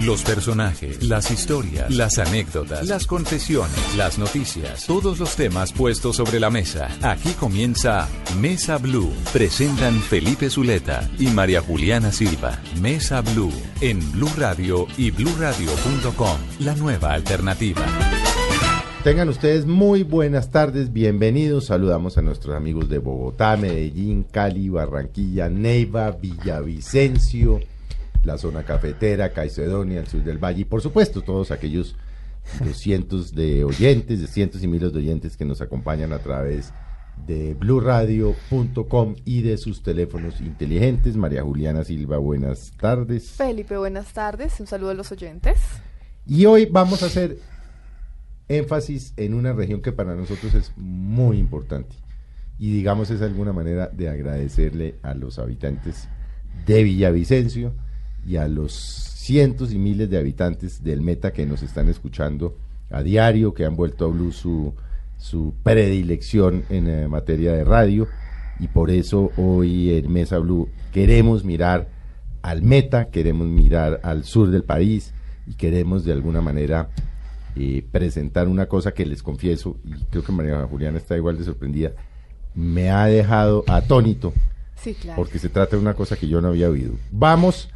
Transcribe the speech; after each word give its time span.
Los 0.00 0.22
personajes, 0.24 1.02
las 1.02 1.30
historias, 1.30 1.90
las 1.90 2.18
anécdotas, 2.18 2.86
las 2.86 3.06
confesiones, 3.06 3.96
las 3.96 4.18
noticias, 4.18 4.86
todos 4.86 5.18
los 5.18 5.36
temas 5.36 5.72
puestos 5.72 6.16
sobre 6.16 6.38
la 6.38 6.50
mesa. 6.50 6.88
Aquí 7.02 7.30
comienza 7.30 8.06
Mesa 8.38 8.76
Blue. 8.76 9.10
Presentan 9.32 9.94
Felipe 9.94 10.50
Zuleta 10.50 11.08
y 11.18 11.28
María 11.28 11.62
Juliana 11.62 12.12
Silva. 12.12 12.60
Mesa 12.78 13.22
Blue 13.22 13.52
en 13.80 13.98
Blue 14.12 14.30
Radio 14.36 14.86
y 14.98 15.10
bluradio.com. 15.12 16.36
La 16.58 16.74
nueva 16.74 17.14
alternativa. 17.14 17.82
Tengan 19.02 19.30
ustedes 19.30 19.64
muy 19.64 20.02
buenas 20.02 20.50
tardes, 20.50 20.92
bienvenidos. 20.92 21.66
Saludamos 21.66 22.18
a 22.18 22.22
nuestros 22.22 22.54
amigos 22.54 22.90
de 22.90 22.98
Bogotá, 22.98 23.56
Medellín, 23.56 24.24
Cali, 24.30 24.68
Barranquilla, 24.68 25.48
Neiva, 25.48 26.10
Villavicencio 26.10 27.60
la 28.26 28.38
zona 28.38 28.64
cafetera, 28.64 29.32
Caicedonia, 29.32 30.00
el 30.00 30.06
sur 30.06 30.22
del 30.22 30.42
valle 30.42 30.62
y 30.62 30.64
por 30.64 30.82
supuesto 30.82 31.22
todos 31.22 31.50
aquellos 31.50 31.96
cientos 32.74 33.34
de 33.34 33.64
oyentes, 33.64 34.20
de 34.20 34.26
cientos 34.26 34.62
y 34.62 34.68
miles 34.68 34.92
de 34.92 34.98
oyentes 34.98 35.36
que 35.36 35.44
nos 35.44 35.60
acompañan 35.60 36.12
a 36.12 36.18
través 36.18 36.72
de 37.26 37.54
bluradio.com 37.54 39.14
y 39.24 39.42
de 39.42 39.56
sus 39.56 39.82
teléfonos 39.82 40.40
inteligentes. 40.40 41.16
María 41.16 41.42
Juliana 41.42 41.82
Silva, 41.84 42.18
buenas 42.18 42.72
tardes. 42.78 43.30
Felipe, 43.30 43.76
buenas 43.76 44.12
tardes. 44.12 44.60
Un 44.60 44.66
saludo 44.66 44.90
a 44.90 44.94
los 44.94 45.10
oyentes. 45.12 45.58
Y 46.26 46.44
hoy 46.44 46.66
vamos 46.66 47.02
a 47.02 47.06
hacer 47.06 47.38
énfasis 48.48 49.12
en 49.16 49.34
una 49.34 49.52
región 49.52 49.80
que 49.80 49.92
para 49.92 50.14
nosotros 50.14 50.54
es 50.54 50.72
muy 50.76 51.38
importante. 51.38 51.96
Y 52.58 52.72
digamos 52.72 53.10
es 53.10 53.22
alguna 53.22 53.52
manera 53.52 53.88
de 53.88 54.08
agradecerle 54.08 54.96
a 55.02 55.14
los 55.14 55.38
habitantes 55.38 56.08
de 56.64 56.82
Villavicencio, 56.82 57.74
y 58.26 58.36
a 58.36 58.48
los 58.48 58.72
cientos 58.72 59.72
y 59.72 59.78
miles 59.78 60.10
de 60.10 60.18
habitantes 60.18 60.82
del 60.82 61.00
Meta 61.00 61.32
que 61.32 61.46
nos 61.46 61.62
están 61.62 61.88
escuchando 61.88 62.56
a 62.90 63.02
diario, 63.02 63.54
que 63.54 63.64
han 63.64 63.76
vuelto 63.76 64.04
a 64.04 64.08
Blue 64.08 64.32
su, 64.32 64.74
su 65.18 65.54
predilección 65.62 66.64
en 66.70 66.88
eh, 66.88 67.08
materia 67.08 67.52
de 67.52 67.64
radio. 67.64 68.08
Y 68.58 68.68
por 68.68 68.90
eso 68.90 69.30
hoy 69.36 69.90
en 69.90 70.12
Mesa 70.12 70.38
Blue 70.38 70.68
queremos 70.92 71.44
mirar 71.44 71.88
al 72.42 72.62
Meta, 72.62 73.10
queremos 73.10 73.46
mirar 73.46 74.00
al 74.02 74.24
sur 74.24 74.50
del 74.50 74.64
país 74.64 75.12
y 75.46 75.54
queremos 75.54 76.04
de 76.04 76.12
alguna 76.12 76.40
manera 76.40 76.90
eh, 77.54 77.84
presentar 77.90 78.48
una 78.48 78.66
cosa 78.66 78.92
que 78.92 79.06
les 79.06 79.22
confieso, 79.22 79.76
y 79.84 79.92
creo 80.10 80.22
que 80.22 80.32
María 80.32 80.66
Juliana 80.66 80.98
está 80.98 81.16
igual 81.16 81.38
de 81.38 81.44
sorprendida, 81.44 81.92
me 82.54 82.90
ha 82.90 83.06
dejado 83.06 83.64
atónito. 83.66 84.32
Porque 85.16 85.38
se 85.38 85.48
trata 85.48 85.74
de 85.74 85.82
una 85.82 85.94
cosa 85.94 86.16
que 86.16 86.28
yo 86.28 86.40
no 86.40 86.48
había 86.48 86.68
oído. 86.70 86.92
Vamos 87.10 87.70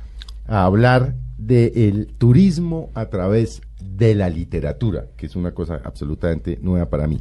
a 0.50 0.64
hablar 0.64 1.14
del 1.38 2.08
turismo 2.18 2.90
a 2.94 3.06
través 3.06 3.62
de 3.80 4.14
la 4.14 4.28
literatura, 4.28 5.06
que 5.16 5.26
es 5.26 5.36
una 5.36 5.52
cosa 5.52 5.80
absolutamente 5.84 6.58
nueva 6.60 6.90
para 6.90 7.06
mí. 7.06 7.20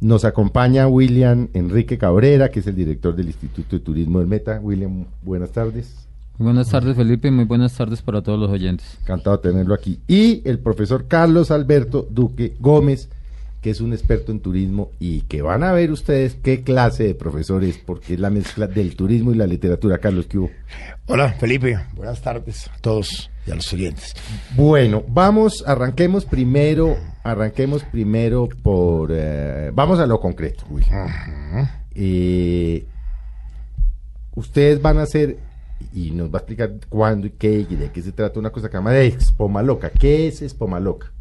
Nos 0.00 0.26
acompaña 0.26 0.86
William 0.86 1.48
Enrique 1.54 1.96
Cabrera, 1.96 2.50
que 2.50 2.60
es 2.60 2.66
el 2.66 2.76
director 2.76 3.16
del 3.16 3.28
Instituto 3.28 3.76
de 3.76 3.80
Turismo 3.80 4.18
del 4.18 4.28
Meta. 4.28 4.60
William, 4.62 5.06
buenas 5.22 5.52
tardes. 5.52 6.06
buenas 6.36 6.68
tardes, 6.68 6.94
Felipe, 6.94 7.28
y 7.28 7.30
muy 7.30 7.46
buenas 7.46 7.74
tardes 7.74 8.02
para 8.02 8.20
todos 8.20 8.38
los 8.38 8.50
oyentes. 8.50 8.98
Encantado 9.00 9.38
de 9.38 9.50
tenerlo 9.50 9.72
aquí. 9.72 10.00
Y 10.06 10.46
el 10.46 10.58
profesor 10.58 11.06
Carlos 11.08 11.50
Alberto 11.50 12.06
Duque 12.10 12.56
Gómez, 12.60 13.08
que 13.66 13.70
es 13.70 13.80
un 13.80 13.92
experto 13.92 14.30
en 14.30 14.38
turismo 14.38 14.92
y 15.00 15.22
que 15.22 15.42
van 15.42 15.64
a 15.64 15.72
ver 15.72 15.90
ustedes 15.90 16.36
qué 16.40 16.62
clase 16.62 17.02
de 17.02 17.14
profesores, 17.16 17.80
porque 17.84 18.14
es 18.14 18.20
la 18.20 18.30
mezcla 18.30 18.68
del 18.68 18.94
turismo 18.94 19.32
y 19.32 19.34
la 19.34 19.48
literatura. 19.48 19.98
Carlos, 19.98 20.26
¿qué 20.28 20.38
hubo? 20.38 20.50
Hola, 21.06 21.32
Felipe. 21.32 21.76
Buenas 21.96 22.22
tardes 22.22 22.68
a 22.68 22.78
todos 22.78 23.28
y 23.44 23.50
a 23.50 23.56
los 23.56 23.72
oyentes. 23.72 24.14
Bueno, 24.54 25.02
vamos, 25.08 25.64
arranquemos 25.66 26.24
primero, 26.24 26.96
arranquemos 27.24 27.82
primero 27.82 28.48
por, 28.62 29.10
eh, 29.12 29.72
vamos 29.74 29.98
a 29.98 30.06
lo 30.06 30.20
concreto. 30.20 30.64
Eh, 31.92 32.86
ustedes 34.36 34.80
van 34.80 34.98
a 34.98 35.02
hacer 35.02 35.38
y 35.92 36.12
nos 36.12 36.28
va 36.28 36.34
a 36.34 36.42
explicar 36.42 36.72
cuándo 36.88 37.26
y 37.26 37.30
qué 37.30 37.66
y 37.68 37.74
de 37.74 37.90
qué 37.90 38.00
se 38.00 38.12
trata 38.12 38.38
una 38.38 38.50
cosa 38.50 38.68
que 38.68 38.74
se 38.74 38.78
llama 38.78 38.92
de 38.92 39.06
Expomaloca. 39.06 39.90
¿Qué 39.90 40.28
es 40.28 40.40
Expomaloca? 40.40 41.15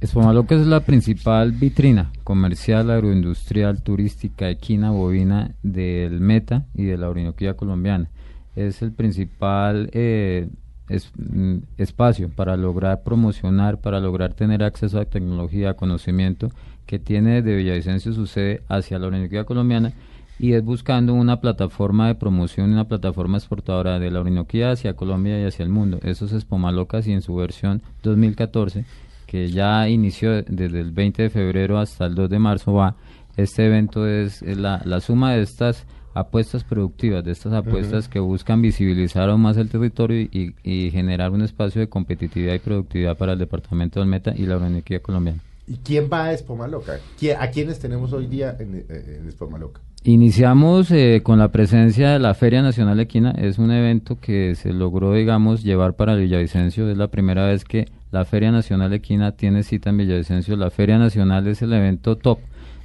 Espomaloca 0.00 0.54
es 0.54 0.64
la 0.64 0.78
principal 0.78 1.50
vitrina 1.50 2.12
comercial, 2.22 2.88
agroindustrial, 2.88 3.82
turística, 3.82 4.48
equina, 4.48 4.92
bovina 4.92 5.56
del 5.64 6.20
Meta 6.20 6.66
y 6.72 6.84
de 6.84 6.96
la 6.96 7.08
Orinoquía 7.08 7.54
colombiana. 7.54 8.08
Es 8.54 8.80
el 8.80 8.92
principal 8.92 9.90
eh, 9.92 10.50
mm, 10.88 11.56
espacio 11.78 12.28
para 12.28 12.56
lograr 12.56 13.02
promocionar, 13.02 13.80
para 13.80 13.98
lograr 13.98 14.34
tener 14.34 14.62
acceso 14.62 15.00
a 15.00 15.04
tecnología, 15.04 15.70
a 15.70 15.74
conocimiento 15.74 16.52
que 16.86 17.00
tiene 17.00 17.42
de 17.42 17.56
Villavicencio 17.56 18.12
su 18.12 18.28
sede 18.28 18.62
hacia 18.68 19.00
la 19.00 19.08
Orinoquía 19.08 19.42
colombiana 19.42 19.92
y 20.38 20.52
es 20.52 20.62
buscando 20.64 21.12
una 21.12 21.40
plataforma 21.40 22.06
de 22.06 22.14
promoción, 22.14 22.72
una 22.72 22.86
plataforma 22.86 23.38
exportadora 23.38 23.98
de 23.98 24.12
la 24.12 24.20
Orinoquía 24.20 24.70
hacia 24.70 24.94
Colombia 24.94 25.42
y 25.42 25.44
hacia 25.44 25.64
el 25.64 25.70
mundo. 25.70 25.98
Eso 26.04 26.26
es 26.26 26.32
Espomalocas 26.32 27.08
y 27.08 27.12
en 27.12 27.22
su 27.22 27.34
versión 27.34 27.82
2014 28.04 28.84
que 29.28 29.48
ya 29.48 29.88
inició 29.90 30.42
desde 30.42 30.80
el 30.80 30.90
20 30.90 31.24
de 31.24 31.30
febrero 31.30 31.78
hasta 31.78 32.06
el 32.06 32.14
2 32.14 32.30
de 32.30 32.38
marzo 32.38 32.72
va. 32.72 32.96
Este 33.36 33.66
evento 33.66 34.08
es, 34.08 34.40
la, 34.42 34.80
la, 34.84 35.00
suma 35.00 35.34
de 35.34 35.42
estas 35.42 35.84
apuestas 36.14 36.64
productivas, 36.64 37.22
de 37.22 37.32
estas 37.32 37.52
apuestas 37.52 38.08
que 38.08 38.20
buscan 38.20 38.62
visibilizar 38.62 39.28
aún 39.28 39.42
más 39.42 39.58
el 39.58 39.68
territorio 39.68 40.22
y, 40.22 40.54
y, 40.64 40.90
generar 40.90 41.30
un 41.30 41.42
espacio 41.42 41.80
de 41.80 41.88
competitividad 41.88 42.54
y 42.54 42.58
productividad 42.58 43.16
para 43.18 43.34
el 43.34 43.38
departamento 43.38 44.00
del 44.00 44.08
Meta 44.08 44.32
y 44.34 44.46
la 44.46 44.56
Orinoquía 44.56 45.00
colombiana. 45.00 45.40
¿Y 45.66 45.76
quién 45.76 46.08
va 46.10 46.24
a 46.24 46.32
Espomaloca? 46.32 46.98
¿A 47.38 47.50
quiénes 47.50 47.78
tenemos 47.78 48.14
hoy 48.14 48.26
día 48.26 48.56
en, 48.58 48.86
eh, 48.88 49.18
en 49.20 49.28
Espomaloca? 49.28 49.82
Iniciamos 50.04 50.90
eh, 50.90 51.20
con 51.22 51.38
la 51.38 51.52
presencia 51.52 52.12
de 52.12 52.18
la 52.18 52.32
Feria 52.32 52.62
Nacional 52.62 52.98
Equina. 52.98 53.32
Es 53.32 53.58
un 53.58 53.70
evento 53.70 54.18
que 54.18 54.54
se 54.54 54.72
logró, 54.72 55.12
digamos, 55.12 55.62
llevar 55.62 55.96
para 55.96 56.14
Villavicencio. 56.14 56.88
Es 56.90 56.96
la 56.96 57.08
primera 57.08 57.46
vez 57.46 57.64
que 57.64 57.88
la 58.10 58.24
Feria 58.24 58.50
Nacional 58.50 58.92
Equina 58.92 59.32
tiene 59.32 59.62
cita 59.62 59.90
en 59.90 59.98
Villavicencio. 59.98 60.56
La 60.56 60.70
Feria 60.70 60.98
Nacional 60.98 61.46
es 61.46 61.60
el 61.62 61.72
evento 61.72 62.16
top, 62.16 62.38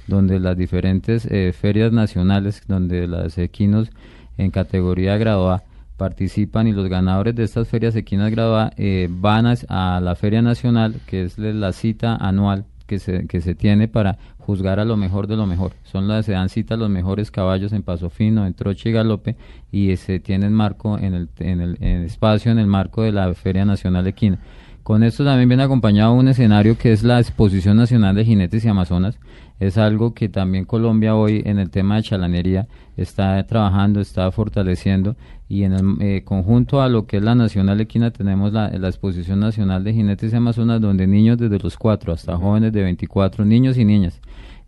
donde 0.06 0.38
las 0.38 0.56
diferentes 0.56 1.26
eh, 1.26 1.52
ferias 1.52 1.92
nacionales, 1.92 2.62
donde 2.68 3.06
las 3.06 3.38
equinos 3.38 3.90
en 4.36 4.50
categoría 4.50 5.16
graduada 5.16 5.62
participan 5.96 6.66
y 6.66 6.72
los 6.72 6.88
ganadores 6.88 7.34
de 7.34 7.44
estas 7.44 7.68
ferias 7.68 7.94
equinas 7.96 8.30
graduadas 8.30 8.72
eh, 8.76 9.08
van 9.10 9.46
a, 9.46 10.00
la 10.00 10.14
Feria 10.16 10.42
Nacional, 10.42 10.96
que 11.06 11.22
es 11.22 11.38
la 11.38 11.72
cita 11.72 12.16
anual 12.16 12.64
que 12.86 12.98
se, 12.98 13.26
que 13.26 13.40
se 13.40 13.54
tiene 13.54 13.88
para 13.88 14.18
juzgar 14.38 14.78
a 14.78 14.84
lo 14.84 14.96
mejor 14.96 15.26
de 15.26 15.36
lo 15.36 15.46
mejor. 15.46 15.72
Son 15.84 16.06
las 16.06 16.26
se 16.26 16.32
dan 16.32 16.50
cita 16.50 16.76
los 16.76 16.90
mejores 16.90 17.30
caballos 17.30 17.72
en 17.72 17.82
paso 17.82 18.10
fino, 18.10 18.46
en 18.46 18.52
troche 18.52 18.90
y 18.90 18.92
galope 18.92 19.36
y 19.72 19.96
se 19.96 20.20
tienen 20.20 20.52
marco 20.52 20.98
en 20.98 21.14
el, 21.14 21.28
en 21.38 21.60
el, 21.60 21.76
en 21.80 22.00
el 22.00 22.04
espacio 22.04 22.52
en 22.52 22.58
el 22.58 22.66
marco 22.66 23.02
de 23.02 23.12
la 23.12 23.32
Feria 23.32 23.64
Nacional 23.64 24.06
Equina. 24.06 24.38
Con 24.84 25.02
esto 25.02 25.24
también 25.24 25.48
viene 25.48 25.62
acompañado 25.62 26.12
un 26.12 26.28
escenario 26.28 26.76
que 26.76 26.92
es 26.92 27.02
la 27.02 27.18
Exposición 27.18 27.78
Nacional 27.78 28.14
de 28.14 28.26
Jinetes 28.26 28.66
y 28.66 28.68
Amazonas. 28.68 29.18
Es 29.58 29.78
algo 29.78 30.12
que 30.12 30.28
también 30.28 30.66
Colombia 30.66 31.16
hoy 31.16 31.40
en 31.46 31.58
el 31.58 31.70
tema 31.70 31.96
de 31.96 32.02
chalanería 32.02 32.68
está 32.98 33.42
trabajando, 33.46 34.02
está 34.02 34.30
fortaleciendo 34.30 35.16
y 35.48 35.62
en 35.62 35.72
el 35.72 35.96
eh, 36.02 36.22
conjunto 36.22 36.82
a 36.82 36.90
lo 36.90 37.06
que 37.06 37.16
es 37.16 37.22
la 37.22 37.34
Nacional 37.34 37.80
Equina 37.80 38.10
tenemos 38.10 38.52
la, 38.52 38.68
Exposición 38.68 39.40
Nacional 39.40 39.84
de 39.84 39.94
Jinetes 39.94 40.34
y 40.34 40.36
Amazonas 40.36 40.82
donde 40.82 41.06
niños 41.06 41.38
desde 41.38 41.58
los 41.60 41.78
4 41.78 42.12
hasta 42.12 42.36
jóvenes 42.36 42.74
de 42.74 42.82
24, 42.82 43.46
niños 43.46 43.78
y 43.78 43.86
niñas, 43.86 44.20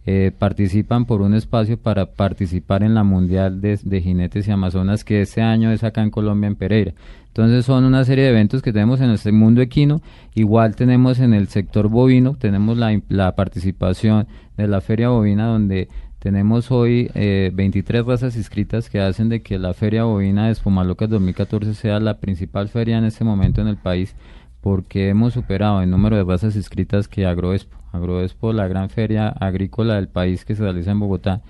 eh, 0.06 0.32
participan 0.38 1.04
por 1.04 1.20
un 1.20 1.34
espacio 1.34 1.76
para 1.76 2.06
participar 2.06 2.82
en 2.82 2.94
la 2.94 3.04
Mundial 3.04 3.60
de, 3.60 3.78
de 3.82 4.00
Jinetes 4.00 4.48
y 4.48 4.50
Amazonas 4.50 5.04
que 5.04 5.20
este 5.20 5.42
año 5.42 5.72
es 5.72 5.84
acá 5.84 6.02
en 6.02 6.10
Colombia, 6.10 6.46
en 6.46 6.56
Pereira. 6.56 6.94
Entonces 7.36 7.66
son 7.66 7.84
una 7.84 8.02
serie 8.06 8.24
de 8.24 8.30
eventos 8.30 8.62
que 8.62 8.72
tenemos 8.72 9.02
en 9.02 9.10
este 9.10 9.30
mundo 9.30 9.60
equino. 9.60 10.00
Igual 10.34 10.74
tenemos 10.74 11.20
en 11.20 11.34
el 11.34 11.48
sector 11.48 11.88
bovino, 11.88 12.34
tenemos 12.34 12.78
la, 12.78 13.34
participación 13.36 14.26
de 14.56 14.66
la 14.66 14.80
feria 14.80 15.10
bovina 15.10 15.44
donde 15.44 15.90
tenemos 16.18 16.70
hoy 16.70 17.10
eh, 17.12 17.50
23 17.52 18.06
razas 18.06 18.36
inscritas 18.36 18.88
que 18.88 19.00
hacen 19.00 19.28
de 19.28 19.42
que 19.42 19.58
la 19.58 19.74
feria 19.74 20.04
bovina 20.04 20.46
de 20.46 20.52
Espumalocas 20.52 21.10
2014 21.10 21.74
sea 21.74 22.00
la 22.00 22.20
principal 22.20 22.70
feria 22.70 22.96
en 22.96 23.04
este 23.04 23.22
momento 23.22 23.60
en 23.60 23.68
el 23.68 23.76
país 23.76 24.16
porque 24.62 25.10
hemos 25.10 25.34
superado 25.34 25.82
el 25.82 25.90
número 25.90 26.16
de 26.16 26.24
razas 26.24 26.56
inscritas 26.56 27.06
que 27.06 27.26
Agroexpo. 27.26 27.76
Agroexpo, 27.92 28.54
la 28.54 28.66
gran 28.66 28.88
feria 28.88 29.28
agrícola 29.28 29.96
del 29.96 30.08
país 30.08 30.46
que 30.46 30.54
se 30.54 30.62
realiza 30.62 30.92
en 30.92 31.00
Bogotá, 31.00 31.42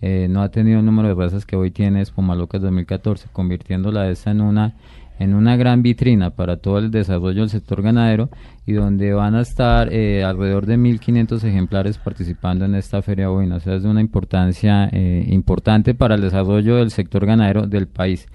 eh, 0.00 0.26
no 0.30 0.40
ha 0.40 0.50
tenido 0.50 0.80
el 0.80 0.86
número 0.86 1.08
de 1.08 1.14
razas 1.14 1.44
que 1.44 1.56
hoy 1.56 1.70
tiene 1.70 2.00
Espumalocas 2.00 2.62
2014, 2.62 3.28
convirtiéndola 3.30 4.08
esta 4.08 4.30
en 4.30 4.40
una 4.40 4.74
en 5.18 5.34
una 5.34 5.56
gran 5.56 5.82
vitrina 5.82 6.30
para 6.30 6.56
todo 6.56 6.78
el 6.78 6.90
desarrollo 6.90 7.42
del 7.42 7.50
sector 7.50 7.82
ganadero 7.82 8.30
y 8.66 8.72
donde 8.72 9.12
van 9.12 9.34
a 9.34 9.42
estar 9.42 9.92
eh, 9.92 10.24
alrededor 10.24 10.66
de 10.66 10.76
1.500 10.76 11.44
ejemplares 11.44 11.98
participando 11.98 12.64
en 12.64 12.74
esta 12.74 13.02
feria 13.02 13.28
bovina. 13.28 13.56
O 13.56 13.60
sea, 13.60 13.74
es 13.74 13.82
de 13.82 13.88
una 13.88 14.00
importancia 14.00 14.88
eh, 14.92 15.24
importante 15.28 15.94
para 15.94 16.14
el 16.14 16.22
desarrollo 16.22 16.76
del 16.76 16.90
sector 16.90 17.26
ganadero 17.26 17.66
del 17.66 17.86
país. 17.86 18.26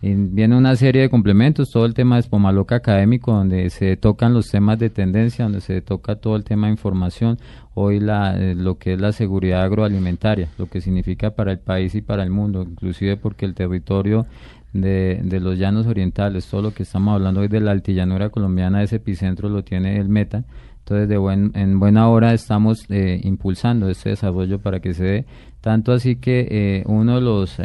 viene 0.00 0.56
una 0.56 0.76
serie 0.76 1.02
de 1.02 1.10
complementos, 1.10 1.70
todo 1.72 1.84
el 1.84 1.94
tema 1.94 2.16
de 2.16 2.20
Espomaloca 2.20 2.76
académico, 2.76 3.32
donde 3.32 3.68
se 3.70 3.96
tocan 3.96 4.32
los 4.32 4.48
temas 4.48 4.78
de 4.78 4.90
tendencia, 4.90 5.44
donde 5.44 5.60
se 5.60 5.80
toca 5.80 6.16
todo 6.16 6.36
el 6.36 6.44
tema 6.44 6.68
de 6.68 6.74
información, 6.74 7.38
hoy 7.74 8.00
la, 8.00 8.36
eh, 8.36 8.54
lo 8.54 8.76
que 8.76 8.92
es 8.94 9.00
la 9.00 9.12
seguridad 9.12 9.62
agroalimentaria, 9.62 10.48
lo 10.58 10.66
que 10.66 10.80
significa 10.80 11.30
para 11.30 11.52
el 11.52 11.58
país 11.58 11.94
y 11.94 12.02
para 12.02 12.22
el 12.22 12.30
mundo, 12.30 12.62
inclusive 12.62 13.16
porque 13.16 13.46
el 13.46 13.54
territorio 13.54 14.26
de, 14.72 15.20
de 15.22 15.40
los 15.40 15.58
llanos 15.58 15.86
orientales, 15.86 16.46
todo 16.46 16.62
lo 16.62 16.70
que 16.72 16.82
estamos 16.82 17.14
hablando 17.14 17.40
hoy 17.40 17.48
de 17.48 17.60
la 17.60 17.72
altillanura 17.72 18.30
colombiana, 18.30 18.82
ese 18.82 18.96
epicentro 18.96 19.48
lo 19.48 19.62
tiene 19.62 19.98
el 19.98 20.08
Meta, 20.08 20.44
entonces 20.80 21.08
de 21.08 21.18
buen, 21.18 21.52
en 21.54 21.78
buena 21.78 22.08
hora 22.08 22.32
estamos 22.32 22.84
eh, 22.88 23.20
impulsando 23.22 23.88
este 23.88 24.10
desarrollo 24.10 24.58
para 24.58 24.80
que 24.80 24.94
se 24.94 25.04
dé, 25.04 25.26
tanto 25.60 25.92
así 25.92 26.16
que 26.16 26.46
eh, 26.50 26.82
uno 26.86 27.16
de 27.16 27.20
los 27.20 27.58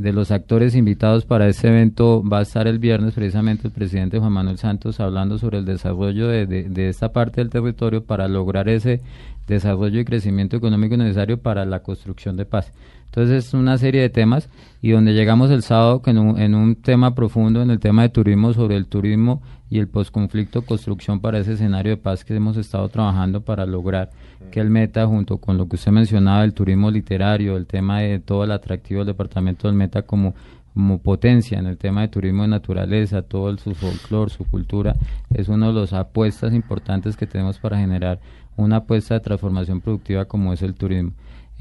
de 0.00 0.14
los 0.14 0.30
actores 0.30 0.74
invitados 0.74 1.26
para 1.26 1.46
este 1.46 1.68
evento 1.68 2.22
va 2.26 2.38
a 2.38 2.42
estar 2.42 2.66
el 2.66 2.78
viernes 2.78 3.12
precisamente 3.12 3.68
el 3.68 3.74
presidente 3.74 4.18
Juan 4.18 4.32
Manuel 4.32 4.56
Santos 4.56 4.98
hablando 4.98 5.36
sobre 5.36 5.58
el 5.58 5.66
desarrollo 5.66 6.26
de, 6.26 6.46
de, 6.46 6.88
esta 6.88 7.12
parte 7.12 7.42
del 7.42 7.50
territorio 7.50 8.02
para 8.02 8.26
lograr 8.26 8.70
ese 8.70 9.02
desarrollo 9.46 10.00
y 10.00 10.06
crecimiento 10.06 10.56
económico 10.56 10.96
necesario 10.96 11.42
para 11.42 11.66
la 11.66 11.82
construcción 11.82 12.38
de 12.38 12.46
paz. 12.46 12.72
Entonces 13.10 13.46
es 13.46 13.54
una 13.54 13.76
serie 13.76 14.02
de 14.02 14.08
temas 14.08 14.48
y 14.80 14.90
donde 14.90 15.14
llegamos 15.14 15.50
el 15.50 15.62
sábado 15.62 16.00
en 16.06 16.18
un, 16.18 16.38
en 16.40 16.54
un 16.54 16.76
tema 16.76 17.12
profundo, 17.16 17.60
en 17.60 17.70
el 17.70 17.80
tema 17.80 18.02
de 18.02 18.08
turismo, 18.08 18.52
sobre 18.52 18.76
el 18.76 18.86
turismo 18.86 19.42
y 19.68 19.80
el 19.80 19.88
posconflicto, 19.88 20.62
construcción 20.62 21.18
para 21.18 21.38
ese 21.38 21.54
escenario 21.54 21.90
de 21.90 21.96
paz 21.96 22.24
que 22.24 22.36
hemos 22.36 22.56
estado 22.56 22.88
trabajando 22.88 23.40
para 23.40 23.66
lograr 23.66 24.10
que 24.52 24.60
el 24.60 24.70
Meta, 24.70 25.08
junto 25.08 25.38
con 25.38 25.56
lo 25.56 25.68
que 25.68 25.74
usted 25.74 25.90
mencionaba, 25.90 26.44
el 26.44 26.54
turismo 26.54 26.88
literario, 26.88 27.56
el 27.56 27.66
tema 27.66 27.98
de 28.00 28.20
todo 28.20 28.44
el 28.44 28.52
atractivo 28.52 29.00
del 29.00 29.08
departamento 29.08 29.66
del 29.66 29.76
Meta 29.76 30.02
como, 30.02 30.34
como 30.72 30.98
potencia 30.98 31.58
en 31.58 31.66
el 31.66 31.78
tema 31.78 32.02
de 32.02 32.08
turismo 32.08 32.42
de 32.42 32.48
naturaleza, 32.48 33.22
todo 33.22 33.50
el, 33.50 33.58
su 33.58 33.74
folclore, 33.74 34.30
su 34.30 34.44
cultura, 34.44 34.94
es 35.34 35.48
una 35.48 35.66
de 35.68 35.80
las 35.80 35.92
apuestas 35.92 36.54
importantes 36.54 37.16
que 37.16 37.26
tenemos 37.26 37.58
para 37.58 37.76
generar 37.76 38.20
una 38.56 38.76
apuesta 38.76 39.14
de 39.14 39.20
transformación 39.20 39.80
productiva 39.80 40.26
como 40.26 40.52
es 40.52 40.62
el 40.62 40.74
turismo. 40.74 41.12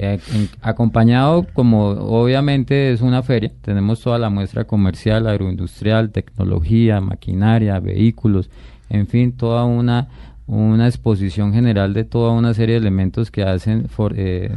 Eh, 0.01 0.19
acompañado, 0.61 1.45
como 1.53 1.89
obviamente 1.89 2.91
es 2.91 3.01
una 3.01 3.21
feria, 3.21 3.51
tenemos 3.61 4.01
toda 4.01 4.17
la 4.17 4.29
muestra 4.29 4.63
comercial, 4.63 5.27
agroindustrial, 5.27 6.11
tecnología, 6.11 7.01
maquinaria, 7.01 7.79
vehículos, 7.79 8.49
en 8.89 9.07
fin, 9.07 9.33
toda 9.33 9.65
una 9.65 10.07
una 10.49 10.87
exposición 10.87 11.53
general 11.53 11.93
de 11.93 12.05
toda 12.05 12.31
una 12.31 12.55
serie 12.55 12.73
de 12.73 12.81
elementos 12.81 13.29
que 13.29 13.43
hacen 13.43 13.87
eh, 14.15 14.51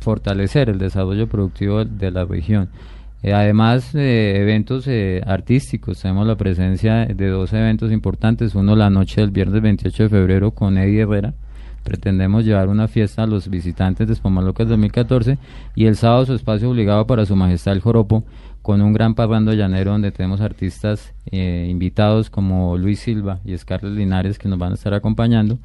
fortalecer 0.00 0.68
el 0.68 0.78
desarrollo 0.78 1.28
productivo 1.28 1.84
de 1.84 2.10
la 2.10 2.24
región. 2.24 2.68
Eh, 3.22 3.32
además 3.32 3.92
de 3.92 4.40
eventos 4.40 4.88
eh, 4.88 5.22
artísticos, 5.24 6.00
tenemos 6.00 6.26
la 6.26 6.36
presencia 6.36 7.06
de 7.06 7.28
dos 7.28 7.52
eventos 7.52 7.92
importantes, 7.92 8.56
uno 8.56 8.74
la 8.74 8.90
noche 8.90 9.20
del 9.20 9.30
viernes 9.30 9.62
28 9.62 10.04
de 10.04 10.08
febrero 10.08 10.50
con 10.50 10.78
Eddie 10.78 11.02
Herrera, 11.02 11.34
pretendemos 11.82 12.44
llevar 12.44 12.68
una 12.68 12.88
fiesta 12.88 13.22
a 13.22 13.26
los 13.26 13.48
visitantes 13.48 14.06
de 14.06 14.12
Espamalocas 14.12 14.68
2014 14.68 15.38
y 15.74 15.86
el 15.86 15.96
sábado 15.96 16.26
su 16.26 16.34
espacio 16.34 16.70
obligado 16.70 17.06
para 17.06 17.26
su 17.26 17.36
majestad 17.36 17.74
el 17.74 17.80
Joropo 17.80 18.24
con 18.62 18.82
un 18.82 18.92
gran 18.92 19.14
parrando 19.14 19.52
llanero 19.52 19.92
donde 19.92 20.12
tenemos 20.12 20.40
artistas 20.40 21.14
eh, 21.30 21.66
invitados 21.70 22.30
como 22.30 22.76
Luis 22.76 23.00
Silva 23.00 23.40
y 23.44 23.56
Scarlett 23.56 23.96
Linares 23.96 24.38
que 24.38 24.48
nos 24.48 24.58
van 24.58 24.72
a 24.72 24.74
estar 24.74 24.92
acompañando, 24.92 25.58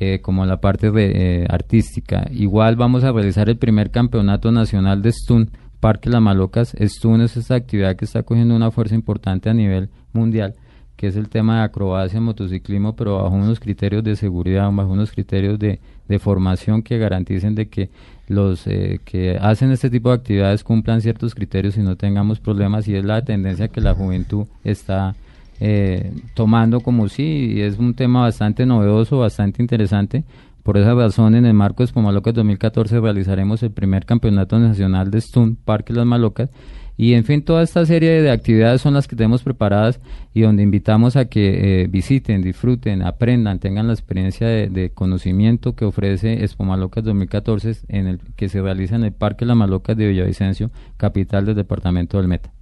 eh, 0.00 0.20
como 0.22 0.46
la 0.46 0.60
parte 0.60 0.90
eh, 0.94 1.46
artística. 1.48 2.26
Igual 2.30 2.76
vamos 2.76 3.04
a 3.04 3.12
realizar 3.12 3.50
el 3.50 3.58
primer 3.58 3.90
campeonato 3.90 4.50
nacional 4.50 5.02
de 5.02 5.12
Stun, 5.12 5.50
Parque 5.80 6.08
Las 6.08 6.22
Malocas. 6.22 6.74
Stun 6.80 7.20
es 7.20 7.36
esta 7.36 7.54
actividad 7.54 7.96
que 7.96 8.06
está 8.06 8.22
cogiendo 8.22 8.56
una 8.56 8.70
fuerza 8.70 8.94
importante 8.94 9.50
a 9.50 9.54
nivel 9.54 9.90
mundial 10.14 10.54
que 11.02 11.08
es 11.08 11.16
el 11.16 11.28
tema 11.28 11.56
de 11.56 11.62
acrobacia, 11.64 12.20
motociclismo, 12.20 12.94
pero 12.94 13.20
bajo 13.24 13.34
unos 13.34 13.58
criterios 13.58 14.04
de 14.04 14.14
seguridad, 14.14 14.70
bajo 14.70 14.92
unos 14.92 15.10
criterios 15.10 15.58
de, 15.58 15.80
formación 16.20 16.82
que 16.82 16.96
garanticen 16.96 17.56
de 17.56 17.66
que 17.66 17.90
los 18.28 18.68
eh, 18.68 19.00
que 19.04 19.36
hacen 19.40 19.72
este 19.72 19.90
tipo 19.90 20.10
de 20.10 20.14
actividades 20.14 20.62
cumplan 20.62 21.00
ciertos 21.00 21.34
criterios 21.34 21.76
y 21.76 21.80
no 21.80 21.96
tengamos 21.96 22.38
problemas 22.38 22.86
y 22.86 22.94
es 22.94 23.04
la 23.04 23.24
tendencia 23.24 23.66
que 23.66 23.80
la 23.80 23.94
juventud 23.94 24.44
está 24.62 25.16
eh, 25.58 26.12
tomando 26.34 26.80
como 26.80 27.08
sí 27.08 27.54
y 27.54 27.62
es 27.62 27.78
un 27.78 27.94
tema 27.94 28.20
bastante 28.20 28.64
novedoso, 28.64 29.18
bastante 29.18 29.60
interesante. 29.60 30.22
Por 30.62 30.76
esa 30.78 30.94
razón, 30.94 31.34
en 31.34 31.46
el 31.46 31.54
marco 31.54 31.82
de 31.82 31.86
Espomalocas 31.86 32.32
2014 32.34 33.00
realizaremos 33.00 33.60
el 33.64 33.72
primer 33.72 34.04
campeonato 34.04 34.56
nacional 34.60 35.10
de 35.10 35.20
Stun 35.20 35.56
Parque 35.56 35.94
Las 35.94 36.06
Malocas 36.06 36.50
y 36.96 37.14
en 37.14 37.24
fin, 37.24 37.42
toda 37.42 37.62
esta 37.62 37.84
serie 37.86 38.22
de 38.22 38.30
actividades 38.30 38.80
son 38.80 38.94
las 38.94 39.08
que 39.08 39.16
tenemos 39.16 39.42
preparadas 39.42 40.00
y 40.34 40.42
donde 40.42 40.62
invitamos 40.62 41.16
a 41.16 41.24
que 41.24 41.82
eh, 41.82 41.86
visiten, 41.86 42.42
disfruten, 42.42 43.02
aprendan, 43.02 43.58
tengan 43.58 43.86
la 43.86 43.94
experiencia 43.94 44.46
de, 44.46 44.90
conocimiento 44.94 45.74
que 45.74 45.84
ofrece 45.84 46.44
Expo 46.44 46.64
Malocas 46.64 47.04
2014 47.04 47.76
en 47.88 48.06
el 48.06 48.20
que 48.36 48.48
se 48.48 48.60
realiza 48.60 48.96
en 48.96 49.04
el 49.04 49.12
Parque 49.12 49.46
La 49.46 49.54
Malocas 49.54 49.96
de 49.96 50.08
Villavicencio, 50.08 50.70
capital 50.96 51.46
del 51.46 51.56
departamento 51.56 52.18
del 52.18 52.28
Meta. 52.28 52.52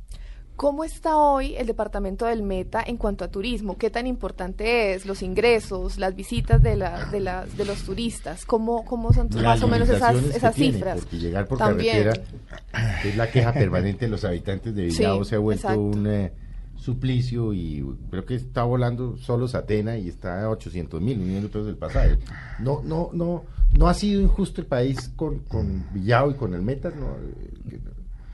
¿Cómo 0.60 0.84
está 0.84 1.16
hoy 1.16 1.54
el 1.56 1.66
departamento 1.66 2.26
del 2.26 2.42
Meta 2.42 2.84
en 2.86 2.98
cuanto 2.98 3.24
a 3.24 3.28
turismo? 3.28 3.78
¿Qué 3.78 3.88
tan 3.88 4.06
importante 4.06 4.92
es 4.92 5.06
los 5.06 5.22
ingresos, 5.22 5.96
las 5.96 6.14
visitas 6.14 6.62
de, 6.62 6.76
la, 6.76 7.06
de, 7.06 7.18
la, 7.18 7.46
de 7.46 7.64
los 7.64 7.82
turistas? 7.82 8.44
¿Cómo, 8.44 8.84
cómo 8.84 9.10
son 9.14 9.30
más 9.42 9.62
o 9.62 9.68
menos 9.68 9.88
esas, 9.88 10.22
esas 10.22 10.54
cifras? 10.54 11.00
porque 11.00 11.16
llegar 11.16 11.48
por 11.48 11.56
carretera, 11.56 12.12
es 13.06 13.16
la 13.16 13.30
queja 13.30 13.54
permanente 13.54 14.04
de 14.04 14.10
los 14.10 14.22
habitantes 14.26 14.74
de 14.74 14.84
Villado, 14.84 15.24
se 15.24 15.36
ha 15.36 15.38
vuelto 15.38 15.80
un 15.80 16.06
eh, 16.06 16.30
suplicio 16.76 17.54
y 17.54 17.82
creo 18.10 18.26
que 18.26 18.34
está 18.34 18.62
volando 18.62 19.16
solo 19.16 19.48
Satena 19.48 19.96
y 19.96 20.08
está 20.10 20.42
a 20.42 20.50
800 20.50 21.00
mil, 21.00 21.16
minutos 21.16 21.64
del 21.64 21.76
pasaje. 21.76 22.18
No, 22.58 22.82
no, 22.84 23.08
no, 23.14 23.44
no 23.78 23.88
ha 23.88 23.94
sido 23.94 24.20
injusto 24.20 24.60
el 24.60 24.66
país 24.66 25.10
con, 25.16 25.38
con 25.38 25.86
Villado 25.94 26.32
y 26.32 26.34
con 26.34 26.52
el 26.52 26.60
Meta, 26.60 26.90
no, 26.90 27.16
eh, 27.72 27.80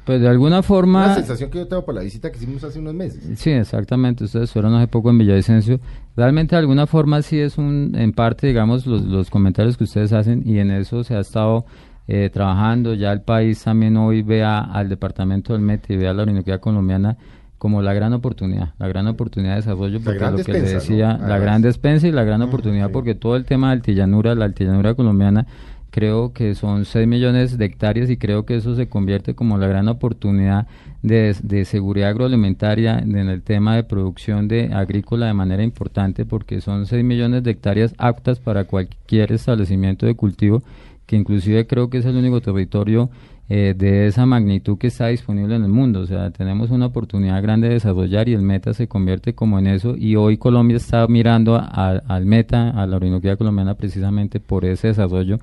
pues 0.07 0.21
de 0.21 0.29
alguna 0.29 0.63
forma... 0.63 1.09
La 1.09 1.15
sensación 1.17 1.51
que 1.51 1.59
yo 1.59 1.67
tengo 1.67 1.85
por 1.85 1.95
la 1.95 2.01
visita 2.03 2.31
que 2.31 2.39
hicimos 2.39 2.63
hace 2.63 2.79
unos 2.79 2.95
meses. 2.95 3.39
Sí, 3.39 3.51
exactamente. 3.51 4.23
Ustedes 4.23 4.53
fueron 4.53 4.73
hace 4.75 4.87
poco 4.87 5.11
en 5.11 5.19
Villavicencio. 5.19 5.81
Realmente 6.17 6.55
de 6.55 6.61
alguna 6.61 6.87
forma 6.87 7.21
sí 7.23 7.41
es 7.41 7.59
un, 7.59 7.93
en 7.99 8.13
parte, 8.13 8.47
digamos, 8.47 8.87
los, 8.87 9.03
los 9.03 9.31
comentarios 9.31 9.77
que 9.77 9.83
ustedes 9.83 10.13
hacen 10.13 10.45
y 10.47 10.61
en 10.61 10.71
eso 10.71 11.03
se 11.03 11.17
ha 11.17 11.21
estado 11.21 11.67
eh, 12.07 12.31
trabajando. 12.33 12.95
Ya 12.95 13.11
el 13.11 13.23
país 13.23 13.65
también 13.65 13.97
hoy 13.97 14.23
ve 14.23 14.45
al 14.45 14.89
departamento 14.89 15.55
del 15.55 15.63
MET 15.63 15.91
y 15.91 15.97
ve 15.97 16.07
a 16.07 16.15
la 16.15 16.23
Universidad 16.23 16.61
Colombiana 16.61 17.17
como 17.59 17.83
la 17.83 17.93
gran 17.93 18.13
oportunidad, 18.13 18.75
la 18.79 18.87
gran 18.87 19.09
oportunidad 19.09 19.55
de 19.55 19.57
desarrollo, 19.57 20.01
porque 20.05 20.21
lo 20.21 20.37
que 20.37 20.53
le 20.53 20.61
decía, 20.61 21.19
la 21.19 21.39
gran 21.39 21.63
despensa 21.63 22.07
y 22.07 22.13
la 22.13 22.23
gran 22.23 22.43
oportunidad, 22.43 22.93
porque 22.93 23.17
todo 23.17 23.35
el 23.35 23.45
tema 23.45 23.69
de 23.69 23.73
altillanura, 23.73 24.37
la 24.37 24.45
altillanura 24.45 24.95
colombiana, 24.95 25.47
creo 25.97 26.35
que 26.35 26.55
son 26.55 26.85
6 26.85 27.09
millones 27.09 27.57
de 27.57 27.65
hectáreas 27.65 28.11
y 28.11 28.19
creo 28.19 28.45
que 28.45 28.57
eso 28.57 28.77
se 28.77 28.87
convierte 28.87 29.35
como 29.35 29.57
la 29.57 29.67
gran 29.67 29.89
oportunidad 29.89 30.67
de, 31.03 31.35
de, 31.43 31.65
seguridad 31.65 32.11
agroalimentaria 32.11 32.99
en 32.99 33.17
el 33.17 33.41
tema 33.41 33.75
de 33.77 33.83
producción 33.83 34.47
de 34.47 34.75
agrícola 34.75 35.25
de 35.25 35.33
manera 35.33 35.63
importante 35.63 36.27
porque 36.27 36.61
son 36.61 36.85
6 36.85 37.03
millones 37.03 37.45
de 37.45 37.53
hectáreas 37.53 37.95
aptas 37.97 38.41
para 38.41 38.65
cualquier 38.65 39.33
establecimiento 39.33 40.05
de 40.05 40.15
cultivo 40.17 40.63
que 41.07 41.17
inclusive 41.17 41.67
creo 41.67 41.89
que 41.89 41.97
es 41.97 42.05
el 42.05 42.17
único 42.17 42.43
territorio 42.43 43.09
eh, 43.49 43.75
de 43.75 44.09
esa 44.09 44.27
magnitud 44.27 44.77
que 44.77 44.89
está 44.89 45.07
disponible 45.07 45.55
en 45.55 45.63
el 45.63 45.71
mundo. 45.71 46.01
O 46.01 46.07
sea, 46.07 46.31
tenemos 46.31 46.71
una 46.71 46.87
oportunidad 46.87 47.41
grande 47.41 47.69
de 47.69 47.75
desarrollar 47.75 48.29
y 48.29 48.35
el 48.35 48.43
meta 48.43 48.75
se 48.75 48.89
convierte 48.89 49.35
como 49.35 49.61
en 49.61 49.69
eso. 49.69 49.95
Y 49.97 50.17
hoy 50.17 50.37
Colombia 50.37 50.77
está 50.77 51.07
mirando 51.07 51.57
al 51.57 52.27
meta, 52.27 52.71
a 52.71 52.87
la 52.89 52.97
Orinoquía 52.97 53.37
colombiana, 53.37 53.75
precisamente 53.75 54.41
por 54.41 54.65
ese 54.65 54.89
desarrollo 54.89 55.39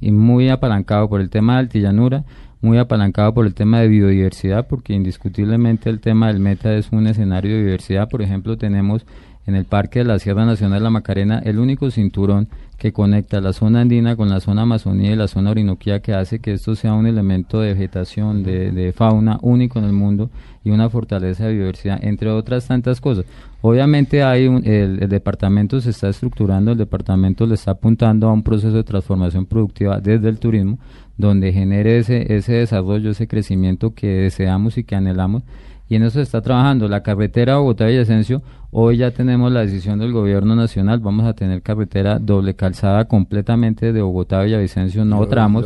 y 0.00 0.10
muy 0.10 0.48
apalancado 0.48 1.08
por 1.08 1.20
el 1.20 1.30
tema 1.30 1.54
de 1.54 1.58
altillanura, 1.60 2.24
muy 2.60 2.78
apalancado 2.78 3.34
por 3.34 3.46
el 3.46 3.54
tema 3.54 3.80
de 3.80 3.88
biodiversidad, 3.88 4.66
porque 4.66 4.94
indiscutiblemente 4.94 5.90
el 5.90 6.00
tema 6.00 6.28
del 6.28 6.40
meta 6.40 6.74
es 6.74 6.90
un 6.92 7.06
escenario 7.06 7.52
de 7.52 7.64
diversidad. 7.64 8.08
Por 8.08 8.22
ejemplo, 8.22 8.56
tenemos 8.56 9.06
en 9.46 9.54
el 9.54 9.64
Parque 9.64 10.00
de 10.00 10.04
la 10.04 10.18
Sierra 10.18 10.44
Nacional 10.44 10.82
la 10.82 10.90
Macarena 10.90 11.38
el 11.38 11.58
único 11.58 11.90
cinturón 11.90 12.48
que 12.78 12.92
conecta 12.92 13.40
la 13.40 13.52
zona 13.52 13.80
andina 13.80 14.16
con 14.16 14.28
la 14.28 14.40
zona 14.40 14.62
amazonía 14.62 15.12
y 15.12 15.16
la 15.16 15.28
zona 15.28 15.50
orinoquía 15.50 16.00
que 16.00 16.12
hace 16.12 16.40
que 16.40 16.52
esto 16.52 16.74
sea 16.74 16.92
un 16.92 17.06
elemento 17.06 17.60
de 17.60 17.72
vegetación, 17.72 18.42
de, 18.42 18.92
fauna 18.94 19.38
único 19.40 19.78
en 19.78 19.86
el 19.86 19.92
mundo 19.92 20.30
y 20.62 20.70
una 20.70 20.90
fortaleza 20.90 21.46
de 21.46 21.54
biodiversidad, 21.54 21.98
entre 22.02 22.28
otras 22.28 22.66
tantas 22.66 23.00
cosas. 23.00 23.24
Obviamente 23.62 24.22
hay 24.22 24.44
el, 24.64 25.08
departamento 25.08 25.80
se 25.80 25.90
está 25.90 26.08
estructurando, 26.08 26.72
el 26.72 26.78
departamento 26.78 27.46
le 27.46 27.54
está 27.54 27.70
apuntando 27.72 28.28
a 28.28 28.32
un 28.32 28.42
proceso 28.42 28.76
de 28.76 28.84
transformación 28.84 29.46
productiva 29.46 30.00
desde 30.00 30.28
el 30.28 30.38
turismo, 30.38 30.78
donde 31.16 31.52
genere 31.52 31.98
ese 31.98 32.52
desarrollo, 32.52 33.10
ese 33.10 33.26
crecimiento 33.26 33.94
que 33.94 34.06
deseamos 34.06 34.76
y 34.76 34.84
que 34.84 34.96
anhelamos 34.96 35.44
y 35.88 35.96
en 35.96 36.02
eso 36.02 36.14
se 36.14 36.22
está 36.22 36.40
trabajando. 36.40 36.88
La 36.88 37.02
carretera 37.02 37.58
Bogotá-Villavicencio 37.58 38.42
Hoy 38.78 38.98
ya 38.98 39.10
tenemos 39.10 39.50
la 39.50 39.60
decisión 39.60 39.98
del 40.00 40.12
gobierno 40.12 40.54
nacional, 40.54 40.98
vamos 40.98 41.24
a 41.24 41.32
tener 41.32 41.62
carretera 41.62 42.18
doble 42.18 42.54
calzada 42.54 43.06
completamente 43.06 43.90
de 43.90 44.02
Bogotá 44.02 44.40
a 44.40 44.42
Villavicencio, 44.42 45.02
no 45.04 45.26
tramos. 45.28 45.64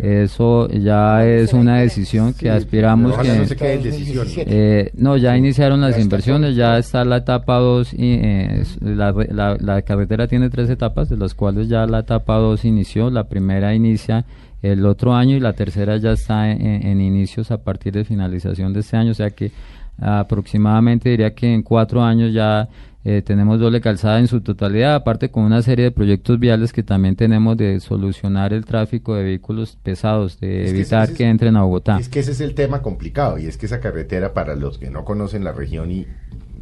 Eso 0.00 0.68
ya 0.68 1.26
es 1.26 1.52
una 1.52 1.78
decisión 1.78 2.32
que 2.32 2.50
aspiramos 2.50 3.16
que... 3.18 4.44
Eh, 4.46 4.90
no, 4.94 5.16
ya 5.16 5.36
iniciaron 5.36 5.80
las 5.80 5.98
inversiones, 5.98 6.54
ya 6.54 6.78
está 6.78 7.04
la 7.04 7.16
etapa 7.16 7.56
2 7.56 7.94
y 7.94 7.96
eh, 8.22 8.62
la, 8.82 9.82
carretera 9.82 10.28
tiene 10.28 10.48
tres 10.48 10.70
etapas, 10.70 11.08
de 11.08 11.16
las 11.16 11.34
cuales 11.34 11.68
ya 11.68 11.86
la 11.86 11.98
etapa 12.00 12.36
2 12.36 12.64
inició, 12.66 13.10
la 13.10 13.24
primera 13.24 13.74
inicia 13.74 14.26
el 14.72 14.86
otro 14.86 15.14
año 15.14 15.36
y 15.36 15.40
la 15.40 15.52
tercera 15.52 15.96
ya 15.98 16.12
está 16.12 16.50
en 16.50 17.00
inicios 17.00 17.50
a 17.50 17.58
partir 17.58 17.92
de 17.92 18.04
finalización 18.04 18.72
de 18.72 18.80
este 18.80 18.96
año, 18.96 19.10
o 19.10 19.14
sea 19.14 19.30
que 19.30 19.52
aproximadamente 20.00 21.10
diría 21.10 21.34
que 21.34 21.52
en 21.52 21.62
cuatro 21.62 22.02
años 22.02 22.32
ya 22.32 22.68
eh, 23.04 23.20
tenemos 23.20 23.60
doble 23.60 23.82
calzada 23.82 24.18
en 24.18 24.26
su 24.26 24.40
totalidad, 24.40 24.94
aparte 24.94 25.30
con 25.30 25.44
una 25.44 25.60
serie 25.60 25.84
de 25.84 25.90
proyectos 25.90 26.38
viales 26.40 26.72
que 26.72 26.82
también 26.82 27.16
tenemos 27.16 27.56
de 27.58 27.78
solucionar 27.80 28.54
el 28.54 28.64
tráfico 28.64 29.14
de 29.14 29.24
vehículos 29.24 29.76
pesados, 29.82 30.40
de 30.40 30.70
evitar 30.70 31.12
que, 31.12 31.28
entren 31.28 31.56
a 31.56 31.62
Bogotá. 31.64 31.98
Es 31.98 32.08
que 32.08 32.20
ese 32.20 32.32
es 32.32 32.40
el 32.40 32.54
tema 32.54 32.80
complicado 32.80 33.38
y 33.38 33.46
es 33.46 33.58
que 33.58 33.66
esa 33.66 33.80
carretera 33.80 34.32
para 34.32 34.56
los 34.56 34.78
que 34.78 34.88
no 34.88 35.04
conocen 35.04 35.44
la 35.44 35.52
región 35.52 35.90
y 35.90 36.06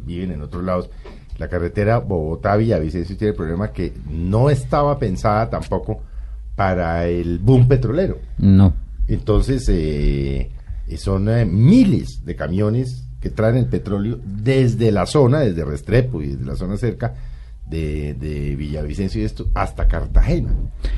viven 0.05 0.31
en 0.31 0.41
otros 0.41 0.65
lados, 0.65 0.89
la 1.37 1.47
carretera 1.47 1.99
Bogotá-Villavicencio 1.99 3.15
tiene 3.15 3.29
el 3.29 3.37
problema 3.37 3.71
que 3.71 3.93
no 4.09 4.49
estaba 4.49 4.99
pensada 4.99 5.49
tampoco 5.49 6.01
para 6.55 7.07
el 7.07 7.39
boom 7.39 7.67
petrolero. 7.67 8.19
No. 8.37 8.73
Entonces, 9.07 9.67
eh, 9.69 10.51
son 10.97 11.29
eh, 11.29 11.45
miles 11.45 12.23
de 12.25 12.35
camiones 12.35 13.05
que 13.19 13.29
traen 13.29 13.57
el 13.57 13.67
petróleo 13.67 14.19
desde 14.23 14.91
la 14.91 15.05
zona, 15.05 15.39
desde 15.39 15.63
Restrepo 15.63 16.21
y 16.21 16.27
desde 16.27 16.45
la 16.45 16.55
zona 16.55 16.77
cerca 16.77 17.13
de, 17.69 18.13
de, 18.13 18.55
Villavicencio 18.55 19.21
y 19.21 19.25
esto 19.25 19.49
hasta 19.53 19.87
Cartagena 19.87 20.49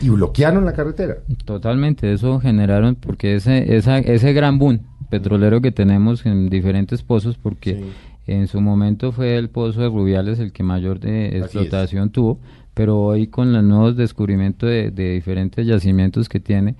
y 0.01 0.09
bloquearon 0.09 0.65
la 0.65 0.73
carretera. 0.73 1.17
Totalmente, 1.45 2.11
eso 2.11 2.39
generaron 2.39 2.95
porque 2.95 3.35
ese 3.35 3.77
esa, 3.77 3.99
ese 3.99 4.33
gran 4.33 4.57
boom 4.57 4.81
petrolero 5.09 5.61
que 5.61 5.71
tenemos 5.71 6.25
en 6.25 6.49
diferentes 6.49 7.03
pozos 7.03 7.37
porque 7.37 7.83
en 8.25 8.47
su 8.47 8.59
momento 8.59 9.11
fue 9.11 9.37
el 9.37 9.49
pozo 9.49 9.81
de 9.81 9.89
Rubiales 9.89 10.39
el 10.39 10.51
que 10.51 10.63
mayor 10.63 10.99
de 10.99 11.37
explotación 11.37 12.09
tuvo, 12.09 12.39
pero 12.75 13.01
hoy 13.01 13.25
con 13.27 13.51
los 13.51 13.63
nuevos 13.63 13.97
descubrimientos 13.97 14.69
de, 14.69 14.91
de 14.91 15.13
diferentes 15.13 15.65
yacimientos 15.65 16.29
que 16.29 16.39
tiene 16.39 16.75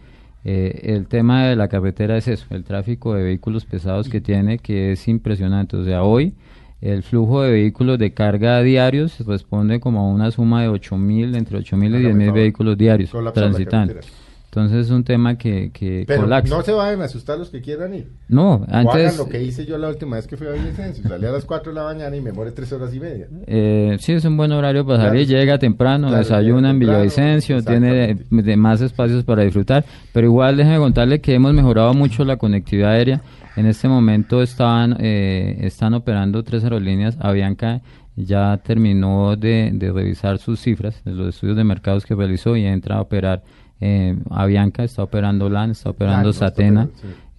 eh, 0.48 0.94
el 0.94 1.08
tema 1.08 1.48
de 1.48 1.56
la 1.56 1.68
carretera 1.68 2.18
es 2.18 2.28
eso, 2.28 2.46
el 2.52 2.64
tráfico 2.64 3.16
de 3.16 3.24
vehículos 3.24 3.66
pesados 3.66 4.08
que 4.08 4.22
tiene, 4.22 4.60
que 4.60 4.92
es 4.92 5.08
impresionante. 5.08 5.76
O 5.76 5.84
sea, 5.84 6.04
hoy 6.04 6.36
el 6.82 7.02
flujo 7.02 7.42
de 7.42 7.52
vehículos 7.52 7.98
de 7.98 8.14
carga 8.14 8.62
diarios 8.62 9.26
responde 9.26 9.80
como 9.80 10.02
a 10.02 10.08
una 10.08 10.30
suma 10.30 10.62
de 10.62 10.70
8.000, 10.70 11.36
entre 11.36 11.58
8.000 11.58 12.00
y 12.00 12.04
10.000 12.04 12.34
vehículos 12.34 12.78
diarios 12.78 13.12
transitando. 13.34 13.96
Entonces 14.56 14.86
es 14.86 14.92
un 14.92 15.04
tema 15.04 15.38
que, 15.38 15.70
que 15.74 16.06
Pero 16.08 16.28
no 16.28 16.62
se 16.62 16.72
vayan 16.72 17.02
a 17.02 17.06
asustar 17.06 17.38
los 17.38 17.50
que 17.50 17.60
quieran 17.60 17.94
ir. 17.94 18.08
No, 18.30 18.66
antes... 18.70 19.08
hagan 19.08 19.18
lo 19.18 19.28
que 19.28 19.44
hice 19.44 19.66
yo 19.66 19.78
la 19.78 19.90
última 19.90 20.16
vez 20.16 20.28
que 20.28 20.38
fui 20.38 20.48
a 20.48 20.52
Villavicencio. 20.52 21.04
Salí 21.04 21.26
a 21.26 21.32
las 21.32 21.44
4 21.44 21.74
de 21.74 21.76
la 21.78 21.84
mañana 21.84 22.16
y 22.16 22.22
me 22.22 22.32
muere 22.32 22.52
3 22.54 22.72
horas 22.72 22.94
y 22.94 23.02
media. 23.02 23.28
Eh, 23.48 23.98
sí, 24.00 24.14
es 24.14 24.24
un 24.24 24.38
buen 24.38 24.54
horario 24.54 24.86
para 24.86 25.10
salir. 25.10 25.28
Llega 25.28 25.60
temprano, 25.60 26.10
desayuna 26.10 26.70
en 26.70 26.80
Villavicencio, 26.80 27.62
tiene 27.64 28.16
de, 28.30 28.56
más 28.56 28.80
espacios 28.80 29.26
para 29.26 29.44
disfrutar. 29.44 29.84
Pero 30.14 30.28
igual 30.28 30.56
déjeme 30.56 30.78
contarle 30.78 31.20
que 31.20 31.34
hemos 31.34 31.54
mejorado 31.54 31.94
mucho 31.94 32.24
la 32.24 32.38
conectividad 32.38 32.92
aérea. 32.92 33.22
En 33.58 33.66
este 33.66 33.90
momento 33.90 34.42
estaban, 34.42 34.96
eh, 35.02 35.58
están 35.64 35.96
operando 35.96 36.44
tres 36.44 36.64
aerolíneas. 36.64 37.18
Avianca 37.20 37.82
ya 38.16 38.56
terminó 38.64 39.36
de, 39.36 39.72
de 39.74 39.92
revisar 39.92 40.38
sus 40.38 40.62
cifras 40.62 41.04
de 41.04 41.12
los 41.12 41.36
estudios 41.36 41.58
de 41.58 41.66
mercados 41.66 42.06
que 42.06 42.16
realizó 42.16 42.56
y 42.56 42.66
entra 42.66 42.96
a 42.96 43.02
operar 43.02 43.44
eh, 43.82 44.18
Avianca 44.30 44.84
está 44.84 45.04
operando 45.04 45.50
LAN, 45.50 45.72
está 45.72 45.90
operando 45.90 46.34
Satena. 46.34 46.90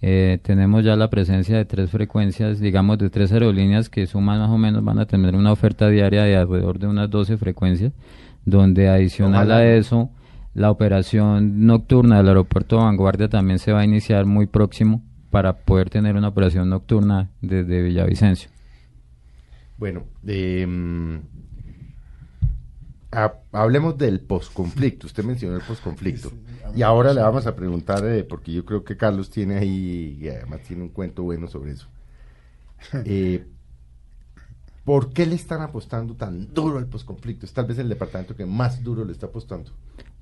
Eh, 0.01 0.37
tenemos 0.43 0.83
ya 0.83 0.95
la 0.95 1.09
presencia 1.09 1.57
de 1.57 1.65
tres 1.65 1.89
frecuencias, 1.89 2.59
digamos 2.59 2.99
de 2.99 3.09
tres 3.09 3.31
aerolíneas 3.31 3.89
que 3.89 4.05
suman 4.05 4.39
más 4.39 4.49
o 4.49 4.57
menos, 4.57 4.83
van 4.83 4.99
a 4.99 5.07
tener 5.07 5.35
una 5.35 5.51
oferta 5.51 5.89
diaria 5.89 6.23
de 6.23 6.35
alrededor 6.35 6.77
de 6.77 6.87
unas 6.87 7.09
12 7.09 7.37
frecuencias, 7.37 7.93
donde 8.45 8.89
adicional 8.89 9.51
a 9.51 9.65
eso, 9.65 10.11
la 10.53 10.69
operación 10.69 11.65
nocturna 11.65 12.17
del 12.17 12.27
aeropuerto 12.27 12.77
Vanguardia 12.77 13.27
también 13.27 13.57
se 13.57 13.71
va 13.71 13.79
a 13.79 13.85
iniciar 13.85 14.25
muy 14.25 14.45
próximo 14.45 15.01
para 15.31 15.57
poder 15.57 15.89
tener 15.89 16.15
una 16.15 16.27
operación 16.27 16.69
nocturna 16.69 17.29
desde 17.41 17.81
Villavicencio. 17.81 18.49
Bueno, 19.77 20.03
eh, 20.25 20.65
hablemos 23.51 23.97
del 23.97 24.19
posconflicto. 24.19 25.07
Usted 25.07 25.23
mencionó 25.23 25.55
el 25.55 25.61
posconflicto. 25.61 26.31
Y 26.75 26.81
ahora 26.81 27.13
le 27.13 27.21
vamos 27.21 27.47
a 27.47 27.55
preguntar, 27.55 28.05
eh, 28.05 28.23
porque 28.23 28.51
yo 28.51 28.65
creo 28.65 28.83
que 28.83 28.97
Carlos 28.97 29.29
tiene 29.29 29.57
ahí, 29.57 30.17
y 30.21 30.27
además 30.27 30.61
tiene 30.67 30.83
un 30.83 30.89
cuento 30.89 31.23
bueno 31.23 31.47
sobre 31.47 31.71
eso. 31.71 31.87
Eh, 33.05 33.43
¿Por 34.83 35.11
qué 35.11 35.25
le 35.25 35.35
están 35.35 35.61
apostando 35.61 36.13
tan 36.13 36.53
duro 36.53 36.77
al 36.77 36.85
posconflicto? 36.85 37.45
Es 37.45 37.51
tal 37.51 37.65
vez 37.65 37.77
el 37.77 37.89
departamento 37.89 38.37
que 38.37 38.45
más 38.45 38.81
duro 38.81 39.03
le 39.03 39.11
está 39.11 39.25
apostando. 39.25 39.71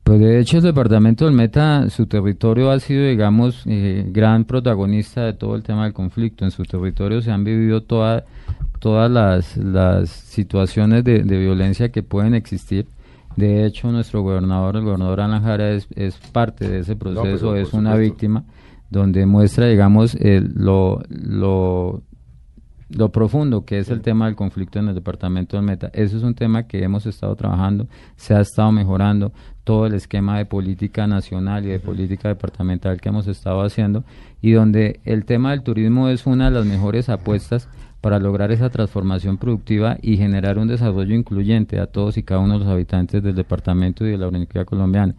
Pues 0.06 0.20
de 0.20 0.40
hecho 0.40 0.58
el 0.58 0.64
departamento 0.64 1.26
del 1.26 1.34
Meta, 1.34 1.90
su 1.90 2.06
territorio 2.06 2.72
ha 2.72 2.80
sido, 2.80 3.08
digamos, 3.08 3.64
eh, 3.66 4.06
gran 4.08 4.46
protagonista 4.46 5.24
de 5.24 5.34
todo 5.34 5.56
el 5.56 5.64
tema 5.64 5.84
del 5.84 5.94
conflicto. 5.94 6.46
En 6.46 6.52
su 6.52 6.64
territorio 6.64 7.22
se 7.22 7.32
han 7.32 7.44
vivido 7.44 7.84
toda, 7.84 8.26
todas 8.80 9.10
las, 9.10 9.58
las 9.58 10.10
situaciones 10.10 11.04
de, 11.04 11.22
violencia 11.22 11.90
que 11.90 12.04
pueden 12.04 12.34
existir. 12.36 12.88
De 13.36 13.66
hecho, 13.66 13.92
nuestro 13.92 14.22
gobernador, 14.22 14.78
el 14.78 14.84
gobernador 14.84 15.22
Alan 15.22 15.44
Jara, 15.44 15.72
es, 15.72 15.88
es 15.96 16.16
parte 16.32 16.70
de 16.70 16.80
ese 16.80 16.96
proceso, 16.96 17.56
es 17.56 17.74
una 17.74 17.96
víctima 17.96 18.44
donde 18.90 19.26
muestra, 19.26 19.68
digamos, 19.68 20.18
lo, 20.22 21.02
lo, 21.10 22.04
lo 22.90 23.12
profundo 23.12 23.66
que 23.66 23.80
es 23.80 23.90
el 23.90 24.02
tema 24.02 24.26
del 24.26 24.36
conflicto 24.36 24.80
en 24.80 24.90
el 24.90 24.96
departamento 24.96 25.58
del 25.58 25.66
Meta. 25.66 25.90
Eso 25.94 26.18
es 26.18 26.24
un 26.24 26.36
tema 26.36 26.68
que 26.68 26.84
hemos 26.84 27.06
estado 27.06 27.36
trabajando, 27.36 27.88
se 28.16 28.36
ha 28.36 28.42
estado 28.42 28.72
mejorando 28.72 29.34
todo 29.64 29.88
el 29.88 29.96
esquema 29.96 30.38
de 30.38 30.46
política 30.46 31.08
nacional 31.08 31.66
y 31.66 31.70
de 31.70 31.80
política 31.80 32.30
departamental 32.30 33.02
que 33.02 33.10
hemos 33.10 33.28
estado 33.28 33.64
haciendo 33.64 34.04
y 34.42 34.52
donde 34.52 35.00
el 35.06 35.26
tema 35.26 35.52
del 35.52 35.64
turismo 35.64 36.08
es 36.10 36.28
una 36.28 36.46
de 36.46 36.52
las 36.52 36.66
mejores 36.66 37.10
apuestas 37.10 37.68
para 38.06 38.20
lograr 38.20 38.52
esa 38.52 38.70
transformación 38.70 39.40
productiva 39.40 39.98
y 40.00 40.18
generar 40.18 40.60
un 40.60 40.68
desarrollo 40.68 41.16
incluyente 41.16 41.80
a 41.80 41.88
todos 41.88 42.20
y 42.20 42.22
cada 42.22 42.40
uno 42.40 42.54
de 42.54 42.60
los 42.60 42.68
habitantes 42.68 43.24
del 43.24 43.34
departamento 43.34 44.06
y 44.06 44.12
de 44.12 44.18
la 44.20 44.28
Universidad 44.28 44.64
colombiana. 44.64 45.16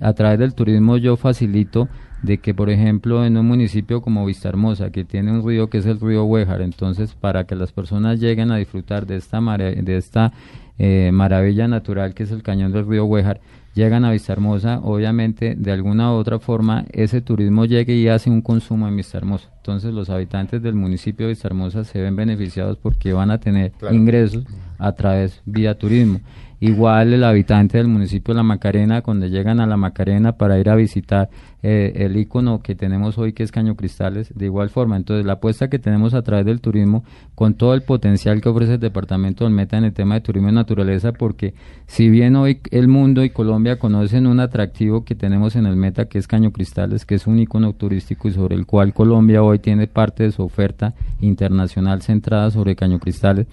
A 0.00 0.14
través 0.14 0.38
del 0.38 0.54
turismo 0.54 0.96
yo 0.96 1.18
facilito 1.18 1.90
de 2.22 2.38
que, 2.38 2.54
por 2.54 2.70
ejemplo, 2.70 3.26
en 3.26 3.36
un 3.36 3.46
municipio 3.46 4.00
como 4.00 4.24
Vistahermosa, 4.24 4.90
que 4.90 5.04
tiene 5.04 5.32
un 5.32 5.46
río 5.46 5.68
que 5.68 5.76
es 5.76 5.84
el 5.84 6.00
río 6.00 6.24
Huejar, 6.24 6.62
entonces 6.62 7.14
para 7.14 7.44
que 7.44 7.56
las 7.56 7.72
personas 7.72 8.18
lleguen 8.20 8.50
a 8.50 8.56
disfrutar 8.56 9.04
de 9.04 9.16
esta, 9.16 9.38
de 9.42 9.96
esta 9.98 10.32
eh, 10.78 11.10
maravilla 11.12 11.68
natural 11.68 12.14
que 12.14 12.22
es 12.22 12.30
el 12.30 12.42
cañón 12.42 12.72
del 12.72 12.88
río 12.88 13.04
Huejar, 13.04 13.42
llegan 13.74 14.04
a 14.04 14.10
Vista 14.10 14.32
Hermosa, 14.32 14.80
obviamente 14.82 15.54
de 15.56 15.72
alguna 15.72 16.12
u 16.12 16.16
otra 16.16 16.38
forma 16.38 16.84
ese 16.92 17.20
turismo 17.20 17.64
llegue 17.64 17.94
y 17.94 18.08
hace 18.08 18.30
un 18.30 18.42
consumo 18.42 18.88
en 18.88 18.96
Vista 18.96 19.18
Hermosa. 19.18 19.48
Entonces 19.56 19.92
los 19.92 20.10
habitantes 20.10 20.62
del 20.62 20.74
municipio 20.74 21.26
de 21.26 21.32
Vista 21.32 21.48
Hermosa 21.48 21.84
se 21.84 22.00
ven 22.00 22.16
beneficiados 22.16 22.78
porque 22.78 23.12
van 23.12 23.30
a 23.30 23.38
tener 23.38 23.72
ingresos 23.90 24.44
a 24.78 24.92
través 24.92 25.40
vía 25.44 25.76
turismo. 25.76 26.20
Igual 26.62 27.14
el 27.14 27.24
habitante 27.24 27.78
del 27.78 27.88
municipio 27.88 28.34
de 28.34 28.36
La 28.36 28.42
Macarena, 28.42 29.00
cuando 29.00 29.26
llegan 29.26 29.60
a 29.60 29.66
La 29.66 29.78
Macarena 29.78 30.32
para 30.32 30.58
ir 30.58 30.68
a 30.68 30.74
visitar 30.74 31.30
eh, 31.62 31.92
el 31.96 32.18
icono 32.18 32.60
que 32.60 32.74
tenemos 32.74 33.16
hoy, 33.16 33.32
que 33.32 33.42
es 33.42 33.50
Caño 33.50 33.76
Cristales, 33.76 34.30
de 34.34 34.44
igual 34.44 34.68
forma. 34.68 34.98
Entonces, 34.98 35.24
la 35.24 35.34
apuesta 35.34 35.70
que 35.70 35.78
tenemos 35.78 36.12
a 36.12 36.20
través 36.20 36.44
del 36.44 36.60
turismo, 36.60 37.02
con 37.34 37.54
todo 37.54 37.72
el 37.72 37.80
potencial 37.80 38.42
que 38.42 38.50
ofrece 38.50 38.74
el 38.74 38.80
departamento 38.80 39.44
del 39.44 39.54
Meta 39.54 39.78
en 39.78 39.84
el 39.84 39.94
tema 39.94 40.16
de 40.16 40.20
turismo 40.20 40.50
y 40.50 40.52
naturaleza, 40.52 41.12
porque 41.12 41.54
si 41.86 42.10
bien 42.10 42.36
hoy 42.36 42.60
el 42.70 42.88
mundo 42.88 43.24
y 43.24 43.30
Colombia 43.30 43.78
conocen 43.78 44.26
un 44.26 44.38
atractivo 44.38 45.02
que 45.06 45.14
tenemos 45.14 45.56
en 45.56 45.64
el 45.64 45.76
Meta, 45.76 46.08
que 46.08 46.18
es 46.18 46.26
Caño 46.26 46.52
Cristales, 46.52 47.06
que 47.06 47.14
es 47.14 47.26
un 47.26 47.38
icono 47.38 47.72
turístico 47.72 48.28
y 48.28 48.32
sobre 48.32 48.54
el 48.54 48.66
cual 48.66 48.92
Colombia 48.92 49.42
hoy 49.42 49.60
tiene 49.60 49.86
parte 49.86 50.24
de 50.24 50.32
su 50.32 50.42
oferta 50.42 50.92
internacional 51.22 52.02
centrada 52.02 52.50
sobre 52.50 52.76
Caño 52.76 52.98
Cristales, 52.98 53.46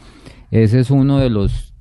ese 0.51 0.81
es 0.81 0.91
uno 0.91 1.19
de 1.19 1.29
los 1.29 1.73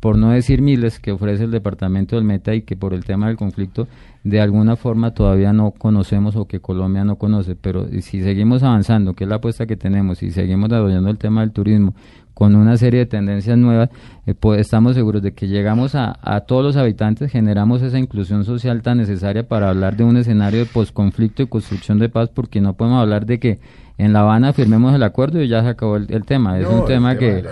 por 0.00 0.16
no 0.16 0.30
decir 0.30 0.62
miles, 0.62 0.98
que 0.98 1.12
ofrece 1.12 1.44
el 1.44 1.50
departamento 1.50 2.16
del 2.16 2.24
Meta 2.24 2.54
y 2.54 2.62
que 2.62 2.74
por 2.74 2.94
el 2.94 3.04
tema 3.04 3.28
del 3.28 3.36
conflicto 3.36 3.86
de 4.24 4.40
alguna 4.40 4.76
forma 4.76 5.12
todavía 5.12 5.52
no 5.52 5.70
conocemos 5.70 6.36
o 6.36 6.46
que 6.46 6.60
Colombia 6.60 7.04
no 7.04 7.16
conoce, 7.16 7.54
pero 7.54 7.86
si 8.00 8.22
seguimos 8.22 8.62
avanzando, 8.62 9.14
que 9.14 9.24
es 9.24 9.30
la 9.30 9.36
apuesta 9.36 9.66
que 9.66 9.76
tenemos, 9.76 10.22
y 10.22 10.30
seguimos 10.30 10.68
desarrollando 10.68 11.10
el 11.10 11.18
tema 11.18 11.42
del 11.42 11.52
turismo 11.52 11.94
con 12.34 12.56
una 12.56 12.78
serie 12.78 13.00
de 13.00 13.06
tendencias 13.06 13.58
nuevas, 13.58 13.90
eh, 14.26 14.34
pues 14.34 14.60
estamos 14.60 14.94
seguros 14.94 15.22
de 15.22 15.32
que 15.32 15.46
llegamos 15.46 15.94
a, 15.94 16.18
a, 16.22 16.40
todos 16.40 16.64
los 16.64 16.76
habitantes, 16.76 17.30
generamos 17.30 17.82
esa 17.82 17.98
inclusión 17.98 18.44
social 18.44 18.80
tan 18.80 18.96
necesaria 18.96 19.46
para 19.46 19.68
hablar 19.68 19.96
de 19.96 20.04
un 20.04 20.16
escenario 20.16 20.60
de 20.60 20.66
posconflicto 20.66 21.42
y 21.42 21.48
construcción 21.48 21.98
de 21.98 22.08
paz, 22.08 22.30
porque 22.30 22.62
no 22.62 22.74
podemos 22.74 23.02
hablar 23.02 23.26
de 23.26 23.38
que 23.38 23.58
en 24.00 24.14
La 24.14 24.20
Habana 24.20 24.54
firmemos 24.54 24.94
el 24.94 25.02
acuerdo 25.02 25.42
y 25.42 25.48
ya 25.48 25.62
se 25.62 25.68
acabó 25.68 25.96
el, 25.96 26.24
tema. 26.24 26.58
Es 26.58 26.66
un 26.66 26.86
tema 26.86 27.16
que 27.16 27.44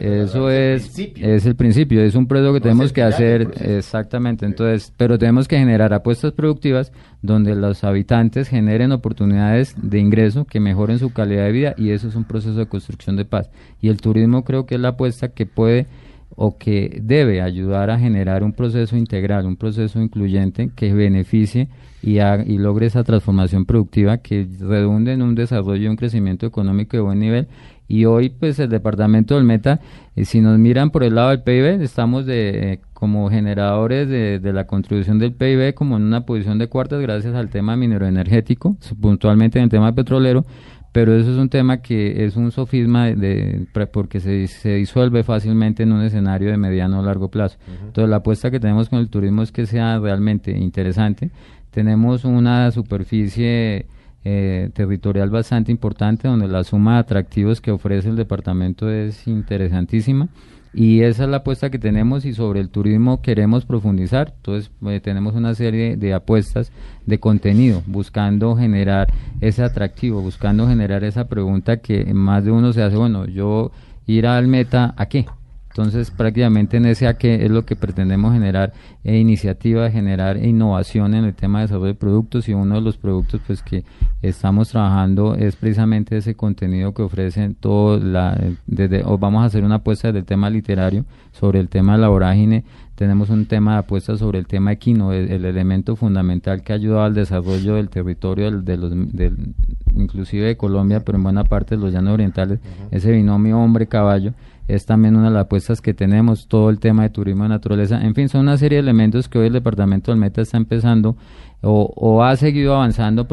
eso 0.00 0.50
es 0.50 0.98
es 0.98 1.46
el 1.46 1.54
principio, 1.54 2.02
es 2.02 2.16
un 2.16 2.26
proceso 2.26 2.52
que 2.52 2.60
tenemos 2.60 2.92
que 2.92 3.02
hacer 3.02 3.52
exactamente. 3.60 4.46
Entonces, 4.46 4.92
pero 4.96 5.16
tenemos 5.16 5.46
que 5.46 5.58
generar 5.58 5.94
apuestas 5.94 6.32
productivas 6.32 6.90
donde 7.22 7.54
los 7.54 7.84
habitantes 7.84 8.48
generen 8.48 8.90
oportunidades 8.90 9.76
de 9.80 10.00
ingreso 10.00 10.44
que 10.44 10.58
mejoren 10.58 10.98
su 10.98 11.12
calidad 11.12 11.44
de 11.44 11.52
vida 11.52 11.74
y 11.76 11.90
eso 11.90 12.08
es 12.08 12.16
un 12.16 12.24
proceso 12.24 12.58
de 12.58 12.66
construcción 12.66 13.14
de 13.14 13.24
paz. 13.24 13.48
Y 13.80 13.90
el 13.90 14.00
turismo 14.00 14.42
creo 14.42 14.66
que 14.66 14.74
es 14.74 14.80
la 14.80 14.88
apuesta 14.88 15.28
que 15.28 15.46
puede 15.46 15.86
o 16.34 16.58
que 16.58 17.00
debe 17.00 17.42
ayudar 17.42 17.90
a 17.90 17.98
generar 17.98 18.42
un 18.42 18.54
proceso 18.54 18.96
integral, 18.96 19.46
un 19.46 19.56
proceso 19.56 20.00
incluyente 20.00 20.70
que 20.74 20.92
beneficie 20.92 21.68
y, 22.02 22.18
y 22.18 22.58
logre 22.58 22.86
esa 22.86 23.04
transformación 23.04 23.64
productiva 23.66 24.18
que 24.18 24.46
redunde 24.60 25.12
en 25.12 25.22
un 25.22 25.34
desarrollo 25.34 25.84
y 25.84 25.88
un 25.88 25.96
crecimiento 25.96 26.46
económico 26.46 26.96
de 26.96 27.02
buen 27.02 27.18
nivel. 27.18 27.48
Y 27.88 28.04
hoy, 28.04 28.30
pues, 28.30 28.58
el 28.60 28.68
departamento 28.68 29.34
del 29.34 29.42
Meta, 29.42 29.80
eh, 30.14 30.24
si 30.24 30.40
nos 30.40 30.58
miran 30.58 30.90
por 30.90 31.02
el 31.02 31.16
lado 31.16 31.30
del 31.30 31.42
PIB, 31.42 31.82
estamos 31.82 32.24
de, 32.24 32.78
como 32.94 33.28
generadores 33.30 34.08
de, 34.08 34.38
de, 34.38 34.52
la 34.52 34.68
contribución 34.68 35.18
del 35.18 35.32
PIB 35.32 35.74
como 35.74 35.96
en 35.96 36.04
una 36.04 36.24
posición 36.24 36.58
de 36.58 36.68
cuartas 36.68 37.00
gracias 37.00 37.34
al 37.34 37.48
tema 37.48 37.76
minero 37.76 38.06
energético, 38.06 38.76
puntualmente 39.00 39.58
en 39.58 39.64
el 39.64 39.70
tema 39.70 39.92
petrolero, 39.92 40.44
pero 40.92 41.14
eso 41.14 41.30
es 41.30 41.36
un 41.36 41.48
tema 41.48 41.78
que 41.78 42.24
es 42.24 42.36
un 42.36 42.50
sofisma 42.50 43.06
de, 43.06 43.66
porque 43.92 44.20
se, 44.20 44.46
se, 44.48 44.74
disuelve 44.74 45.22
fácilmente 45.22 45.84
en 45.84 45.92
un 45.92 46.02
escenario 46.02 46.50
de 46.50 46.56
mediano 46.56 47.00
o 47.00 47.02
largo 47.02 47.28
plazo. 47.28 47.58
Entonces 47.68 48.08
la 48.08 48.16
apuesta 48.16 48.50
que 48.50 48.58
tenemos 48.58 48.88
con 48.88 48.98
el 48.98 49.08
turismo 49.08 49.42
es 49.42 49.52
que 49.52 49.66
sea 49.66 49.98
realmente 49.98 50.50
interesante. 50.50 51.30
Tenemos 51.70 52.24
una 52.24 52.70
superficie 52.72 53.86
eh, 54.24 54.70
territorial 54.74 55.30
bastante 55.30 55.70
importante 55.70 56.26
donde 56.26 56.48
la 56.48 56.64
suma 56.64 56.94
de 56.94 57.00
atractivos 57.00 57.60
que 57.60 57.70
ofrece 57.70 58.08
el 58.08 58.16
departamento 58.16 58.90
es 58.90 59.26
interesantísima 59.28 60.28
y 60.72 61.02
esa 61.02 61.24
es 61.24 61.30
la 61.30 61.38
apuesta 61.38 61.70
que 61.70 61.78
tenemos 61.78 62.24
y 62.24 62.32
sobre 62.32 62.60
el 62.60 62.68
turismo 62.68 63.22
queremos 63.22 63.64
profundizar. 63.64 64.34
Entonces 64.36 64.70
eh, 64.86 65.00
tenemos 65.00 65.34
una 65.34 65.54
serie 65.54 65.96
de 65.96 66.14
apuestas 66.14 66.70
de 67.06 67.18
contenido 67.18 67.82
buscando 67.86 68.54
generar 68.56 69.08
ese 69.40 69.62
atractivo, 69.62 70.20
buscando 70.20 70.68
generar 70.68 71.02
esa 71.04 71.28
pregunta 71.28 71.78
que 71.78 72.12
más 72.14 72.44
de 72.44 72.52
uno 72.52 72.72
se 72.72 72.82
hace, 72.82 72.96
bueno, 72.96 73.26
yo 73.26 73.72
ir 74.06 74.26
al 74.26 74.46
meta, 74.46 74.94
¿a 74.96 75.06
qué? 75.06 75.26
Entonces, 75.70 76.10
prácticamente 76.10 76.78
en 76.78 76.86
ese 76.86 77.14
que 77.16 77.44
es 77.44 77.50
lo 77.50 77.64
que 77.64 77.76
pretendemos 77.76 78.32
generar 78.32 78.72
e 79.04 79.18
iniciativa, 79.18 79.88
generar 79.88 80.36
innovación 80.36 81.14
en 81.14 81.24
el 81.24 81.34
tema 81.34 81.60
de 81.60 81.66
desarrollo 81.66 81.86
de 81.86 81.94
productos 81.94 82.48
y 82.48 82.54
uno 82.54 82.74
de 82.74 82.80
los 82.80 82.96
productos 82.96 83.40
pues 83.46 83.62
que 83.62 83.84
estamos 84.20 84.70
trabajando 84.70 85.36
es 85.36 85.54
precisamente 85.54 86.16
ese 86.16 86.34
contenido 86.34 86.92
que 86.92 87.02
ofrecen 87.02 87.54
todo 87.54 87.98
la 87.98 88.38
desde 88.66 89.04
o 89.04 89.16
vamos 89.16 89.42
a 89.42 89.46
hacer 89.46 89.62
una 89.62 89.76
apuesta 89.76 90.10
del 90.10 90.24
tema 90.24 90.50
literario 90.50 91.04
sobre 91.30 91.60
el 91.60 91.68
tema 91.68 91.92
de 91.92 91.98
la 91.98 92.08
vorágine. 92.08 92.64
Tenemos 92.96 93.30
un 93.30 93.46
tema 93.46 93.74
de 93.74 93.78
apuesta 93.78 94.18
sobre 94.18 94.40
el 94.40 94.46
tema 94.46 94.72
equino, 94.72 95.12
el, 95.12 95.44
elemento 95.44 95.94
fundamental 95.96 96.62
que 96.62 96.72
ha 96.72 96.76
ayudado 96.76 97.04
al 97.04 97.14
desarrollo 97.14 97.76
del 97.76 97.88
territorio 97.88 98.50
de 98.50 98.76
los, 98.76 98.90
del, 98.90 99.54
inclusive 99.94 100.48
de 100.48 100.56
Colombia, 100.56 101.00
pero 101.00 101.16
en 101.16 101.22
buena 101.22 101.44
parte 101.44 101.76
de 101.76 101.80
los 101.80 101.92
llanos 101.92 102.12
orientales, 102.12 102.58
ese 102.90 103.12
binomio 103.12 103.58
hombre-caballo 103.58 104.34
es 104.74 104.86
también 104.86 105.16
una 105.16 105.28
de 105.28 105.34
las 105.34 105.44
apuestas 105.44 105.80
que 105.80 105.94
tenemos, 105.94 106.46
todo 106.46 106.70
el 106.70 106.78
tema 106.78 107.02
de 107.02 107.10
turismo 107.10 107.42
de 107.42 107.48
naturaleza, 107.48 108.00
en 108.00 108.14
fin, 108.14 108.28
son 108.28 108.42
una 108.42 108.56
serie 108.56 108.76
de 108.76 108.82
elementos 108.82 109.28
que 109.28 109.38
hoy 109.38 109.46
el 109.48 109.52
Departamento 109.52 110.10
del 110.10 110.20
Meta 110.20 110.42
está 110.42 110.56
empezando 110.56 111.16
o, 111.62 112.22
ha 112.22 112.36
seguido 112.36 112.74
avanzando 112.74 113.26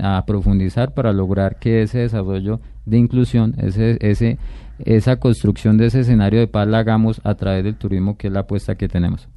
a 0.00 0.24
profundizar 0.26 0.94
para 0.94 1.12
lograr 1.12 1.58
que 1.58 1.82
ese 1.82 1.98
desarrollo 1.98 2.60
de 2.86 2.98
inclusión, 2.98 3.54
ese, 3.58 3.98
ese, 4.00 4.38
esa 4.84 5.16
construcción 5.16 5.76
de 5.76 5.86
ese 5.86 6.00
escenario 6.00 6.40
de 6.40 6.48
paz 6.48 6.66
la 6.66 6.78
hagamos 6.78 7.20
a 7.24 7.34
través 7.34 7.64
del 7.64 7.76
turismo, 7.76 8.16
que 8.16 8.28
es 8.28 8.32
la 8.32 8.40
apuesta 8.40 8.74
que 8.76 8.88
tenemos. 8.88 9.28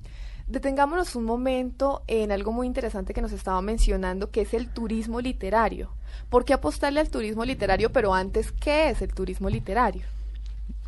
Detengámonos 0.47 1.15
un 1.15 1.23
momento 1.23 2.01
en 2.07 2.31
algo 2.31 2.51
muy 2.51 2.67
interesante 2.67 3.13
que 3.13 3.21
nos 3.21 3.31
estaba 3.31 3.61
mencionando, 3.61 4.31
que 4.31 4.41
es 4.41 4.53
el 4.53 4.67
turismo 4.67 5.21
literario. 5.21 5.91
¿Por 6.29 6.43
qué 6.43 6.53
apostarle 6.53 6.99
al 6.99 7.09
turismo 7.09 7.45
literario? 7.45 7.91
Pero 7.91 8.13
antes, 8.13 8.51
¿qué 8.51 8.89
es 8.89 9.01
el 9.01 9.13
turismo 9.13 9.49
literario? 9.49 10.03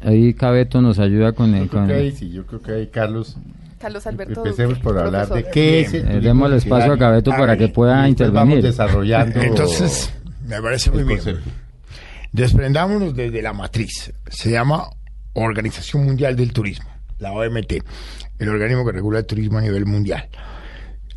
Ahí 0.04 0.34
Cabeto 0.34 0.82
nos 0.82 1.00
ayuda 1.00 1.32
con 1.32 1.54
el... 1.56 1.64
Yo 1.64 1.70
creo 1.70 1.88
que 1.88 1.94
ahí, 1.94 2.12
sí, 2.12 2.30
yo 2.30 2.46
creo 2.46 2.62
que 2.62 2.72
ahí 2.72 2.88
Carlos... 2.88 3.38
Carlos 3.80 4.08
Alberto 4.08 4.46
Empecemos 4.46 4.80
por 4.80 4.98
hablar 4.98 5.28
de 5.28 5.46
qué 5.50 5.82
es 5.82 5.94
el 5.94 6.10
eh, 6.10 6.22
Demos 6.22 6.50
el 6.50 6.58
espacio 6.58 6.94
a 6.94 6.98
Cabeto 6.98 7.32
para 7.32 7.58
que 7.58 7.68
pueda 7.68 8.08
intervenir. 8.08 8.34
Vamos 8.34 8.64
desarrollando... 8.64 9.42
Entonces, 9.42 10.14
me 10.48 10.62
parece 10.62 10.92
muy 10.92 11.04
bien. 11.04 11.20
Desprendámonos 12.32 13.16
desde 13.16 13.42
la 13.42 13.54
matriz. 13.54 14.14
Se 14.30 14.52
llama 14.52 14.90
Organización 15.34 16.06
Mundial 16.06 16.36
del 16.36 16.54
Turismo, 16.54 16.90
la 17.20 17.32
OMT, 17.32 17.74
el 18.40 18.50
organismo 18.50 18.86
que 18.86 18.92
regula 18.92 19.20
el 19.20 19.26
turismo 19.26 19.58
a 19.58 19.62
nivel 19.62 19.86
mundial. 19.86 20.30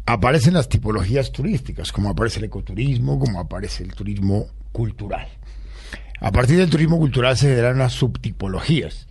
Aparecen 0.04 0.54
las 0.54 0.68
tipologías 0.68 1.32
turísticas, 1.32 1.90
como 1.90 2.10
aparece 2.10 2.38
el 2.38 2.44
ecoturismo, 2.44 3.18
como 3.18 3.40
aparece 3.40 3.82
el 3.82 3.94
turismo 3.94 4.46
cultural. 4.72 5.26
A 6.20 6.32
partir 6.32 6.56
del 6.56 6.70
turismo 6.70 6.98
cultural 6.98 7.36
se 7.36 7.48
generan 7.48 7.76
unas 7.76 7.92
subtipologías. 7.92 9.06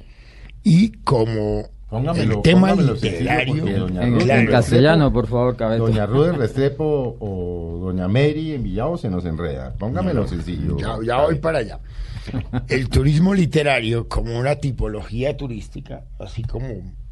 Y 0.64 0.92
como 1.04 1.70
el 1.92 2.42
tema 2.42 2.74
literario. 2.74 3.88
en, 3.88 4.48
castellano, 4.48 5.14
por 5.14 5.28
favor, 5.28 5.56
cabeza. 5.56 5.84
Doña 5.84 6.06
Ruth 6.06 6.36
Restrepo 6.36 7.18
o 7.20 7.80
Doña 7.86 8.08
Mary 8.08 8.54
en 8.54 8.64
Villao 8.64 8.98
se 8.98 9.10
nos 9.10 9.26
enreda. 9.26 9.74
Póngamelo 9.78 10.28
sencillo. 10.28 10.78
Ya, 10.78 10.98
ya 11.06 11.22
voy 11.22 11.36
para 11.36 11.60
allá. 11.60 11.80
El 12.68 12.90
turismo 12.90 13.34
literario, 13.36 14.08
como 14.08 14.38
una 14.38 14.56
tipología 14.56 15.38
turística, 15.38 16.04
así 16.20 16.42
como 16.44 16.68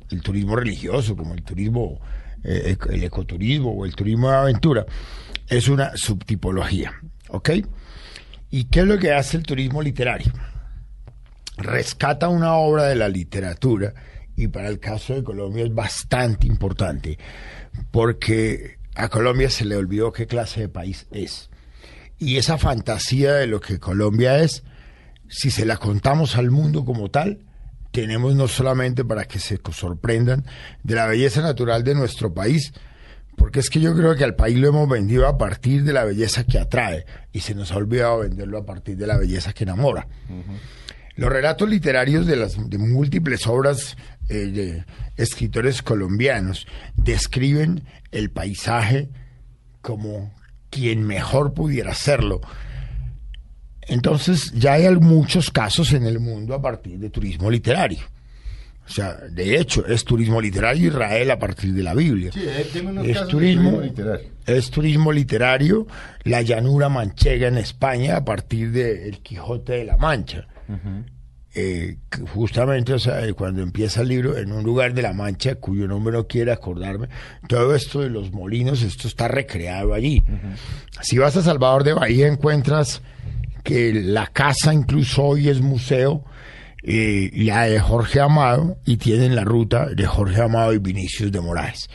el 0.10 0.22
turismo 0.22 0.56
religioso, 0.56 1.16
como 1.16 1.36
el 1.36 1.44
turismo, 1.44 2.00
eh, 2.44 2.76
el 2.90 3.04
ecoturismo 3.04 3.72
o 3.72 3.86
el 3.86 3.96
turismo 3.96 4.30
de 4.32 4.38
aventura, 4.38 4.86
es 5.48 5.68
una 5.68 5.92
subtipología. 5.96 6.94
¿Ok? 7.30 7.52
¿Y 8.54 8.66
qué 8.66 8.82
es 8.82 8.86
lo 8.86 9.00
que 9.00 9.12
hace 9.12 9.36
el 9.36 9.42
turismo 9.42 9.82
literario? 9.82 10.32
Rescata 11.58 12.28
una 12.28 12.54
obra 12.54 12.84
de 12.84 12.94
la 12.94 13.10
literatura 13.10 13.96
y 14.38 14.48
para 14.48 14.68
el 14.68 14.80
caso 14.80 15.16
de 15.16 15.24
Colombia 15.24 15.64
es 15.64 15.74
bastante 15.74 16.46
importante 16.46 17.18
porque 17.90 18.78
a 18.94 19.10
Colombia 19.10 19.50
se 19.50 19.66
le 19.66 19.76
olvidó 19.76 20.14
qué 20.14 20.28
clase 20.28 20.62
de 20.62 20.70
país 20.70 21.08
es. 21.10 21.50
Y 22.20 22.38
esa 22.38 22.60
fantasía 22.60 23.34
de 23.34 23.48
lo 23.48 23.60
que 23.60 23.80
Colombia 23.80 24.38
es, 24.38 24.62
si 25.28 25.50
se 25.50 25.66
la 25.66 25.78
contamos 25.78 26.38
al 26.38 26.52
mundo 26.52 26.86
como 26.86 27.10
tal, 27.10 27.40
tenemos 27.90 28.36
no 28.36 28.48
solamente 28.48 29.04
para 29.04 29.26
que 29.26 29.40
se 29.40 29.60
sorprendan 29.72 30.46
de 30.84 30.94
la 30.94 31.08
belleza 31.08 31.42
natural 31.42 31.84
de 31.84 31.96
nuestro 31.96 32.36
país, 32.36 32.72
porque 33.38 33.60
es 33.60 33.70
que 33.70 33.80
yo 33.80 33.96
creo 33.96 34.16
que 34.16 34.24
al 34.24 34.36
país 34.36 34.58
lo 34.58 34.68
hemos 34.68 34.88
vendido 34.88 35.28
a 35.28 35.38
partir 35.38 35.84
de 35.84 35.94
la 35.94 36.04
belleza 36.04 36.44
que 36.44 36.60
atrae 36.60 37.06
y 37.32 37.40
se 37.40 37.56
nos 37.56 37.72
ha 37.72 37.78
olvidado 37.78 38.20
venderlo 38.20 38.58
a 38.58 38.66
partir 38.66 38.98
de 38.98 39.08
la 39.08 39.18
belleza 39.18 39.54
que 39.54 39.64
enamora. 39.64 40.08
Los 41.16 41.32
relatos 41.32 41.70
literarios 41.70 42.26
de 42.26 42.36
las 42.36 42.70
de 42.70 42.78
múltiples 42.78 43.46
obras 43.48 43.98
eh, 44.30 44.36
de 44.36 44.86
escritores 45.16 45.82
colombianos 45.82 46.66
describen 46.96 47.84
el 48.12 48.32
paisaje 48.32 49.10
como 49.82 50.34
quien 50.70 51.04
mejor 51.06 51.54
pudiera 51.54 51.92
hacerlo. 51.92 52.42
Entonces 53.82 54.52
ya 54.54 54.74
hay 54.74 54.96
muchos 54.96 55.52
casos 55.52 55.94
en 55.94 56.06
el 56.06 56.20
mundo 56.20 56.56
a 56.56 56.62
partir 56.62 56.98
de 56.98 57.10
turismo 57.10 57.52
literario. 57.52 58.00
O 58.86 58.90
sea, 58.90 59.14
de 59.14 59.58
hecho, 59.58 59.86
es 59.88 60.04
turismo 60.04 60.42
literario 60.42 60.90
Israel 60.90 61.32
a 61.32 61.40
partir 61.40 61.74
de 61.74 61.84
la 61.84 61.94
Biblia. 61.94 62.32
Eh, 62.36 62.66
es, 63.06 63.28
turismo, 63.28 63.82
literario. 63.82 64.28
es 64.46 64.70
turismo 64.70 65.12
literario 65.12 65.88
la 66.24 66.42
llanura 66.42 66.90
manchega 66.90 67.48
en 67.48 67.58
España 67.58 68.18
a 68.18 68.26
partir 68.26 68.72
de 68.72 69.08
El 69.08 69.20
Quijote 69.20 69.74
de 69.74 69.86
la 69.86 69.98
Mancha. 69.98 70.48
Eh, 71.56 71.98
justamente, 72.34 72.94
o 72.94 73.00
sea, 73.00 73.26
eh, 73.26 73.34
cuando 73.34 73.62
empieza 73.62 74.02
el 74.02 74.08
libro, 74.08 74.38
en 74.38 74.52
un 74.52 74.64
lugar 74.64 74.94
de 74.94 75.04
la 75.04 75.14
Mancha, 75.14 75.56
cuyo 75.56 75.88
nombre 75.88 76.14
no 76.14 76.28
quiero 76.28 76.52
acordarme, 76.52 77.10
todo 77.48 77.76
esto 77.76 78.02
de 78.02 78.10
los 78.10 78.32
molinos, 78.32 78.82
esto 78.82 79.08
está 79.08 79.28
recreado 79.28 79.94
allí. 79.94 80.24
Si 81.02 81.18
vas 81.18 81.38
a 81.38 81.44
Salvador 81.44 81.84
de 81.84 81.94
Bahía, 81.94 82.28
encuentras 82.28 83.02
que 83.64 83.94
la 83.94 84.28
casa 84.28 84.74
incluso 84.74 85.24
hoy 85.24 85.48
es 85.48 85.62
museo 85.62 86.26
eh, 86.84 87.32
la 87.34 87.64
de 87.64 87.80
Jorge 87.80 88.20
Amado 88.20 88.78
y 88.86 88.98
tienen 88.98 89.36
la 89.36 89.46
ruta 89.46 89.88
de 89.88 90.06
Jorge 90.06 90.42
Amado 90.42 90.74
y 90.74 90.80
Vinicius 90.80 91.32
de 91.32 91.40
Moraes. 91.40 91.90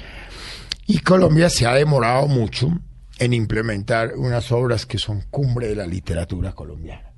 Y 0.86 1.00
Colombia 1.00 1.50
se 1.50 1.66
ha 1.66 1.74
demorado 1.74 2.26
mucho 2.26 2.70
en 3.18 3.34
implementar 3.34 4.14
unas 4.16 4.50
obras 4.50 4.86
que 4.86 4.96
son 4.96 5.24
cumbre 5.30 5.68
de 5.68 5.76
la 5.76 5.86
literatura 5.86 6.52
colombiana. 6.52 7.12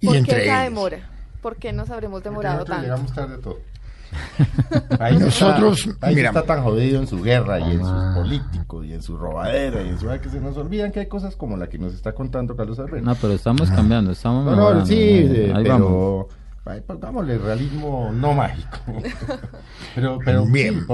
Y 0.00 0.06
¿Por 0.06 0.16
entre 0.16 0.36
qué 0.36 0.44
esa 0.44 0.62
demora? 0.64 1.10
¿Por 1.40 1.56
qué 1.56 1.72
nos 1.72 1.88
habremos 1.88 2.22
demorado 2.22 2.64
tanto? 2.64 2.82
Llegamos 2.82 3.14
tarde 3.14 3.38
todo. 3.38 3.60
Ahí 5.00 5.18
nosotros, 5.18 5.88
mira, 6.02 6.28
está 6.28 6.42
tan 6.42 6.62
jodido 6.62 7.00
en 7.00 7.06
su 7.06 7.22
guerra 7.22 7.60
y 7.60 7.72
en 7.72 7.80
sus 7.80 7.88
ah. 7.88 8.12
políticos 8.14 8.86
y 8.86 8.94
en 8.94 9.02
su 9.02 9.16
robadera 9.16 9.82
y 9.82 9.88
en 9.88 9.98
su 9.98 10.08
que 10.08 10.30
se 10.30 10.40
nos 10.40 10.56
olvidan 10.56 10.92
que 10.92 11.00
hay 11.00 11.08
cosas 11.08 11.36
como 11.36 11.56
la 11.56 11.68
que 11.68 11.78
nos 11.78 11.94
está 11.94 12.12
contando 12.12 12.56
Carlos 12.56 12.78
Alberto. 12.78 13.04
No, 13.04 13.14
pero 13.14 13.34
estamos 13.34 13.70
cambiando, 13.70 14.12
estamos 14.12 14.44
no, 14.44 14.74
no, 14.74 14.86
sí, 14.86 14.94
Ahí 14.94 15.62
pero 15.62 15.78
vamos 15.78 16.26
pongámosle 16.86 17.38
realismo 17.38 18.10
no 18.12 18.34
mágico. 18.34 18.78
pero, 19.94 20.18
pero 20.24 20.46
bien. 20.46 20.86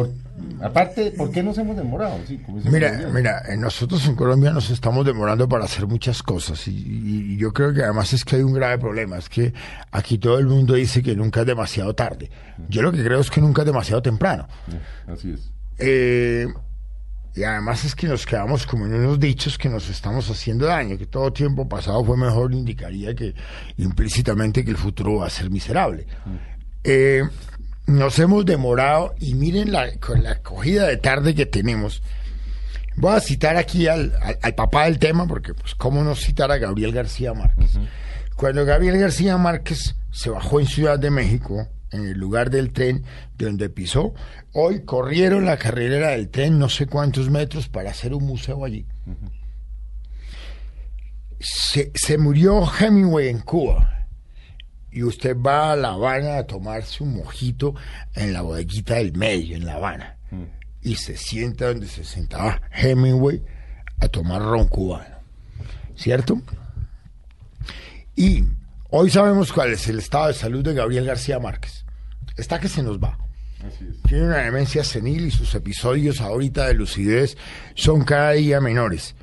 aparte, 0.63 1.13
¿por 1.13 1.31
qué 1.31 1.43
nos 1.43 1.59
hemos 1.59 1.77
demorado? 1.77 2.19
mira, 2.65 3.09
mira, 3.13 3.43
nosotros 3.57 4.07
en 4.07 4.15
Colombia 4.15 4.51
nos 4.51 4.71
estamos 4.71 5.05
demorando 5.05 5.49
para 5.49 5.65
hacer 5.65 5.87
muchas 5.87 6.23
cosas 6.23 6.67
y, 6.69 7.37
yo 7.37 7.53
creo 7.53 7.75
que 7.75 7.83
además 7.83 8.13
es 8.13 8.25
que 8.25 8.37
hay 8.37 8.43
un 8.43 8.53
grave 8.53 8.79
problema, 8.79 9.19
es 9.19 9.29
que 9.29 9.53
aquí 9.91 10.19
todo 10.19 10.39
el 10.39 10.47
mundo 10.47 10.75
dice 10.75 11.03
que 11.03 11.17
nunca 11.17 11.41
es 11.41 11.47
demasiado 11.47 11.95
tarde. 11.95 12.31
Yo 12.69 12.83
lo 12.83 12.93
que 12.93 13.03
creo 13.03 13.21
es 13.21 13.31
que 13.31 13.41
nunca 13.41 13.63
es 13.63 13.67
demasiado 13.67 14.01
temprano. 14.01 14.47
Así 15.07 15.33
es. 15.33 15.51
Eh, 15.79 16.47
y 17.37 17.42
además 17.42 17.85
es 17.85 17.94
que 17.97 18.07
nos 18.07 18.27
quedamos 18.27 18.64
como 18.64 18.87
en 18.87 18.94
unos 18.94 19.18
dichos 19.18 19.59
que 19.59 19.68
nos 19.68 19.88
estamos 19.90 20.31
haciendo 20.31 20.66
daño, 20.66 20.97
que 20.97 21.07
todo 21.07 21.33
tiempo 21.33 21.68
pasado 21.68 22.05
fue 22.05 22.16
mejor, 22.16 22.53
indicaría 22.53 23.14
que 23.14 23.35
implícitamente 23.77 24.64
que 24.64 24.70
el 24.70 24.77
futuro 24.77 25.16
va 25.16 25.27
a 25.27 25.31
ser 25.31 25.51
miserable. 25.51 26.07
Eh, 26.85 27.25
nos 27.87 28.18
hemos 28.20 28.47
demorado 28.47 29.14
y 29.18 29.35
miren 29.35 29.73
la, 29.73 29.97
con 29.99 30.23
la 30.23 30.33
acogida 30.33 30.87
de 30.87 30.97
tarde 30.97 31.35
que 31.35 31.44
tenemos. 31.44 32.03
Voy 32.97 33.16
a 33.16 33.20
citar 33.20 33.57
aquí 33.57 33.88
al, 33.88 34.12
al, 34.40 34.55
papá 34.55 34.85
del 34.85 35.01
tema, 35.01 35.27
porque 35.27 35.55
pues 35.55 35.75
cómo 35.75 36.05
no 36.05 36.14
citar 36.14 36.53
a 36.53 36.59
Gabriel 36.59 36.92
García 36.92 37.35
Márquez. 37.35 37.73
Cuando 38.37 38.64
Gabriel 38.64 38.99
García 38.99 39.37
Márquez 39.37 39.97
se 40.12 40.31
bajó 40.31 40.61
en 40.61 40.66
Ciudad 40.66 41.01
de 41.01 41.11
México, 41.11 41.66
en 41.95 42.09
el 42.09 42.19
lugar 42.19 42.51
del 42.51 42.73
tren 42.73 43.05
donde 43.37 43.69
pisó. 43.71 44.15
Hoy 44.53 44.85
corrieron 44.85 45.45
la 45.45 45.57
carrera 45.57 46.11
del 46.11 46.29
tren 46.29 46.59
no 46.59 46.69
sé 46.69 46.87
cuántos 46.87 47.31
metros 47.31 47.69
para 47.69 47.91
hacer 47.91 48.15
un 48.15 48.25
museo 48.25 48.65
allí. 48.65 48.87
se, 51.41 51.93
se, 51.95 52.19
murió 52.19 52.63
Hemingway 52.79 53.29
en 53.29 53.41
Cuba 53.41 54.07
y 54.95 55.03
usted 55.03 55.37
va 55.37 55.73
a 55.73 55.77
La 55.77 55.91
Habana 55.91 56.39
a 56.39 56.47
tomarse 56.47 57.03
un 57.03 57.17
mojito 57.17 57.75
en 58.15 58.33
la 58.33 58.43
bodeguita 58.43 58.95
del 58.95 59.13
medio, 59.13 59.57
en 59.57 59.67
La 59.67 59.75
Habana, 59.75 60.19
y 60.83 60.95
se 60.95 61.17
sienta 61.17 61.67
donde 61.67 61.89
se 61.89 62.05
sentaba 62.05 62.63
Hemingway 62.71 63.43
a 64.01 64.09
tomar 64.09 64.41
ron 64.41 64.69
cubano. 64.69 65.17
¿Cierto? 65.97 66.41
Y 68.15 68.45
hoy 68.97 69.11
sabemos 69.11 69.53
cuál 69.53 69.73
es 69.73 69.89
el 69.89 69.99
estado 69.99 70.29
de 70.29 70.35
salud 70.35 70.63
de 70.63 70.73
Gabriel 70.73 71.05
García 71.05 71.41
Márquez 71.41 71.85
está 72.37 72.61
que 72.61 72.69
se 72.69 72.83
nos 72.83 72.99
va. 72.99 73.19
Tiene 74.07 74.27
una 74.27 74.39
demencia 74.39 74.85
senil 74.85 75.27
y 75.27 75.31
sus 75.31 75.55
episodios 75.55 76.21
ahorita 76.21 76.67
de 76.67 76.75
lucidez 76.75 77.37
son 77.75 78.05
cada 78.05 78.33
día 78.33 78.61
menores. 78.61 79.15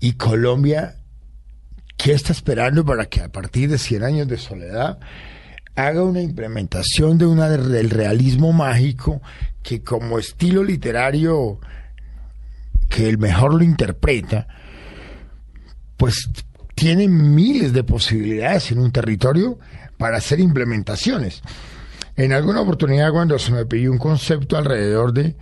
Y 0.00 0.12
Colombia, 0.14 0.96
¿qué 1.96 2.12
está 2.12 2.32
esperando 2.32 2.84
para 2.84 3.06
que 3.06 3.20
a 3.20 3.30
partir 3.30 3.70
de 3.70 3.78
100 3.78 4.04
años 4.04 4.28
de 4.28 4.38
soledad 4.38 4.98
haga 5.74 6.02
una 6.02 6.22
implementación 6.22 7.18
de 7.18 7.26
una 7.26 7.48
del 7.50 7.90
realismo 7.90 8.52
mágico 8.52 9.20
que 9.62 9.82
como 9.82 10.18
estilo 10.18 10.62
literario 10.62 11.58
que 12.88 13.08
el 13.08 13.18
mejor 13.18 13.54
lo 13.54 13.64
interpreta, 13.64 14.46
pues 15.96 16.30
tiene 16.74 17.08
miles 17.08 17.72
de 17.72 17.84
posibilidades 17.84 18.70
en 18.72 18.78
un 18.78 18.90
territorio 18.90 19.58
para 19.96 20.18
hacer 20.18 20.40
implementaciones. 20.40 21.42
En 22.16 22.32
alguna 22.32 22.60
oportunidad 22.60 23.12
cuando 23.12 23.38
se 23.38 23.52
me 23.52 23.66
pidió 23.66 23.90
un 23.90 23.98
concepto 23.98 24.56
alrededor 24.56 25.12
de 25.12 25.36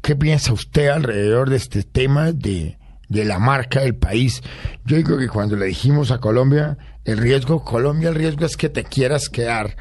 qué 0.00 0.16
piensa 0.16 0.52
usted 0.52 0.88
alrededor 0.88 1.50
de 1.50 1.56
este 1.56 1.82
tema 1.82 2.32
de, 2.32 2.78
de 3.08 3.24
la 3.24 3.38
marca 3.38 3.80
del 3.80 3.94
país, 3.94 4.42
yo 4.84 4.96
digo 4.96 5.18
que 5.18 5.28
cuando 5.28 5.56
le 5.56 5.66
dijimos 5.66 6.10
a 6.10 6.18
Colombia, 6.18 6.78
el 7.04 7.18
riesgo, 7.18 7.64
Colombia, 7.64 8.08
el 8.08 8.14
riesgo 8.14 8.46
es 8.46 8.56
que 8.56 8.68
te 8.68 8.84
quieras 8.84 9.28
quedar. 9.28 9.76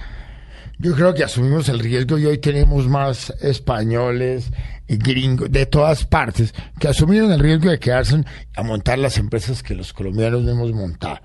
Yo 0.77 0.95
creo 0.95 1.13
que 1.13 1.23
asumimos 1.23 1.69
el 1.69 1.79
riesgo 1.79 2.17
y 2.17 2.25
hoy 2.25 2.39
tenemos 2.39 2.87
más 2.87 3.31
españoles 3.41 4.51
gringos 4.97 5.51
de 5.51 5.65
todas 5.65 6.06
partes 6.06 6.54
que 6.80 6.88
asumieron 6.88 7.32
el 7.32 7.39
riesgo 7.39 7.69
de 7.69 7.80
quedarse 7.80 8.23
a 8.56 8.63
montar 8.63 8.99
las 8.99 9.17
empresas 9.17 9.63
que 9.63 9.75
los 9.75 9.93
colombianos 9.93 10.47
hemos 10.47 10.71
montado. 10.73 11.19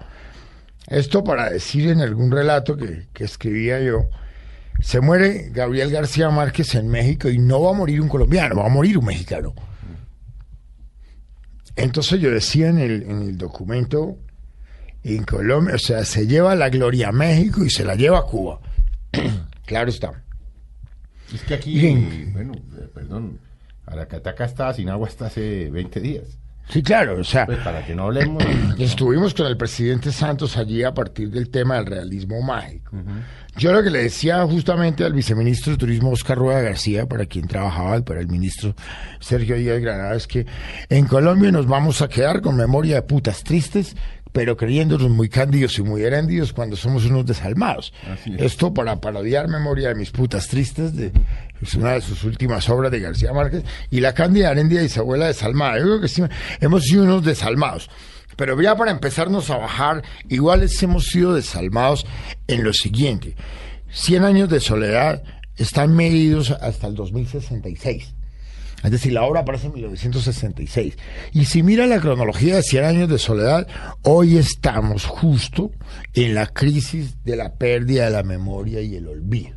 Esto 0.87 1.25
para 1.25 1.51
decir 1.51 1.89
en 1.89 2.01
algún 2.01 2.31
relato 2.31 2.77
que, 2.77 3.09
que 3.13 3.25
escribía 3.25 3.81
yo, 3.81 4.09
se 4.81 5.01
muere 5.01 5.51
Gabriel 5.51 5.91
García 5.91 6.31
Márquez 6.31 6.75
en 6.75 6.89
México 6.89 7.29
y 7.29 7.39
no 7.39 7.63
va 7.63 7.71
a 7.71 7.75
morir 7.75 8.01
un 8.01 8.09
colombiano, 8.09 8.57
va 8.57 8.67
a 8.67 8.71
morir 8.71 8.99
un 8.99 9.07
mexicano. 9.07 9.55
Entonces 11.77 12.21
yo 12.21 12.31
decía 12.31 12.69
en 12.69 12.79
el, 12.79 13.03
en 13.03 13.23
el 13.23 13.39
documento, 13.39 14.19
en 15.05 15.25
Colombia, 15.25 15.75
o 15.75 15.79
sea, 15.79 16.05
se 16.05 16.27
lleva 16.27 16.55
la 16.55 16.71
gloria 16.71 17.09
a 17.09 17.13
México 17.13 17.65
y 17.65 17.71
se 17.71 17.85
la 17.85 17.95
lleva 17.95 18.19
a 18.19 18.23
Cuba. 18.23 18.61
claro 19.67 19.91
está. 19.91 20.25
Es 21.33 21.43
que 21.43 21.55
aquí, 21.55 22.25
bueno, 22.33 22.55
eh, 22.55 22.89
perdón, 22.95 23.39
Aracataca 23.87 24.45
está 24.45 24.73
sin 24.75 24.89
agua 24.89 25.09
hasta 25.09 25.27
hace 25.27 25.71
20 25.71 26.01
días. 26.01 26.39
Sí, 26.69 26.83
claro, 26.83 27.21
o 27.21 27.25
sea, 27.25 27.47
pues 27.47 27.59
para 27.59 27.87
que 27.87 27.95
no 27.95 28.05
hablemos. 28.05 28.43
Estuvimos 28.79 29.35
con 29.35 29.47
el 29.47 29.57
presidente 29.57 30.11
Santos 30.11 30.57
allí 30.57 30.83
a 30.83 30.93
partir 30.93 31.31
del 31.31 31.49
tema 31.49 31.77
del 31.77 31.87
realismo 31.87 32.43
mágico. 32.43 32.97
Yo 33.57 33.73
lo 33.73 33.83
que 33.85 33.91
le 33.91 34.03
decía 34.03 34.45
justamente 34.45 35.05
al 35.05 35.13
viceministro 35.13 35.73
de 35.73 35.79
Turismo 35.79 36.11
Oscar 36.11 36.37
Rueda 36.37 36.61
García, 36.61 37.07
para 37.07 37.27
quien 37.27 37.47
trabajaba, 37.47 37.99
y 37.99 38.03
para 38.03 38.21
el 38.21 38.27
ministro 38.27 38.75
Sergio 39.21 39.57
Díaz 39.57 39.81
Granada, 39.81 40.17
es 40.17 40.27
que 40.27 40.45
en 40.89 41.07
Colombia 41.07 41.53
nos 41.53 41.69
vamos 41.69 42.03
a 42.03 42.09
quedar 42.09 42.41
con 42.41 42.57
memoria 42.57 42.97
de 42.97 43.03
putas 43.03 43.45
tristes 43.45 43.97
pero 44.37 44.55
creyéndonos 44.55 45.09
muy 45.09 45.31
cándidos 45.31 45.79
y 45.79 45.83
muy 45.83 46.03
heréndidos 46.03 46.53
cuando 46.53 46.77
somos 46.77 47.07
unos 47.07 47.25
desalmados. 47.25 47.95
Esto 48.37 48.75
para 48.75 49.01
parodiar 49.01 49.49
Memoria 49.49 49.89
de 49.89 49.95
mis 49.95 50.11
putas 50.11 50.47
tristes, 50.49 50.95
de, 50.95 51.11
es 51.63 51.73
una 51.73 51.93
de 51.93 52.03
sus 52.03 52.23
últimas 52.23 52.69
obras 52.69 52.93
de 52.93 53.01
García 53.01 53.33
Márquez, 53.33 53.65
y 53.91 54.01
la 54.01 54.13
Cándida 54.13 54.51
Heréndida 54.51 54.83
y 54.83 54.91
su 54.91 55.01
abuela 55.01 55.29
desalmada. 55.29 55.79
Yo 55.79 55.85
creo 55.85 56.01
que 56.03 56.09
sí, 56.09 56.23
hemos 56.61 56.85
sido 56.85 57.05
unos 57.05 57.25
desalmados. 57.25 57.89
Pero 58.37 58.61
ya 58.61 58.77
para 58.77 58.91
empezarnos 58.91 59.49
a 59.49 59.57
bajar, 59.57 60.03
iguales 60.29 60.83
hemos 60.83 61.07
sido 61.07 61.35
desalmados 61.35 62.05
en 62.47 62.63
lo 62.63 62.75
siguiente. 62.75 63.37
100 63.89 64.23
años 64.23 64.51
de 64.51 64.61
soledad 64.61 65.23
están 65.57 65.97
medidos 65.97 66.51
hasta 66.51 66.89
el 66.89 66.95
2066. 66.95 68.13
Es 68.85 68.91
decir, 68.91 69.13
la 69.13 69.25
obra 69.25 69.41
aparece 69.41 69.67
en 69.67 69.75
1966. 69.75 70.97
Y 71.33 71.47
si 71.47 71.63
mira 71.63 71.87
la 71.87 72.01
cronología 72.01 72.57
de 72.57 72.63
100 72.63 72.85
años 72.85 73.09
de 73.09 73.19
soledad, 73.19 73.67
hoy 74.03 74.37
estamos 74.37 75.07
justo 75.07 75.73
en 76.15 76.35
la 76.35 76.47
crisis 76.47 77.23
de 77.25 77.37
la 77.37 77.55
pérdida 77.55 78.05
de 78.05 78.11
la 78.11 78.23
memoria 78.23 78.81
y 78.81 78.97
el 78.97 79.09
olvido. 79.09 79.57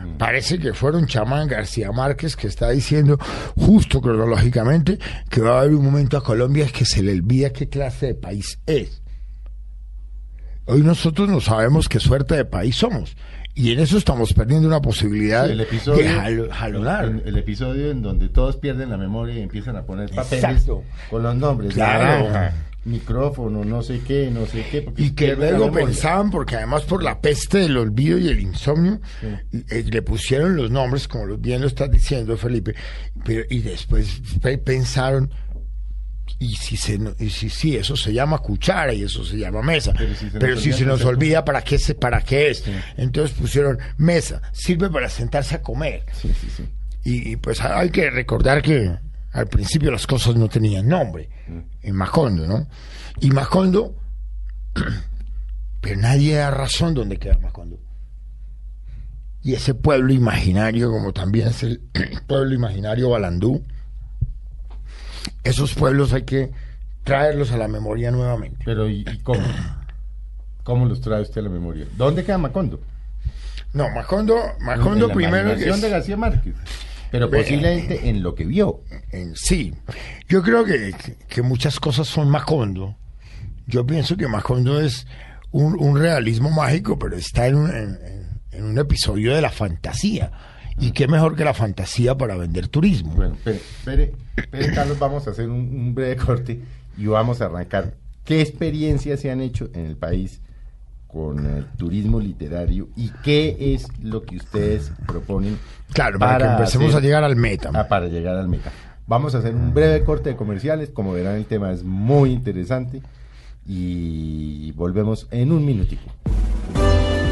Mm. 0.00 0.16
Parece 0.16 0.58
que 0.58 0.74
fueron 0.74 1.06
chamán 1.06 1.48
García 1.48 1.92
Márquez 1.92 2.36
que 2.36 2.46
está 2.46 2.70
diciendo 2.70 3.18
justo 3.56 4.00
cronológicamente 4.00 4.98
que 5.28 5.40
va 5.40 5.56
a 5.56 5.60
haber 5.60 5.74
un 5.74 5.84
momento 5.84 6.16
a 6.16 6.24
Colombia 6.24 6.66
que 6.72 6.84
se 6.84 7.02
le 7.02 7.12
olvida 7.12 7.50
qué 7.50 7.68
clase 7.68 8.06
de 8.06 8.14
país 8.14 8.58
es. 8.66 9.02
Hoy 10.66 10.82
nosotros 10.82 11.28
no 11.30 11.40
sabemos 11.40 11.88
qué 11.88 11.98
suerte 11.98 12.36
de 12.36 12.44
país 12.44 12.76
somos. 12.76 13.16
Y 13.58 13.72
en 13.72 13.80
eso 13.80 13.98
estamos 13.98 14.32
perdiendo 14.34 14.68
una 14.68 14.80
posibilidad 14.80 15.50
el 15.50 15.60
episodio, 15.60 16.04
de 16.04 16.48
jalonar. 16.48 17.06
El, 17.24 17.36
episodio 17.36 17.90
en 17.90 18.02
donde 18.02 18.28
todos 18.28 18.56
pierden 18.56 18.88
la 18.88 18.96
memoria 18.96 19.34
y 19.34 19.42
empiezan 19.42 19.74
a 19.74 19.82
poner 19.82 20.10
papeles 20.10 20.64
con 21.10 21.22
los 21.24 21.34
nombres. 21.34 21.74
Claro. 21.74 22.52
micrófono, 22.84 23.64
no 23.64 23.82
sé 23.82 24.00
qué, 24.06 24.30
no 24.30 24.46
sé 24.46 24.64
qué. 24.70 24.88
Y 24.96 25.10
que 25.10 25.34
luego 25.34 25.72
pensaban, 25.72 26.30
porque 26.30 26.54
además 26.54 26.84
por 26.84 27.02
la 27.02 27.20
peste 27.20 27.58
del 27.58 27.76
olvido 27.76 28.16
y 28.16 28.28
el 28.28 28.38
insomnio, 28.38 29.00
eh, 29.52 29.84
le 29.90 30.02
pusieron 30.02 30.54
los 30.54 30.70
nombres, 30.70 31.08
como 31.08 31.36
bien 31.36 31.60
lo 31.60 31.66
estás 31.66 31.90
diciendo, 31.90 32.36
Felipe, 32.36 32.76
pero, 33.24 33.42
y 33.50 33.58
después 33.58 34.22
pensaron 34.64 35.32
y 36.38 36.54
si 36.54 36.76
se 36.76 36.98
y 37.18 37.30
si 37.30 37.50
sí 37.50 37.76
eso 37.76 37.96
se 37.96 38.12
llama 38.12 38.38
cuchara 38.38 38.92
y 38.92 39.02
eso 39.02 39.24
se 39.24 39.36
llama 39.36 39.62
mesa. 39.62 39.92
Pero 40.38 40.56
si 40.56 40.72
se, 40.72 40.84
nos, 40.84 41.04
olvida 41.04 41.44
para 41.44 41.62
qué 41.62 41.78
se 41.78 41.94
para 41.94 42.20
qué 42.22 42.50
es 42.50 42.64
entonces 42.96 43.36
pusieron 43.36 43.78
mesa 43.96 44.42
sirve 44.52 44.90
para 44.90 45.08
sentarse 45.08 45.56
a 45.56 45.62
comer. 45.62 46.04
Y, 47.04 47.36
pues 47.36 47.60
hay 47.62 47.90
que 47.90 48.10
recordar 48.10 48.60
que 48.60 48.94
al 49.32 49.46
principio 49.46 49.90
las 49.90 50.06
cosas 50.06 50.36
no 50.36 50.48
tenían 50.48 50.88
nombre. 50.88 51.30
Mm. 51.48 51.60
en 51.82 51.94
Macondo 51.94 52.46
no 52.46 52.68
y 53.20 53.30
Macondo 53.30 53.96
pero 55.80 56.00
nadie 56.00 56.34
da 56.34 56.50
razón 56.50 56.94
dónde 56.94 57.18
queda 57.18 57.38
Macondo. 57.38 57.80
Y 59.40 59.54
ese 59.54 59.72
pueblo 59.74 60.12
imaginario 60.12 60.90
como 60.90 61.12
también 61.12 61.48
es 61.48 61.62
el 61.62 61.80
pueblo 62.26 62.54
imaginario 62.54 63.10
Balandú 63.10 63.64
esos 65.48 65.74
pueblos 65.74 66.12
hay 66.12 66.22
que 66.22 66.50
traerlos 67.04 67.52
a 67.52 67.56
la 67.56 67.68
memoria 67.68 68.10
nuevamente. 68.10 68.62
Pero 68.64 68.88
¿y, 68.88 69.04
cómo? 69.22 69.40
¿Cómo 70.62 70.86
los 70.86 71.00
trae 71.00 71.22
usted 71.22 71.40
a 71.40 71.44
la 71.44 71.50
memoria? 71.50 71.86
¿Dónde 71.96 72.24
queda 72.24 72.36
Macondo? 72.38 72.80
No, 73.72 73.88
Macondo, 73.90 74.36
Macondo 74.60 75.08
primero... 75.08 75.52
Es, 75.52 75.80
de 75.80 75.90
García 75.90 76.16
Márquez. 76.16 76.54
Pero 77.10 77.30
posiblemente 77.30 78.08
en 78.08 78.22
lo 78.22 78.34
que 78.34 78.44
vio. 78.44 78.82
En, 79.10 79.34
sí. 79.34 79.74
Yo 80.28 80.42
creo 80.42 80.64
que, 80.64 80.94
que, 81.28 81.42
muchas 81.42 81.80
cosas 81.80 82.06
son 82.06 82.28
Macondo. 82.28 82.96
Yo 83.66 83.86
pienso 83.86 84.16
que 84.16 84.28
Macondo 84.28 84.80
es 84.80 85.06
un, 85.50 85.98
realismo 85.98 86.50
mágico, 86.50 86.98
pero 86.98 87.16
está 87.16 87.46
en 87.46 87.54
un, 87.56 87.98
en, 88.52 88.64
un 88.64 88.78
episodio 88.78 89.34
de 89.34 89.42
la 89.42 89.50
fantasía. 89.50 90.30
¿Y 90.80 90.92
qué 90.92 91.08
mejor 91.08 91.34
que 91.34 91.44
la 91.44 91.54
fantasía 91.54 92.16
para 92.16 92.36
vender 92.36 92.68
turismo? 92.68 93.12
Bueno, 93.14 93.34
espere, 93.44 94.12
espere, 94.36 94.72
Carlos, 94.74 94.98
vamos 94.98 95.26
a 95.26 95.30
hacer 95.30 95.48
un, 95.48 95.94
breve 95.94 96.16
corte 96.16 96.60
y 96.96 97.06
vamos 97.06 97.40
a 97.40 97.46
arrancar. 97.46 97.94
¿Qué 98.24 98.40
experiencias 98.40 99.20
se 99.20 99.30
han 99.30 99.40
hecho 99.40 99.70
en 99.74 99.86
el 99.86 99.96
país 99.96 100.40
con 101.06 101.46
el 101.46 101.64
turismo 101.76 102.20
literario 102.20 102.88
y 102.94 103.10
qué 103.24 103.74
es 103.74 103.86
lo 104.02 104.22
que 104.22 104.36
ustedes 104.36 104.92
proponen? 105.06 105.58
Claro, 105.92 106.18
para, 106.18 106.38
que 106.38 106.52
empecemos 106.52 106.94
a 106.94 107.00
llegar 107.00 107.24
al 107.24 107.36
meta. 107.36 107.70
Ah, 107.74 107.88
para 107.88 108.06
llegar 108.06 108.36
al 108.36 108.48
meta. 108.48 108.70
Vamos 109.06 109.34
a 109.34 109.38
hacer 109.38 109.54
un 109.54 109.72
breve 109.72 110.04
corte 110.04 110.30
de 110.30 110.36
comerciales. 110.36 110.90
Como 110.90 111.12
verán, 111.12 111.36
el 111.36 111.46
tema 111.46 111.72
es 111.72 111.82
muy 111.82 112.30
interesante 112.30 113.02
y 113.66 114.70
volvemos 114.72 115.26
en 115.30 115.50
un 115.50 115.64
minutico. 115.64 116.12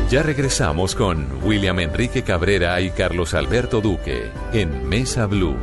Ya 0.09 0.23
regresamos 0.23 0.95
con 0.95 1.27
William 1.43 1.81
Enrique 1.81 2.23
Cabrera 2.23 2.81
y 2.81 2.91
Carlos 2.91 3.35
Alberto 3.35 3.81
Duque 3.81 4.31
en 4.53 4.89
Mesa 4.89 5.27
Blue. 5.27 5.57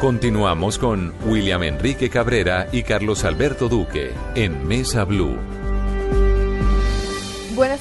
Continuamos 0.00 0.78
con 0.78 1.14
William 1.26 1.62
Enrique 1.62 2.10
Cabrera 2.10 2.66
y 2.72 2.82
Carlos 2.82 3.24
Alberto 3.24 3.68
Duque 3.68 4.10
en 4.34 4.66
Mesa 4.66 5.04
Blue. 5.04 5.55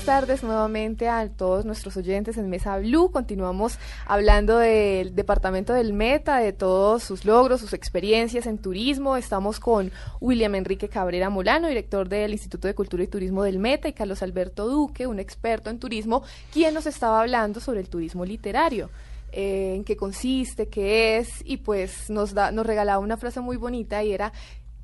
Tardes 0.06 0.44
nuevamente 0.44 1.10
a 1.10 1.28
todos 1.30 1.66
nuestros 1.66 1.98
oyentes 1.98 2.38
en 2.38 2.48
Mesa 2.48 2.78
Blue. 2.78 3.10
Continuamos 3.10 3.80
hablando 4.06 4.60
del 4.60 5.16
departamento 5.16 5.74
del 5.74 5.94
Meta, 5.94 6.38
de 6.38 6.54
todos 6.54 7.02
sus 7.02 7.26
logros, 7.26 7.62
sus 7.62 7.74
experiencias 7.74 8.46
en 8.46 8.60
turismo. 8.60 9.18
Estamos 9.18 9.60
con 9.60 9.92
William 10.22 10.54
Enrique 10.54 10.90
Cabrera 10.90 11.32
Molano, 11.32 11.70
director 11.70 12.08
del 12.08 12.34
Instituto 12.34 12.68
de 12.68 12.76
Cultura 12.76 13.04
y 13.04 13.08
Turismo 13.08 13.42
del 13.42 13.58
Meta, 13.58 13.88
y 13.88 13.94
Carlos 13.94 14.22
Alberto 14.22 14.68
Duque, 14.68 15.08
un 15.08 15.20
experto 15.20 15.72
en 15.72 15.80
turismo, 15.80 16.22
quien 16.54 16.76
nos 16.76 16.86
estaba 16.86 17.22
hablando 17.22 17.60
sobre 17.60 17.80
el 17.80 17.90
turismo 17.90 18.26
literario. 18.26 18.92
Eh, 19.32 19.74
en 19.76 19.84
qué 19.84 19.98
consiste, 19.98 20.68
qué 20.68 21.18
es, 21.18 21.42
y 21.44 21.58
pues 21.58 22.12
nos, 22.12 22.36
da, 22.36 22.52
nos 22.52 22.66
regalaba 22.66 23.00
una 23.00 23.18
frase 23.18 23.42
muy 23.42 23.58
bonita 23.58 24.04
y 24.04 24.14
era 24.14 24.32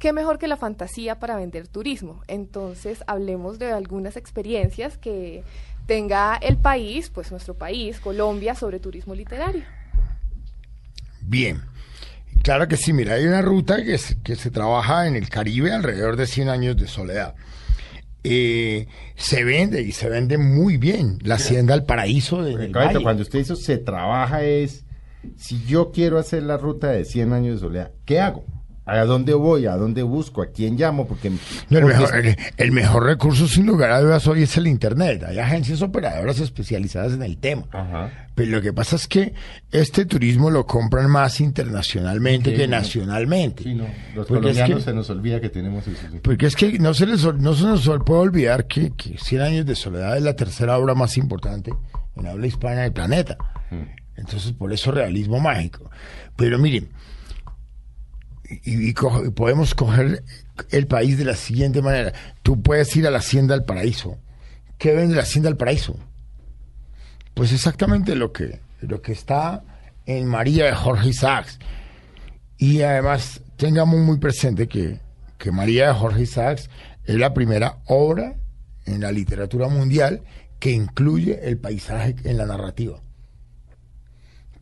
qué 0.01 0.13
mejor 0.13 0.39
que 0.39 0.47
la 0.47 0.57
fantasía 0.57 1.19
para 1.19 1.35
vender 1.35 1.67
turismo. 1.67 2.23
Entonces, 2.27 3.03
hablemos 3.05 3.59
de 3.59 3.71
algunas 3.71 4.17
experiencias 4.17 4.97
que 4.97 5.43
tenga 5.85 6.37
el 6.37 6.57
país, 6.57 7.11
pues 7.11 7.29
nuestro 7.29 7.53
país, 7.53 7.99
Colombia, 7.99 8.55
sobre 8.55 8.79
turismo 8.79 9.13
literario. 9.13 9.61
Bien. 11.21 11.61
Claro 12.41 12.67
que 12.67 12.77
sí, 12.77 12.93
mira, 12.93 13.13
hay 13.13 13.27
una 13.27 13.43
ruta 13.43 13.83
que, 13.83 13.99
que 14.23 14.35
se 14.35 14.49
trabaja 14.49 15.07
en 15.07 15.15
el 15.15 15.29
Caribe 15.29 15.71
alrededor 15.71 16.15
de 16.15 16.25
100 16.25 16.49
años 16.49 16.77
de 16.77 16.87
soledad. 16.87 17.35
Eh, 18.23 18.87
se 19.15 19.43
vende 19.43 19.83
y 19.83 19.91
se 19.91 20.09
vende 20.09 20.39
muy 20.39 20.77
bien 20.77 21.19
la 21.21 21.35
Hacienda 21.35 21.75
del 21.75 21.85
Paraíso 21.85 22.43
de 22.43 22.71
Cuando 22.71 23.21
usted 23.21 23.39
dice 23.39 23.55
se 23.55 23.77
trabaja 23.77 24.43
es, 24.43 24.83
si 25.37 25.63
yo 25.65 25.91
quiero 25.91 26.17
hacer 26.17 26.41
la 26.41 26.57
ruta 26.57 26.87
de 26.87 27.05
100 27.05 27.33
años 27.33 27.55
de 27.55 27.67
soledad, 27.67 27.91
¿qué 28.05 28.19
hago? 28.19 28.45
¿A 28.85 29.05
dónde 29.05 29.33
voy? 29.35 29.67
¿A 29.67 29.75
dónde 29.75 30.01
busco? 30.01 30.41
¿A 30.41 30.47
quién 30.47 30.75
llamo? 30.75 31.07
Porque, 31.07 31.31
el, 31.69 32.71
mejor, 32.71 33.05
recurso 33.05 33.47
sin 33.47 33.67
lugar 33.67 33.91
a 33.91 34.01
dudas 34.01 34.25
hoy 34.27 34.43
es 34.43 34.57
el 34.57 34.65
Internet. 34.65 35.23
Hay 35.23 35.37
agencias 35.37 35.81
operadoras 35.83 36.39
especializadas 36.39 37.13
en 37.13 37.21
el 37.21 37.37
tema. 37.37 37.65
Pero 38.33 38.51
lo 38.51 38.61
que 38.61 38.73
pasa 38.73 38.95
es 38.95 39.07
que 39.07 39.33
este 39.71 40.05
turismo 40.05 40.49
lo 40.49 40.65
compran 40.65 41.09
más 41.11 41.41
internacionalmente 41.41 42.53
que 42.53 42.67
nacionalmente. 42.67 43.63
Los 44.15 44.25
colombianos 44.25 44.83
se 44.83 44.93
nos 44.93 45.09
olvida 45.11 45.39
que 45.39 45.49
tenemos 45.49 45.87
eso. 45.87 46.07
Porque 46.23 46.47
es 46.47 46.55
que 46.55 46.79
no 46.79 46.93
se, 46.95 47.05
les, 47.05 47.23
no 47.23 47.53
se 47.53 47.65
nos 47.65 47.87
puede 48.03 48.19
olvidar 48.19 48.65
que, 48.65 48.91
que 48.91 49.17
100 49.17 49.41
años 49.41 49.65
de 49.65 49.75
soledad 49.75 50.17
es 50.17 50.23
la 50.23 50.35
tercera 50.35 50.77
obra 50.77 50.95
más 50.95 51.17
importante 51.17 51.71
en 52.15 52.27
habla 52.27 52.47
hispana 52.47 52.81
del 52.81 52.93
planeta. 52.93 53.37
Mm. 53.69 54.01
Entonces, 54.17 54.51
por 54.53 54.73
eso 54.73 54.91
realismo 54.91 55.39
mágico. 55.39 55.89
Pero 56.35 56.57
miren, 56.57 56.89
y, 58.63 58.93
podemos 58.93 59.75
coger 59.75 60.23
el 60.69 60.87
país 60.87 61.17
de 61.17 61.25
la 61.25 61.35
siguiente 61.35 61.81
manera. 61.81 62.13
Tú 62.43 62.61
puedes 62.61 62.95
ir 62.95 63.07
a 63.07 63.11
la 63.11 63.19
Hacienda 63.19 63.55
del 63.55 63.65
Paraíso. 63.65 64.17
¿Qué 64.77 64.93
vende 64.93 65.15
la 65.15 65.23
Hacienda 65.23 65.49
del 65.49 65.57
Paraíso? 65.57 65.97
Pues 67.33 67.53
exactamente 67.53 68.15
lo 68.15 68.31
que, 68.31 68.59
lo 68.81 69.01
que 69.01 69.13
está 69.13 69.63
en 70.05 70.25
María 70.25 70.65
de 70.65 70.73
Jorge 70.73 71.09
Isaacs. 71.09 71.59
Y 72.57 72.81
además 72.81 73.41
tengamos 73.57 73.99
muy 73.99 74.17
presente 74.17 74.67
que, 74.67 74.99
que 75.37 75.51
María 75.51 75.87
de 75.87 75.93
Jorge 75.93 76.23
Isaacs 76.23 76.69
es 77.05 77.15
la 77.15 77.33
primera 77.33 77.77
obra 77.85 78.35
en 78.85 79.01
la 79.01 79.11
literatura 79.11 79.67
mundial 79.67 80.21
que 80.59 80.71
incluye 80.71 81.39
el 81.47 81.57
paisaje 81.57 82.15
en 82.23 82.37
la 82.37 82.45
narrativa 82.45 83.01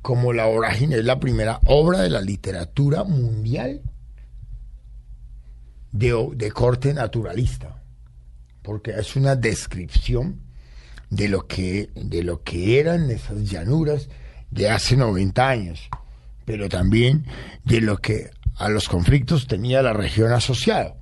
como 0.01 0.33
La 0.33 0.45
Vorágine 0.45 0.97
es 0.97 1.05
la 1.05 1.19
primera 1.19 1.59
obra 1.65 2.01
de 2.01 2.09
la 2.09 2.21
literatura 2.21 3.03
mundial 3.03 3.81
de, 5.91 6.51
corte 6.53 6.93
naturalista, 6.93 7.81
porque 8.62 8.91
es 8.91 9.15
una 9.15 9.35
descripción 9.35 10.39
de 11.09 11.27
lo 11.27 11.47
que, 11.47 11.89
de 11.95 12.23
lo 12.23 12.43
que 12.43 12.79
eran 12.79 13.09
esas 13.09 13.49
llanuras 13.49 14.09
de 14.51 14.69
hace 14.69 14.95
90 14.95 15.47
años, 15.47 15.89
pero 16.45 16.69
también 16.69 17.25
de 17.63 17.81
lo 17.81 17.97
que 17.97 18.31
a 18.55 18.69
los 18.69 18.89
conflictos 18.89 19.47
tenía 19.47 19.81
la 19.81 19.93
región 19.93 20.31
asociada. 20.31 20.95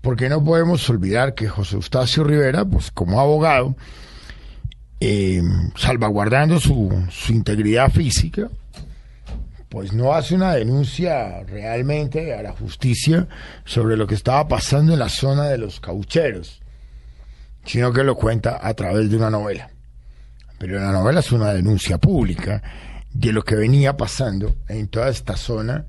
Porque 0.00 0.28
no 0.28 0.42
podemos 0.42 0.88
olvidar 0.90 1.34
que 1.34 1.48
José 1.48 1.76
Eustacio 1.76 2.24
Rivera, 2.24 2.64
pues 2.64 2.90
como 2.90 3.20
abogado, 3.20 3.76
eh, 5.04 5.42
salvaguardando 5.74 6.60
su, 6.60 6.88
su 7.10 7.32
integridad 7.32 7.90
física, 7.90 8.48
pues 9.68 9.92
no 9.92 10.12
hace 10.14 10.36
una 10.36 10.54
denuncia 10.54 11.42
realmente 11.42 12.32
a 12.32 12.40
la 12.40 12.52
justicia 12.52 13.26
sobre 13.64 13.96
lo 13.96 14.06
que 14.06 14.14
estaba 14.14 14.46
pasando 14.46 14.92
en 14.92 15.00
la 15.00 15.08
zona 15.08 15.48
de 15.48 15.58
los 15.58 15.80
caucheros, 15.80 16.62
sino 17.64 17.92
que 17.92 18.04
lo 18.04 18.14
cuenta 18.14 18.60
a 18.62 18.74
través 18.74 19.10
de 19.10 19.16
una 19.16 19.28
novela. 19.28 19.70
Pero 20.58 20.78
la 20.78 20.92
novela 20.92 21.18
es 21.18 21.32
una 21.32 21.52
denuncia 21.52 21.98
pública 21.98 22.62
de 23.12 23.32
lo 23.32 23.42
que 23.42 23.56
venía 23.56 23.96
pasando 23.96 24.54
en 24.68 24.86
toda 24.86 25.08
esta 25.08 25.36
zona 25.36 25.84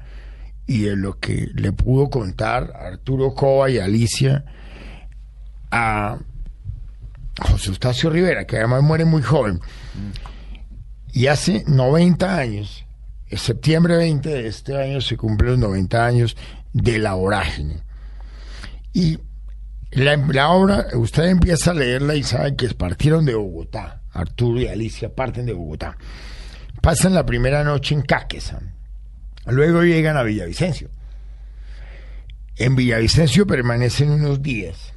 y 0.66 0.86
de 0.86 0.96
lo 0.96 1.20
que 1.20 1.52
le 1.54 1.72
pudo 1.72 2.10
contar 2.10 2.74
Arturo 2.76 3.36
Cova 3.36 3.70
y 3.70 3.78
Alicia 3.78 4.44
a 5.70 6.18
José 7.40 7.70
Eustacio 7.70 8.10
Rivera, 8.10 8.46
que 8.46 8.58
además 8.58 8.84
muere 8.84 9.06
muy 9.06 9.22
joven, 9.22 9.60
y 11.12 11.28
hace 11.28 11.64
90 11.68 12.38
años, 12.38 12.86
en 13.28 13.38
septiembre 13.38 13.98
20 13.98 14.30
de 14.30 14.48
este 14.48 14.82
año 14.82 15.02
se 15.02 15.18
cumplen 15.18 15.52
los 15.52 15.60
90 15.60 16.06
años 16.06 16.38
de 16.74 17.00
la 17.00 17.14
vorágine. 17.14 17.82
Y 18.94 19.20
la, 19.92 20.50
obra, 20.50 20.88
usted 20.96 21.26
empieza 21.26 21.72
a 21.72 21.76
leerla 21.76 22.16
y 22.16 22.24
sabe 22.24 22.56
que 22.56 22.68
partieron 22.70 23.26
de 23.26 23.36
Bogotá, 23.36 24.02
Arturo 24.12 24.60
y 24.60 24.68
Alicia 24.68 25.14
parten 25.14 25.46
de 25.46 25.54
Bogotá. 25.54 25.98
Pasan 26.82 27.14
la 27.14 27.26
primera 27.26 27.64
noche 27.64 27.96
en 27.96 28.02
Caquesa, 28.02 28.62
luego 29.46 29.84
llegan 29.84 30.18
a 30.18 30.24
Villavicencio. 30.24 30.90
En 32.56 32.76
Villavicencio 32.76 33.48
permanecen 33.48 34.12
unos 34.12 34.42
días 34.42 34.94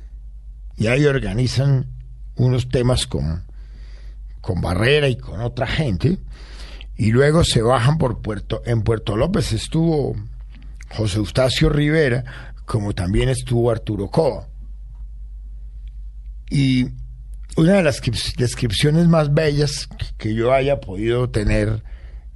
y 0.76 0.88
ahí 0.88 1.06
organizan 1.06 1.95
unos 2.36 2.68
temas 2.68 3.06
con, 3.06 3.44
con 4.40 4.60
Barrera 4.60 5.08
y 5.08 5.16
con 5.16 5.40
otra 5.40 5.66
gente, 5.66 6.18
y 6.96 7.10
luego 7.12 7.44
se 7.44 7.62
bajan 7.62 7.98
por 7.98 8.22
Puerto, 8.22 8.62
en 8.64 8.82
Puerto 8.82 9.16
López 9.16 9.52
estuvo 9.52 10.16
José 10.94 11.18
Eustacio 11.18 11.68
Rivera, 11.68 12.54
como 12.64 12.94
también 12.94 13.28
estuvo 13.28 13.70
Arturo 13.70 14.08
Coa. 14.08 14.48
Y 16.48 16.86
una 17.56 17.74
de 17.74 17.82
las 17.82 18.00
descripciones 18.36 19.08
más 19.08 19.32
bellas 19.34 19.88
que 20.16 20.34
yo 20.34 20.52
haya 20.52 20.80
podido 20.80 21.30
tener 21.30 21.82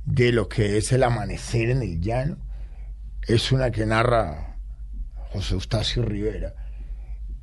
de 0.05 0.33
lo 0.33 0.49
que 0.49 0.79
es 0.79 0.93
el 0.93 1.03
amanecer 1.03 1.71
en 1.71 1.83
el 1.83 2.01
llano 2.01 2.39
es 3.27 3.53
una 3.53 3.71
que 3.71 3.87
narra 3.87 4.57
José 5.33 5.55
Eustacio 5.55 6.03
Rivera, 6.03 6.55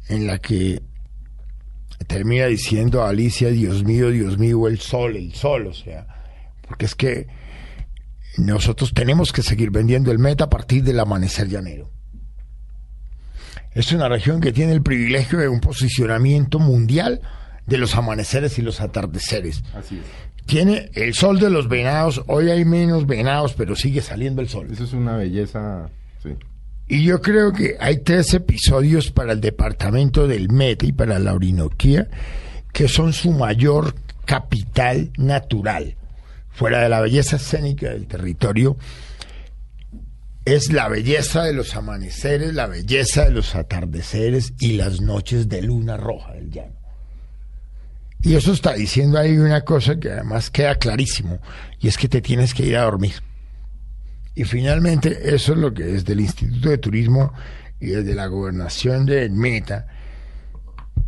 en 0.10 0.28
la 0.28 0.39
que 0.39 0.82
termina 2.08 2.46
diciendo 2.46 3.04
a 3.04 3.10
Alicia, 3.10 3.50
Dios 3.50 3.84
mío, 3.84 4.10
Dios 4.10 4.38
mío, 4.38 4.67
el 4.67 4.80
sol, 4.80 5.15
el 5.15 5.34
sol, 5.34 5.67
o 5.67 5.74
sea, 5.74 6.08
porque 6.67 6.86
es 6.86 6.96
que 6.96 7.28
nosotros 8.38 8.93
tenemos 8.93 9.32
que 9.32 9.43
seguir 9.43 9.72
vendiendo 9.72 10.12
el 10.12 10.20
meta 10.20 10.46
a 10.46 10.50
partir 10.50 10.84
del 10.84 11.00
amanecer 11.00 11.48
llanero. 11.48 11.91
Es 13.74 13.91
una 13.91 14.10
región 14.10 14.41
que 14.41 14.52
tiene 14.52 14.72
el 14.72 14.82
privilegio 14.82 15.39
de 15.39 15.50
un 15.50 15.60
posicionamiento 15.60 16.58
mundial 16.60 17.22
de 17.67 17.78
los 17.78 17.96
amaneceres 17.96 18.58
y 18.58 18.62
los 18.62 18.82
atardeceres. 18.82 19.63
Así 19.76 19.98
es. 19.98 20.46
Tiene 20.46 20.89
el 20.93 21.13
sol 21.13 21.39
de 21.39 21.50
los 21.50 21.67
venados, 21.67 22.24
hoy 22.28 22.50
hay 22.50 22.63
menos 22.63 23.06
venados, 23.06 23.54
pero 23.54 23.76
sigue 23.76 24.02
saliendo 24.02 24.41
el 24.41 24.48
sol. 24.48 24.70
Eso 24.72 24.86
es 24.86 24.93
una 24.93 25.17
belleza, 25.17 25.89
sí. 26.24 26.30
Y 26.88 27.04
yo 27.04 27.21
creo 27.21 27.52
que 27.52 27.76
hay 27.80 28.00
tres 28.00 28.34
episodios 28.34 29.12
para 29.12 29.34
el 29.34 29.41
departamento 29.41 30.28
del 30.28 30.50
Meta 30.50 30.86
y 30.86 30.93
para 30.93 31.19
la 31.19 31.34
Orinoquía 31.34 32.08
que 32.78 32.88
son 32.88 33.12
su 33.12 33.32
mayor 33.32 33.95
capital 34.26 35.12
natural. 35.17 35.95
Fuera 36.52 36.84
de 36.84 36.89
la 36.89 37.02
belleza 37.02 37.38
escénica 37.38 37.89
del 37.89 38.06
territorio, 38.06 38.78
es 40.45 40.71
la 40.71 40.88
belleza 40.88 41.43
de 41.43 41.54
los 41.54 41.76
amaneceres, 41.76 42.54
la 42.54 42.67
belleza 42.67 43.26
de 43.26 43.32
los 43.32 43.56
atardeceres 43.56 44.54
y 44.60 44.73
las 44.73 45.02
noches 45.02 45.50
de 45.50 45.63
luna 45.63 45.97
roja 45.97 46.34
del 46.34 46.52
llano. 46.52 46.76
Y 48.21 48.36
eso 48.36 48.54
está 48.54 48.73
diciendo 48.73 49.17
ahí 49.17 49.38
una 49.38 49.62
cosa 49.62 50.00
que 50.00 50.12
además 50.12 50.52
queda 50.52 50.76
clarísimo, 50.76 51.39
y 51.80 51.88
es 51.88 51.97
que 51.97 52.08
te 52.08 52.21
tienes 52.21 52.54
que 52.54 52.63
ir 52.63 52.78
a 52.78 52.84
dormir. 52.84 53.15
Y 54.38 54.43
finalmente 54.43 55.34
eso 55.34 55.54
es 55.54 55.58
lo 55.58 55.73
que 55.73 55.84
desde 55.84 56.13
el 56.13 56.19
Instituto 56.19 56.69
de 56.69 56.78
Turismo 56.78 57.34
y 57.80 57.88
desde 57.88 58.13
la 58.13 58.28
gobernación 58.28 59.04
de 59.04 59.28
Meta, 59.32 59.88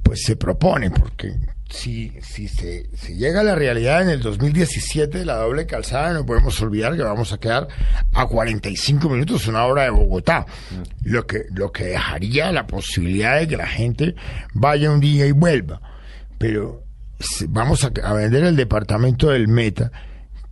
pues 0.02 0.24
se 0.24 0.36
propone, 0.36 0.90
porque 0.90 1.36
si, 1.70 2.12
si 2.24 2.48
se 2.48 2.90
si 2.98 3.18
llega 3.18 3.42
a 3.42 3.44
la 3.44 3.54
realidad 3.54 4.02
en 4.02 4.10
el 4.10 4.22
2017 4.22 5.20
de 5.20 5.26
la 5.26 5.36
doble 5.36 5.68
calzada, 5.68 6.12
no 6.12 6.26
podemos 6.26 6.60
olvidar 6.60 6.96
que 6.96 7.04
vamos 7.04 7.32
a 7.32 7.40
quedar 7.40 7.68
a 8.14 8.26
45 8.26 9.08
minutos, 9.08 9.46
una 9.46 9.64
hora 9.68 9.84
de 9.84 9.92
Bogotá, 9.92 10.48
lo 11.04 11.28
que, 11.28 11.46
lo 11.54 11.72
que 11.72 11.84
dejaría 11.84 12.52
la 12.52 12.66
posibilidad 12.66 13.38
de 13.38 13.48
que 13.48 13.58
la 13.58 13.68
gente 13.68 14.16
vaya 14.56 14.90
un 14.90 15.02
día 15.02 15.28
y 15.28 15.34
vuelva. 15.34 15.80
Pero 16.40 16.84
vamos 17.50 17.84
a, 17.84 17.92
a 18.04 18.14
vender 18.14 18.44
el 18.44 18.56
departamento 18.56 19.30
del 19.30 19.48
Meta, 19.48 19.92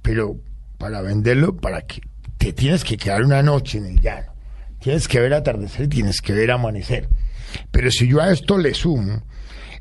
pero 0.03 0.39
para 0.77 1.01
venderlo, 1.01 1.57
para 1.57 1.81
que 1.81 2.01
tienes 2.53 2.83
que 2.83 2.97
quedar 2.97 3.23
una 3.23 3.41
noche 3.41 3.77
en 3.77 3.85
el 3.85 3.99
llano, 3.99 4.33
tienes 4.79 5.07
que 5.07 5.19
ver 5.19 5.33
atardecer 5.33 5.85
y 5.85 5.89
tienes 5.89 6.21
que 6.21 6.33
ver 6.33 6.51
amanecer. 6.51 7.09
Pero 7.71 7.91
si 7.91 8.07
yo 8.07 8.21
a 8.21 8.31
esto 8.31 8.57
le 8.57 8.73
sumo 8.73 9.23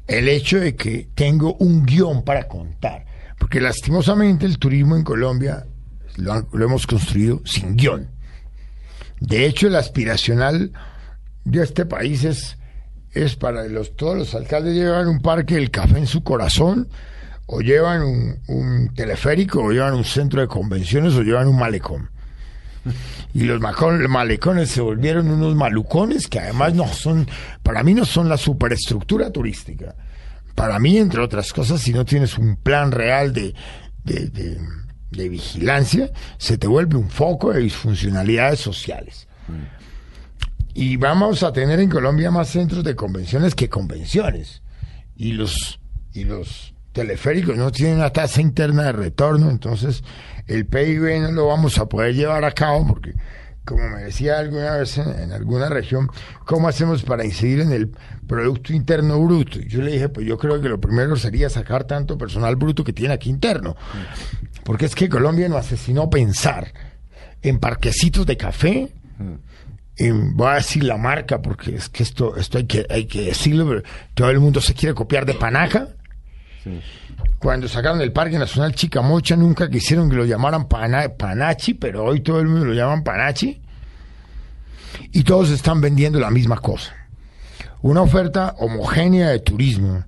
el 0.07 0.29
hecho 0.29 0.61
de 0.61 0.76
que 0.76 1.09
tengo 1.14 1.55
un 1.55 1.85
guion 1.85 2.24
para 2.24 2.46
contar, 2.46 3.05
porque 3.38 3.61
lastimosamente 3.61 4.46
el 4.46 4.59
turismo 4.59 4.96
en 4.96 5.02
Colombia 5.02 5.66
lo, 6.16 6.46
hemos 6.52 6.87
construido 6.87 7.42
sin 7.44 7.76
guion. 7.76 8.09
De 9.20 9.46
hecho, 9.46 9.66
el 9.66 9.76
aspiracional 9.76 10.72
de 11.44 11.62
este 11.62 11.87
país 11.87 12.24
es, 12.24 12.59
es 13.12 13.37
para 13.37 13.64
los, 13.64 13.96
todos 13.96 14.16
los 14.16 14.35
alcaldes 14.35 14.74
llevan 14.74 15.09
un 15.09 15.20
parque 15.20 15.55
del 15.57 15.70
café 15.70 15.98
en 15.98 16.07
su 16.07 16.22
corazón, 16.22 16.88
o 17.46 17.61
llevan 17.61 18.02
un 18.48 18.92
teleférico, 18.94 19.62
o 19.62 19.70
llevan 19.70 19.94
un 19.94 20.05
centro 20.05 20.40
de 20.40 20.48
convenciones, 20.48 21.14
o 21.14 21.22
llevan 21.22 21.48
un 21.48 21.59
malecón 21.59 22.11
y 23.35 23.44
los 23.44 23.61
malecones 23.61 24.70
se 24.70 24.81
volvieron 24.81 25.31
unos 25.31 25.55
malucones 25.55 26.27
que 26.29 26.40
además 26.40 26.75
no 26.75 26.88
son, 26.88 27.29
para 27.62 27.83
mí 27.83 27.94
no 27.94 28.05
son 28.05 28.29
la 28.29 28.37
superestructura 28.37 29.31
turística. 29.31 29.94
Para 30.55 30.79
mí, 30.79 30.96
entre 30.96 31.20
otras 31.20 31.53
cosas, 31.53 31.81
si 31.83 31.92
no 31.92 32.05
tienes 32.05 32.38
un 32.38 32.57
plan 32.57 32.90
real 32.90 33.33
de, 33.33 33.55
de, 34.05 34.59
de, 35.11 35.29
vigilancia, 35.29 36.11
se 36.38 36.57
te 36.57 36.66
vuelve 36.66 36.96
un 36.96 37.11
foco 37.11 37.53
de 37.53 37.61
disfuncionalidades 37.61 38.61
sociales. 38.61 39.29
Y 40.72 40.96
vamos 40.96 41.42
a 41.42 41.53
tener 41.53 41.81
en 41.81 41.90
Colombia 41.90 42.31
más 42.31 42.49
centros 42.49 42.85
de 42.85 42.96
convenciones 42.96 43.55
que 43.55 43.68
convenciones. 43.68 44.62
Y 45.14 45.33
los, 45.33 45.81
y 46.12 46.25
los 46.25 46.75
teleféricos 46.96 47.59
no 47.59 47.70
tienen 47.70 47.96
una 47.96 48.09
tasa 48.09 48.40
interna 48.40 48.85
de 48.85 48.92
retorno, 48.92 49.50
entonces 49.50 50.02
el 50.46 50.64
PIB 50.64 51.20
no 51.20 51.30
lo 51.32 51.46
vamos 51.48 51.76
a 51.76 51.87
poder 51.87 52.14
llevar 52.14 52.42
a 52.46 52.52
cabo 52.52 52.87
porque, 52.87 53.12
como 53.66 53.87
me 53.87 54.04
decía 54.04 54.38
alguna 54.38 54.78
vez 54.78 54.96
en, 54.96 55.30
alguna 55.30 55.68
región, 55.68 56.09
¿cómo 56.46 56.68
hacemos 56.68 57.02
para 57.02 57.26
incidir 57.26 57.61
en 57.61 57.72
el 57.72 57.94
Producto 58.26 58.72
Interno 58.72 59.20
Bruto? 59.20 59.61
Yo 59.61 59.82
le 59.82 59.92
dije, 59.92 60.09
pues 60.09 60.26
yo 60.26 60.38
creo 60.38 60.59
que 60.59 60.70
lo 60.70 60.80
primero 60.80 61.16
sería 61.16 61.50
sacar 61.50 61.85
tanto 61.85 62.16
personal 62.16 62.56
bruto 62.56 62.82
que 62.82 62.94
tiene 62.94 63.12
aquí 63.12 63.28
interno, 63.28 63.76
porque 64.64 64.87
es 64.87 64.94
que 64.94 65.11
Colombia 65.11 65.50
no 65.50 65.59
asesinó 65.59 66.09
pensar 66.09 66.72
en 67.42 67.59
parquecitos 67.59 68.24
de 68.24 68.38
café, 68.38 68.90
voy 69.98 70.48
a 70.48 70.54
decir 70.54 70.82
la 70.82 70.96
marca 70.96 71.42
porque 71.42 71.74
es 71.74 71.90
que 71.90 72.02
esto, 72.02 72.37
esto 72.37 72.56
hay 72.56 72.64
que, 72.64 72.87
hay 72.88 73.04
que 73.04 73.26
decirlo, 73.26 73.68
pero 73.68 73.82
todo 74.14 74.30
el 74.30 74.40
mundo 74.40 74.62
se 74.62 74.72
quiere 74.72 74.94
copiar 74.94 75.26
de 75.26 75.35
Panaca. 75.35 75.88
Cuando 77.38 77.68
sacaron 77.68 78.00
el 78.00 78.12
Parque 78.12 78.38
Nacional 78.38 78.74
Chicamocha, 78.74 79.37
nunca 79.37 79.68
quisieron 79.68 80.11
que 80.11 80.16
lo 80.16 80.24
llamaran 80.24 80.68
Panachi, 80.68 81.74
pero 81.74 82.05
hoy 82.05 82.20
todo 82.20 82.40
el 82.40 82.48
mundo 82.48 82.66
lo 82.66 82.74
llaman 82.74 83.05
Panachi. 83.05 83.61
Y 85.12 85.22
todos 85.22 85.50
están 85.50 85.81
vendiendo 85.81 86.18
la 86.18 86.31
misma 86.31 86.57
cosa. 86.57 86.94
Una 87.83 88.02
oferta 88.02 88.55
homogénea 88.59 89.29
de 89.29 89.40
turismo 89.40 90.05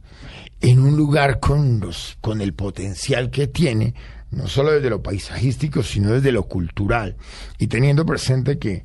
en 0.61 0.81
un 0.81 0.97
lugar 0.97 1.39
con, 1.39 1.81
los, 1.81 2.17
con 2.21 2.41
el 2.41 2.55
potencial 2.55 3.31
que 3.31 3.47
tiene, 3.47 3.95
no 4.31 4.49
solo 4.49 4.73
desde 4.73 4.91
lo 4.91 5.03
paisajístico, 5.03 5.83
sino 5.83 6.11
desde 6.13 6.33
lo 6.33 6.45
cultural. 6.45 7.17
Y 7.59 7.69
teniendo 7.69 8.05
presente 8.05 8.59
que 8.59 8.85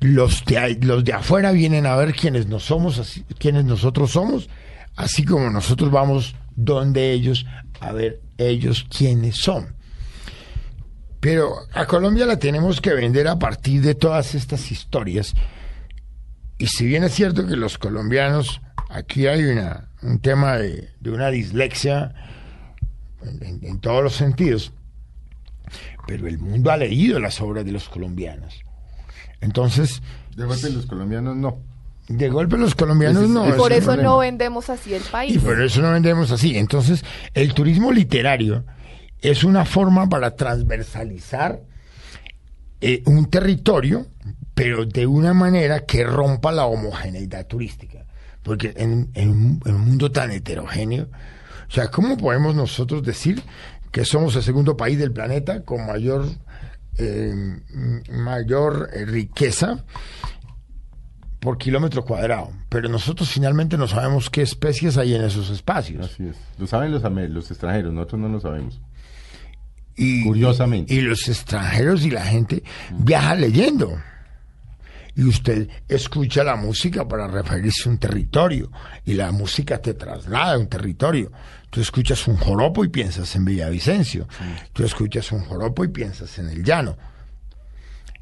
los 0.00 0.44
de, 0.44 0.78
los 0.80 1.04
de 1.04 1.12
afuera 1.12 1.52
vienen 1.52 1.86
a 1.86 1.96
ver 1.96 2.14
quiénes, 2.14 2.48
no 2.48 2.58
somos, 2.58 2.98
así, 2.98 3.24
quiénes 3.38 3.64
nosotros 3.64 4.10
somos, 4.10 4.48
así 4.96 5.24
como 5.24 5.50
nosotros 5.50 5.90
vamos 5.90 6.34
donde 6.56 7.12
ellos 7.12 7.46
a 7.80 7.92
ver 7.92 8.20
ellos 8.38 8.86
quiénes 8.90 9.36
son. 9.36 9.74
Pero 11.20 11.56
a 11.72 11.86
Colombia 11.86 12.26
la 12.26 12.38
tenemos 12.38 12.80
que 12.80 12.94
vender 12.94 13.28
a 13.28 13.38
partir 13.38 13.82
de 13.82 13.94
todas 13.94 14.34
estas 14.34 14.70
historias. 14.70 15.34
Y 16.58 16.66
si 16.68 16.86
bien 16.86 17.04
es 17.04 17.14
cierto 17.14 17.46
que 17.46 17.56
los 17.56 17.78
colombianos, 17.78 18.60
aquí 18.88 19.26
hay 19.26 19.44
una, 19.44 19.88
un 20.02 20.20
tema 20.20 20.56
de, 20.56 20.90
una 21.04 21.30
dislexia 21.30 22.14
en, 23.22 23.80
todos 23.80 24.02
los 24.02 24.14
sentidos, 24.14 24.72
pero 26.06 26.26
el 26.28 26.38
mundo 26.38 26.70
ha 26.70 26.76
leído 26.76 27.18
las 27.18 27.40
obras 27.40 27.64
de 27.64 27.72
los 27.72 27.88
colombianos. 27.88 28.62
Entonces... 29.40 30.02
De 30.36 30.46
los 30.46 30.86
colombianos 30.86 31.36
no. 31.36 31.58
De 32.08 32.28
golpe 32.28 32.56
los 32.56 32.74
colombianos 32.74 33.28
no. 33.28 33.48
Y 33.48 33.52
por 33.52 33.72
eso 33.72 33.96
no 33.96 34.18
vendemos 34.18 34.70
así 34.70 34.94
el 34.94 35.02
país. 35.02 35.34
Y 35.34 35.38
por 35.38 35.60
eso 35.60 35.82
no 35.82 35.90
vendemos 35.90 36.30
así. 36.30 36.56
Entonces, 36.56 37.04
el 37.34 37.52
turismo 37.52 37.90
literario 37.90 38.64
es 39.20 39.42
una 39.42 39.64
forma 39.64 40.08
para 40.08 40.36
transversalizar 40.36 41.60
eh, 42.80 43.02
un 43.06 43.28
territorio, 43.28 44.06
pero 44.54 44.84
de 44.86 45.06
una 45.06 45.34
manera 45.34 45.80
que 45.80 46.04
rompa 46.04 46.52
la 46.52 46.66
homogeneidad 46.66 47.46
turística. 47.46 48.06
Porque 48.42 48.72
en, 48.76 49.10
un 49.16 49.60
mundo 49.80 50.12
tan 50.12 50.30
heterogéneo, 50.30 51.08
o 51.68 51.70
sea, 51.72 51.88
¿cómo 51.88 52.16
podemos 52.16 52.54
nosotros 52.54 53.02
decir 53.02 53.42
que 53.90 54.04
somos 54.04 54.36
el 54.36 54.44
segundo 54.44 54.76
país 54.76 54.98
del 54.98 55.10
planeta 55.10 55.62
con 55.64 55.84
mayor, 55.84 56.26
eh, 56.98 57.34
mayor 58.12 58.90
eh, 58.92 59.04
riqueza 59.04 59.84
por 61.46 61.58
kilómetro 61.58 62.04
cuadrado, 62.04 62.50
pero 62.68 62.88
nosotros 62.88 63.30
finalmente 63.30 63.78
no 63.78 63.86
sabemos 63.86 64.30
qué 64.30 64.42
especies 64.42 64.96
hay 64.96 65.14
en 65.14 65.22
esos 65.22 65.48
espacios. 65.50 66.04
Así 66.04 66.26
es. 66.26 66.36
Lo 66.58 66.66
saben 66.66 66.90
los, 66.90 67.04
los 67.30 67.48
extranjeros, 67.52 67.92
nosotros 67.92 68.20
no 68.22 68.28
lo 68.28 68.40
sabemos. 68.40 68.80
Y, 69.94 70.24
Curiosamente. 70.24 70.92
Y, 70.92 71.02
los 71.02 71.28
extranjeros 71.28 72.04
y 72.04 72.10
la 72.10 72.24
gente 72.24 72.64
viaja 72.98 73.36
leyendo. 73.36 73.96
Y 75.14 75.22
usted 75.22 75.68
escucha 75.86 76.42
la 76.42 76.56
música 76.56 77.06
para 77.06 77.28
referirse 77.28 77.88
a 77.88 77.92
un 77.92 77.98
territorio. 77.98 78.72
Y 79.04 79.12
la 79.12 79.30
música 79.30 79.78
te 79.78 79.94
traslada 79.94 80.54
a 80.54 80.58
un 80.58 80.66
territorio. 80.66 81.30
Tú 81.70 81.80
escuchas 81.80 82.26
un 82.26 82.38
joropo 82.38 82.84
y 82.84 82.88
piensas 82.88 83.36
en 83.36 83.44
Villavicencio. 83.44 84.26
Tú 84.72 84.82
escuchas 84.82 85.30
un 85.30 85.44
joropo 85.44 85.84
y 85.84 85.88
piensas 85.88 86.40
en 86.40 86.48
el 86.48 86.64
llano 86.64 86.96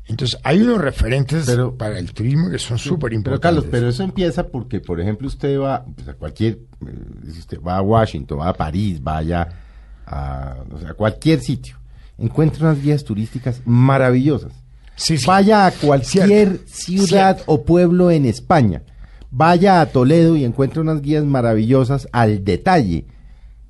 entonces, 0.07 0.39
hay 0.43 0.61
unos 0.61 0.81
referentes 0.81 1.51
para 1.79 1.99
el 1.99 2.13
turismo 2.13 2.51
que 2.51 2.59
son 2.59 2.79
súper 2.79 3.15
importantes. 3.15 3.41
Pero 3.41 3.41
Carlos, 3.41 3.65
pero 3.71 3.89
eso 3.89 4.03
empieza 4.03 4.47
porque, 4.47 4.81
por 4.81 5.01
ejemplo, 5.01 5.27
usted 5.27 5.59
va 5.59 5.85
pues, 5.85 6.09
a 6.09 6.15
cualquier, 6.15 6.59
eh, 6.87 7.31
usted 7.39 7.59
va 7.61 7.79
a 7.79 7.83
Washington, 7.83 8.41
va 8.41 8.51
a 8.51 8.55
París, 8.55 9.03
vaya 9.03 9.49
a, 10.07 10.57
o 10.71 10.79
sea, 10.79 10.93
cualquier 10.93 11.41
sitio, 11.41 11.79
encuentra 12.19 12.67
unas 12.67 12.83
guías 12.83 13.03
turísticas 13.03 13.63
maravillosas. 13.65 14.53
Vaya 15.27 15.67
a 15.67 15.73
cualquier 15.73 16.61
ciudad 16.67 17.41
o 17.47 17.65
pueblo 17.65 18.11
en 18.11 18.27
España, 18.27 18.83
vaya 19.31 19.81
a 19.81 19.87
Toledo 19.87 20.37
y 20.37 20.45
encuentra 20.45 20.83
unas 20.83 21.01
guías 21.01 21.25
maravillosas 21.25 22.09
al 22.13 22.45
detalle. 22.45 23.07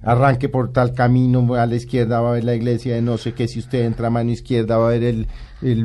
Arranque 0.05 0.49
por 0.49 0.73
tal 0.73 0.93
camino, 0.93 1.55
a 1.55 1.67
la 1.67 1.75
izquierda 1.75 2.21
va 2.21 2.31
a 2.31 2.33
ver 2.35 2.45
la 2.45 2.55
iglesia 2.55 2.95
de 2.95 3.03
no 3.03 3.19
sé 3.19 3.33
qué, 3.33 3.49
si 3.49 3.59
usted 3.59 3.85
entra 3.85 4.09
a 4.09 4.11
mano 4.11 4.31
izquierda 4.31 4.77
va 4.77 4.89
a 4.89 4.91
ver 4.91 5.03
el, 5.03 5.27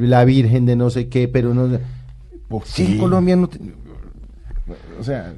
la 0.09 0.25
Virgen 0.25 0.65
de 0.65 0.75
no 0.75 0.89
sé 0.89 1.07
qué, 1.07 1.27
pero 1.27 1.53
no... 1.53 1.79
¿Por 2.47 2.63
qué 2.63 2.97
Colombia 2.97 3.35
no... 3.35 3.49
o 4.99 5.03
sea... 5.03 5.33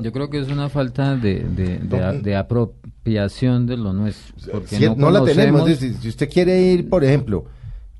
Yo 0.00 0.12
creo 0.12 0.30
que 0.30 0.38
es 0.38 0.48
una 0.48 0.68
falta 0.68 1.16
de, 1.16 1.40
de, 1.42 2.36
apropiación 2.36 3.66
de 3.66 3.76
lo 3.76 3.92
nuestro. 3.92 4.32
Porque 4.52 4.76
si, 4.76 4.88
no, 4.90 5.10
la 5.10 5.24
tenemos. 5.24 5.68
Si, 5.76 6.08
usted 6.08 6.30
quiere 6.30 6.60
ir, 6.60 6.88
por 6.88 7.02
ejemplo, 7.02 7.46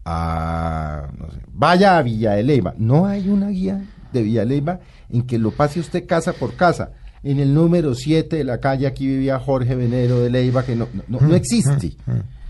a... 0.05 1.09
vaya 1.53 1.99
a 1.99 2.03
Villa 2.03 2.35
de 2.35 2.45
Leyva. 2.45 2.73
No 2.79 3.07
hay 3.07 3.29
una 3.29 3.49
guía 3.49 3.85
de 4.13 4.23
Villa 4.23 4.43
de 4.43 4.47
Leyva 4.47 4.79
en 5.11 5.23
que 5.23 5.41
lo 5.41 5.51
pase 5.51 5.81
usted 5.81 6.07
casa 6.07 6.35
por 6.35 6.55
casa 6.55 6.93
en 7.23 7.41
el 7.41 7.55
número 7.55 7.95
7 7.95 8.37
de 8.37 8.45
la 8.45 8.59
calle, 8.59 8.87
aquí 8.87 9.07
vivía 9.07 9.39
Jorge 9.39 9.75
Venero 9.75 10.21
de 10.21 10.31
Leiva, 10.31 10.65
que 10.65 10.77
no, 10.77 10.89
no, 11.09 11.21
no 11.21 11.35
existe. 11.35 11.93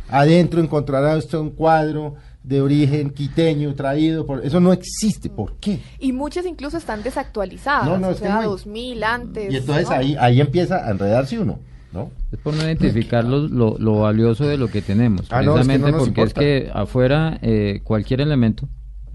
Adentro 0.09 0.61
encontrará 0.61 1.17
usted 1.17 1.39
un 1.39 1.51
cuadro 1.51 2.15
de 2.43 2.63
origen 2.63 3.11
quiteño 3.11 3.75
traído 3.75 4.25
por 4.25 4.47
eso 4.47 4.59
no 4.59 4.73
existe 4.73 5.29
¿por 5.29 5.57
qué? 5.57 5.81
y 5.99 6.13
muchas 6.13 6.47
incluso 6.47 6.79
están 6.79 7.03
desactualizadas 7.03 7.85
no, 7.85 7.99
no, 7.99 8.09
o 8.09 8.15
sea, 8.15 8.41
2000 8.43 9.05
antes 9.05 9.53
y 9.53 9.57
entonces 9.57 9.91
ahí 9.91 10.17
ahí 10.19 10.41
empieza 10.41 10.87
a 10.87 10.91
enredarse 10.91 11.39
uno 11.39 11.59
¿no? 11.93 12.11
Es 12.33 12.39
por 12.39 12.55
no 12.55 12.63
identificar 12.63 13.25
lo, 13.25 13.49
lo, 13.49 13.99
valioso 14.01 14.47
de 14.47 14.59
lo 14.59 14.69
que 14.69 14.83
tenemos, 14.83 15.27
ah, 15.31 15.41
precisamente 15.41 15.93
porque 15.93 16.23
es 16.23 16.35
que 16.35 16.71
afuera 16.73 17.39
eh, 17.41 17.81
cualquier 17.83 18.21
elemento 18.21 18.69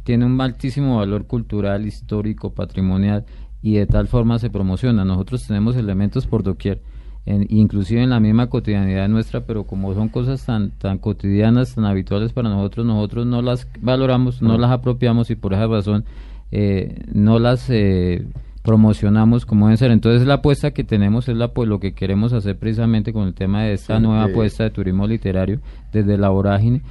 tiene 0.03 0.25
un 0.25 0.39
altísimo 0.41 0.97
valor 0.97 1.27
cultural, 1.27 1.85
histórico, 1.85 2.53
patrimonial, 2.53 3.25
y 3.63 3.75
de 3.75 3.87
tal 3.87 4.07
forma 4.07 4.37
se 4.37 4.49
promociona. 4.49 5.05
Nosotros 5.05 5.47
tenemos 5.47 5.77
elementos 5.77 6.27
por 6.27 6.43
doquier, 6.43 6.81
inclusive 7.25 8.03
en 8.03 8.09
la 8.09 8.19
misma 8.19 8.47
cotidianidad 8.47 9.07
nuestra, 9.07 9.45
pero 9.45 9.63
como 9.63 9.93
son 9.93 10.09
cosas 10.09 10.45
tan, 10.45 10.71
tan 10.71 10.97
cotidianas, 10.97 11.73
tan 11.73 11.85
habituales 11.85 12.33
para 12.33 12.49
nosotros, 12.49 12.85
nosotros 12.85 13.25
no 13.25 13.41
las 13.41 13.67
valoramos, 13.79 14.41
no 14.41 14.57
las 14.57 14.69
apropiamos 14.69 15.31
y 15.31 15.35
por 15.35 15.53
esa 15.53 15.65
razón 15.65 16.03
eh, 16.51 17.05
no 17.13 17.39
las 17.39 17.69
eh, 17.69 18.27
promocionamos 18.63 19.45
como 19.45 19.67
deben 19.67 19.77
ser. 19.77 19.91
Entonces 19.91 20.27
la 20.27 20.35
apuesta 20.35 20.71
que 20.71 20.83
tenemos 20.83 21.29
es 21.29 21.37
la 21.37 21.53
pues 21.53 21.69
lo 21.69 21.79
que 21.79 21.93
queremos 21.93 22.33
hacer 22.33 22.57
precisamente 22.57 23.13
con 23.13 23.27
el 23.27 23.33
tema 23.33 23.63
de 23.63 23.73
esta 23.73 23.97
nueva 24.01 24.25
apuesta 24.25 24.65
de 24.65 24.71
turismo 24.71 25.07
literario 25.07 25.61
desde 25.93 26.17
la 26.17 26.27
vorágine 26.27 26.81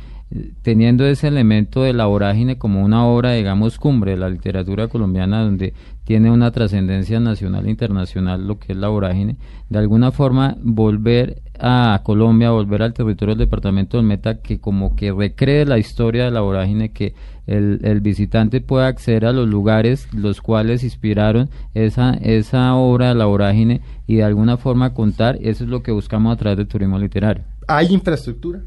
teniendo 0.62 1.04
ese 1.06 1.28
elemento 1.28 1.82
de 1.82 1.92
la 1.92 2.06
vorágine 2.06 2.56
como 2.56 2.82
una 2.82 3.06
obra, 3.06 3.32
digamos, 3.32 3.78
cumbre 3.78 4.12
de 4.12 4.16
la 4.16 4.30
literatura 4.30 4.88
colombiana, 4.88 5.42
donde 5.42 5.74
tiene 6.04 6.30
una 6.30 6.50
trascendencia 6.50 7.20
nacional 7.20 7.66
e 7.66 7.70
internacional, 7.70 8.46
lo 8.46 8.58
que 8.58 8.72
es 8.72 8.78
la 8.78 8.88
vorágine, 8.88 9.36
de 9.68 9.78
alguna 9.78 10.10
forma 10.10 10.56
volver 10.62 11.42
a 11.58 12.00
Colombia, 12.02 12.50
volver 12.50 12.82
al 12.82 12.94
territorio 12.94 13.34
del 13.34 13.46
departamento 13.46 13.96
del 13.96 14.06
Meta, 14.06 14.40
que 14.40 14.58
como 14.58 14.96
que 14.96 15.12
recree 15.12 15.64
la 15.64 15.78
historia 15.78 16.24
de 16.24 16.30
la 16.30 16.40
vorágine, 16.40 16.90
que 16.90 17.14
el, 17.46 17.80
el 17.82 18.00
visitante 18.00 18.60
pueda 18.60 18.86
acceder 18.86 19.26
a 19.26 19.32
los 19.32 19.48
lugares 19.48 20.08
los 20.12 20.40
cuales 20.40 20.84
inspiraron 20.84 21.50
esa, 21.74 22.14
esa 22.14 22.74
obra 22.74 23.08
de 23.08 23.14
la 23.14 23.26
vorágine 23.26 23.80
y 24.06 24.16
de 24.16 24.24
alguna 24.24 24.56
forma 24.56 24.94
contar, 24.94 25.38
eso 25.42 25.64
es 25.64 25.70
lo 25.70 25.82
que 25.82 25.92
buscamos 25.92 26.32
a 26.32 26.36
través 26.36 26.58
del 26.58 26.68
turismo 26.68 26.98
literario. 26.98 27.44
¿Hay 27.68 27.92
infraestructura? 27.92 28.60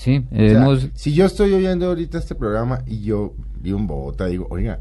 Sí, 0.00 0.24
si 0.94 1.12
yo 1.12 1.26
estoy 1.26 1.52
oyendo 1.52 1.88
ahorita 1.88 2.16
este 2.16 2.34
programa 2.34 2.82
y 2.86 3.02
yo 3.02 3.34
vivo 3.60 3.78
en 3.78 3.86
Bogotá, 3.86 4.28
digo, 4.28 4.46
oiga, 4.48 4.80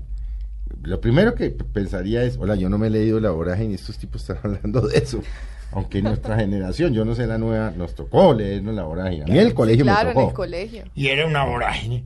lo 0.81 1.01
primero 1.01 1.35
que 1.35 1.49
pensaría 1.49 2.23
es, 2.23 2.37
hola, 2.37 2.55
yo 2.55 2.69
no 2.69 2.77
me 2.77 2.87
he 2.87 2.89
leído 2.89 3.19
la 3.19 3.31
vorágine 3.31 3.71
y 3.71 3.75
estos 3.75 3.97
tipos 3.97 4.21
están 4.21 4.37
hablando 4.43 4.87
de 4.87 4.97
eso. 4.97 5.19
Aunque 5.73 6.01
nuestra 6.01 6.37
generación, 6.39 6.93
yo 6.93 7.03
no 7.03 7.15
sé 7.15 7.27
la 7.27 7.37
nueva, 7.37 7.71
nos 7.71 7.95
tocó 7.95 8.33
leernos 8.33 8.73
la 8.73 8.83
vorágine. 8.83 9.23
A 9.23 9.27
mí 9.27 9.37
el 9.37 9.53
colegio 9.53 9.83
me 9.83 9.91
tocó. 9.91 10.21
en 10.21 10.27
el 10.29 10.33
colegio. 10.33 10.83
Y 10.95 11.07
era 11.07 11.27
una 11.27 11.43
vorágine. 11.43 12.05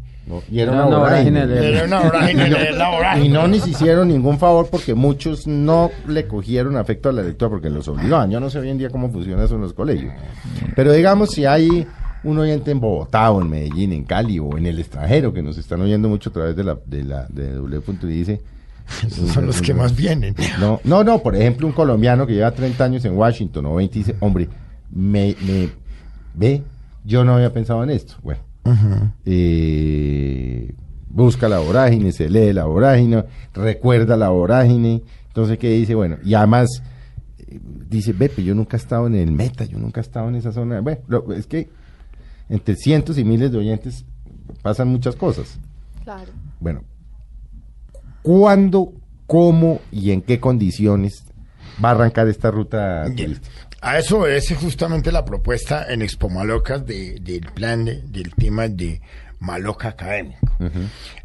y 0.50 0.60
era, 0.60 0.72
una, 0.72 0.98
vorágine. 0.98 1.42
Era 1.42 1.86
una 1.86 2.00
vorágine 2.00 2.50
la 2.72 2.90
vorágine. 2.90 3.26
Y 3.28 3.30
no 3.30 3.48
ni 3.48 3.58
hicieron 3.58 4.08
ningún 4.08 4.40
favor 4.40 4.70
porque 4.72 4.96
muchos 4.96 5.46
no 5.46 5.92
le 6.08 6.26
cogieron 6.28 6.78
afecto 6.78 7.10
a 7.10 7.12
la 7.12 7.22
lectura 7.22 7.50
porque 7.50 7.70
los 7.70 7.88
obligaban. 7.88 8.32
Yo 8.32 8.40
no 8.40 8.50
sé 8.50 8.58
hoy 8.58 8.72
en 8.72 8.80
día 8.80 8.90
cómo 8.90 9.12
funciona 9.12 9.44
eso 9.44 9.54
en 9.54 9.62
los 9.62 9.74
colegios. 9.74 10.12
Pero 10.76 10.92
digamos, 10.94 11.30
si 11.30 11.46
hay 11.46 11.86
un 12.24 12.40
oyente 12.40 12.72
en 12.72 12.80
Bogotá 12.80 13.32
o 13.32 13.42
en 13.42 13.50
Medellín, 13.50 13.94
en 13.94 14.04
Cali 14.04 14.40
o 14.40 14.58
en 14.58 14.66
el 14.66 14.80
extranjero 14.80 15.34
que 15.34 15.42
nos 15.42 15.58
están 15.58 15.82
oyendo 15.82 16.10
mucho 16.10 16.30
a 16.30 16.34
través 16.34 16.56
de 16.56 16.64
la 16.64 16.78
de 16.86 17.04
la 17.04 17.28
de 17.28 17.54
W. 17.54 17.84
y 18.04 18.08
dice 18.08 18.42
son 19.10 19.46
los 19.46 19.62
que 19.62 19.74
más 19.74 19.96
vienen. 19.96 20.36
No, 20.60 20.80
no, 20.84 21.04
no, 21.04 21.20
por 21.20 21.36
ejemplo, 21.36 21.68
un 21.68 21.74
colombiano 21.74 22.28
que 22.28 22.34
lleva 22.34 22.52
30 22.52 22.84
años 22.84 23.06
en 23.06 23.18
Washington 23.18 23.66
o 23.66 23.76
20 23.76 24.00
dice, 24.00 24.16
hombre, 24.20 24.50
me, 24.92 25.36
me 25.46 25.70
ve, 26.34 26.64
yo 27.04 27.24
no 27.24 27.36
había 27.36 27.52
pensado 27.52 27.84
en 27.84 27.92
esto. 27.92 28.16
Bueno, 28.22 28.42
eh, 29.26 30.74
busca 31.10 31.48
la 31.48 31.60
vorágine, 31.60 32.12
se 32.12 32.30
lee 32.30 32.54
la 32.54 32.66
vorágine, 32.66 33.24
recuerda 33.54 34.18
la 34.18 34.30
vorágine, 34.30 35.02
entonces, 35.28 35.58
¿qué 35.58 35.70
dice? 35.72 35.96
Bueno, 35.96 36.18
y 36.24 36.34
además 36.34 36.84
eh, 37.40 37.60
dice, 37.90 38.14
ve, 38.14 38.32
yo 38.38 38.54
nunca 38.54 38.78
he 38.78 38.80
estado 38.80 39.08
en 39.08 39.16
el 39.16 39.32
meta, 39.32 39.66
yo 39.66 39.80
nunca 39.80 40.02
he 40.02 40.04
estado 40.04 40.30
en 40.30 40.36
esa 40.36 40.52
zona. 40.52 40.82
Bueno, 40.82 41.02
es 41.36 41.48
que 41.48 41.70
entre 42.50 42.76
cientos 42.76 43.18
y 43.18 43.24
miles 43.24 43.52
de 43.52 43.58
oyentes 43.58 44.06
pasan 44.62 44.88
muchas 44.90 45.16
cosas. 45.16 45.60
Claro. 46.04 46.32
Bueno, 46.60 46.84
¿cuándo, 48.22 48.94
cómo 49.28 49.82
y 49.92 50.12
en 50.12 50.22
qué 50.22 50.40
condiciones 50.40 51.24
va 51.84 51.90
a 51.90 51.92
arrancar 51.94 52.28
esta 52.28 52.52
ruta 52.52 53.06
turística? 53.06 53.50
A 53.82 54.00
eso 54.00 54.28
es 54.28 54.56
justamente 54.56 55.12
la 55.12 55.26
propuesta 55.26 55.92
en 55.92 56.02
Expo 56.02 56.30
Malocas 56.30 56.86
del 56.86 57.46
plan 57.54 57.84
del 57.86 58.34
tema 58.34 58.70
de 58.70 59.02
Maloca 59.40 59.90
Académico. 59.90 60.40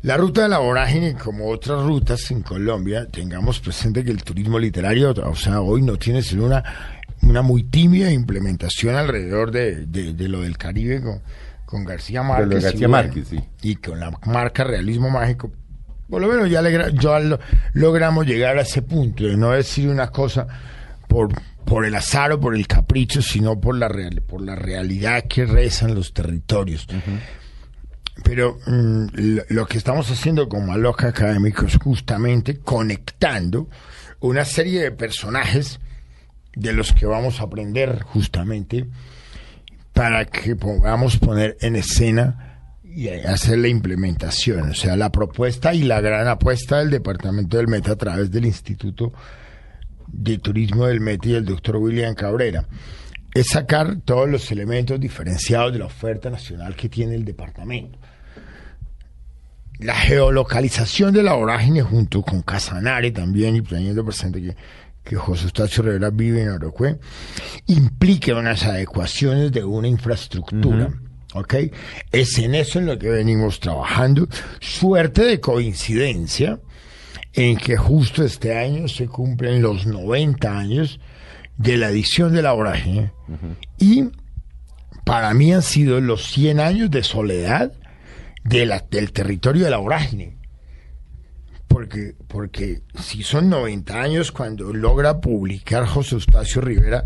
La 0.03 0.17
ruta 0.17 0.43
de 0.43 0.49
la 0.49 0.59
vorágine, 0.59 1.15
como 1.15 1.49
otras 1.49 1.85
rutas 1.85 2.29
en 2.33 2.43
Colombia, 2.43 3.07
tengamos 3.07 3.61
presente 3.61 4.03
que 4.03 4.11
el 4.11 4.25
turismo 4.25 4.59
literario, 4.59 5.11
o 5.13 5.37
sea, 5.37 5.61
hoy 5.61 5.83
no 5.83 5.97
tiene 5.97 6.21
sino 6.21 6.47
una 6.47 6.65
una 7.29 7.43
muy 7.43 7.63
tímida 7.63 8.11
implementación 8.11 8.95
alrededor 8.97 9.51
de, 9.51 9.87
de, 9.87 10.29
lo 10.29 10.41
del 10.41 10.57
Caribe 10.57 11.03
con, 11.03 11.21
con 11.67 11.85
García 11.85 12.23
Márquez. 12.23 12.65
García 12.65 12.89
Márquez, 12.89 13.29
sí. 13.29 13.41
Y 13.63 13.77
con 13.77 14.01
la 14.01 14.11
marca 14.27 14.65
Realismo 14.65 15.11
Mágico. 15.11 15.53
Por 16.09 16.23
lo 16.23 16.29
menos 16.29 16.51
ya, 16.51 16.63
logramos 17.75 18.27
llegar 18.27 18.57
a 18.57 18.63
ese 18.63 18.81
punto 18.81 19.25
de 19.25 19.37
no 19.37 19.51
decir 19.51 19.89
una 19.89 20.09
cosa 20.09 20.47
por, 21.07 21.29
por 21.67 21.85
el 21.85 21.95
azar 21.95 22.33
o 22.33 22.41
por 22.41 22.57
el 22.57 22.67
capricho, 22.67 23.21
sino 23.21 23.61
por 23.61 23.77
la, 23.77 23.89
real, 23.89 24.23
por 24.23 24.41
la 24.41 24.55
realidad 24.57 25.25
que 25.29 25.45
rezan 25.45 25.95
los 25.95 26.15
territorios. 26.15 26.87
Pero 28.25 28.59
mm, 28.67 29.07
lo, 29.51 29.67
que 29.67 29.77
estamos 29.77 30.11
haciendo 30.11 30.49
con 30.49 30.67
Maloca 30.67 31.09
Académico 31.09 31.67
es 31.67 31.77
justamente 31.77 32.59
conectando 32.59 33.69
una 34.21 34.47
serie 34.47 34.81
de 34.81 34.91
personajes 34.91 35.79
de 36.59 36.73
los 36.73 36.93
que 36.93 37.07
vamos 37.07 37.41
a 37.41 37.45
aprender 37.45 38.03
justamente 38.03 38.87
para 39.93 40.25
que 40.25 40.57
podamos 40.57 41.17
poner 41.17 41.57
en 41.61 41.77
escena 41.77 42.73
y 42.83 43.09
hacer 43.09 43.59
la 43.59 43.69
implementación, 43.69 44.71
o 44.71 44.75
sea, 44.75 44.97
la 44.97 45.13
propuesta 45.13 45.73
y 45.73 45.83
la 45.83 46.01
gran 46.01 46.27
apuesta 46.27 46.79
del 46.79 46.91
Departamento 46.91 47.57
del 47.57 47.69
Meta 47.69 47.93
a 47.93 47.97
través 47.97 48.31
del 48.31 48.45
Instituto 48.47 49.13
de 50.09 50.39
Turismo 50.39 50.87
del 50.87 51.01
Meta 51.01 51.29
y 51.29 51.35
el 51.35 51.45
doctor 51.45 51.77
William 51.77 52.15
Cabrera, 52.15 52.67
es 53.35 53.49
sacar 53.49 54.01
todos 54.05 54.29
los 54.29 54.51
elementos 54.51 54.99
diferenciados 54.99 55.73
de 55.73 55.79
la 55.79 55.87
oferta 55.87 56.29
nacional 56.29 56.75
que 56.75 56.89
tiene 56.89 57.15
el 57.15 57.25
departamento. 57.25 57.99
La 59.79 59.95
geolocalización 59.95 61.15
de 61.15 61.23
la 61.23 61.35
vorágine 61.35 61.83
junto 61.83 62.23
con 62.23 62.43
Casanare 62.43 63.13
también, 63.13 63.55
y 63.55 63.63
teniendo 63.63 64.05
presente 64.05 64.43
que 64.43 64.57
que 65.09 65.17
José 65.17 65.45
Eustacio 65.45 65.83
Rivera 65.83 66.11
vive 66.11 66.43
en 66.43 66.51
Orocué, 66.51 66.99
implique 67.67 68.35
unas 68.35 68.65
adecuaciones 68.65 69.51
de 69.51 69.65
una 69.65 69.89
infraestructura. 69.89 70.91
¿Ok? 71.35 71.55
Es 72.13 72.39
en 72.39 72.55
eso 72.55 72.79
en 72.79 72.87
lo 72.87 72.99
que 72.99 73.09
venimos 73.09 73.61
trabajando. 73.61 74.29
Suerte 74.61 75.23
de 75.25 75.41
coincidencia 75.41 76.61
en 77.33 77.57
que 77.57 77.77
justo 77.77 78.23
este 78.23 78.57
año 78.57 78.89
se 78.89 79.07
cumplen 79.07 79.63
los 79.63 79.87
90 79.87 80.59
años 80.59 81.01
de 81.57 81.77
la 81.77 81.89
edición 81.89 82.35
de 82.35 82.43
la 82.43 82.53
vorágine 82.53 83.13
y 83.79 84.05
para 85.05 85.35
mí 85.35 85.53
han 85.53 85.63
sido 85.63 86.01
los 86.01 86.31
100 86.33 86.61
años 86.61 86.91
de 86.91 87.03
soledad 87.03 87.73
de 88.45 88.67
la, 88.67 88.85
del 88.91 89.13
territorio 89.13 89.65
de 89.65 89.71
la 89.71 89.79
vorágine 89.79 90.38
porque, 91.79 92.17
porque 92.27 92.83
si 93.01 93.23
son 93.23 93.49
90 93.51 94.03
años 94.03 94.33
cuando 94.33 94.75
logra 94.75 95.21
publicar 95.21 95.87
José 95.87 96.17
Eustacio 96.17 96.61
Rivera 96.61 97.05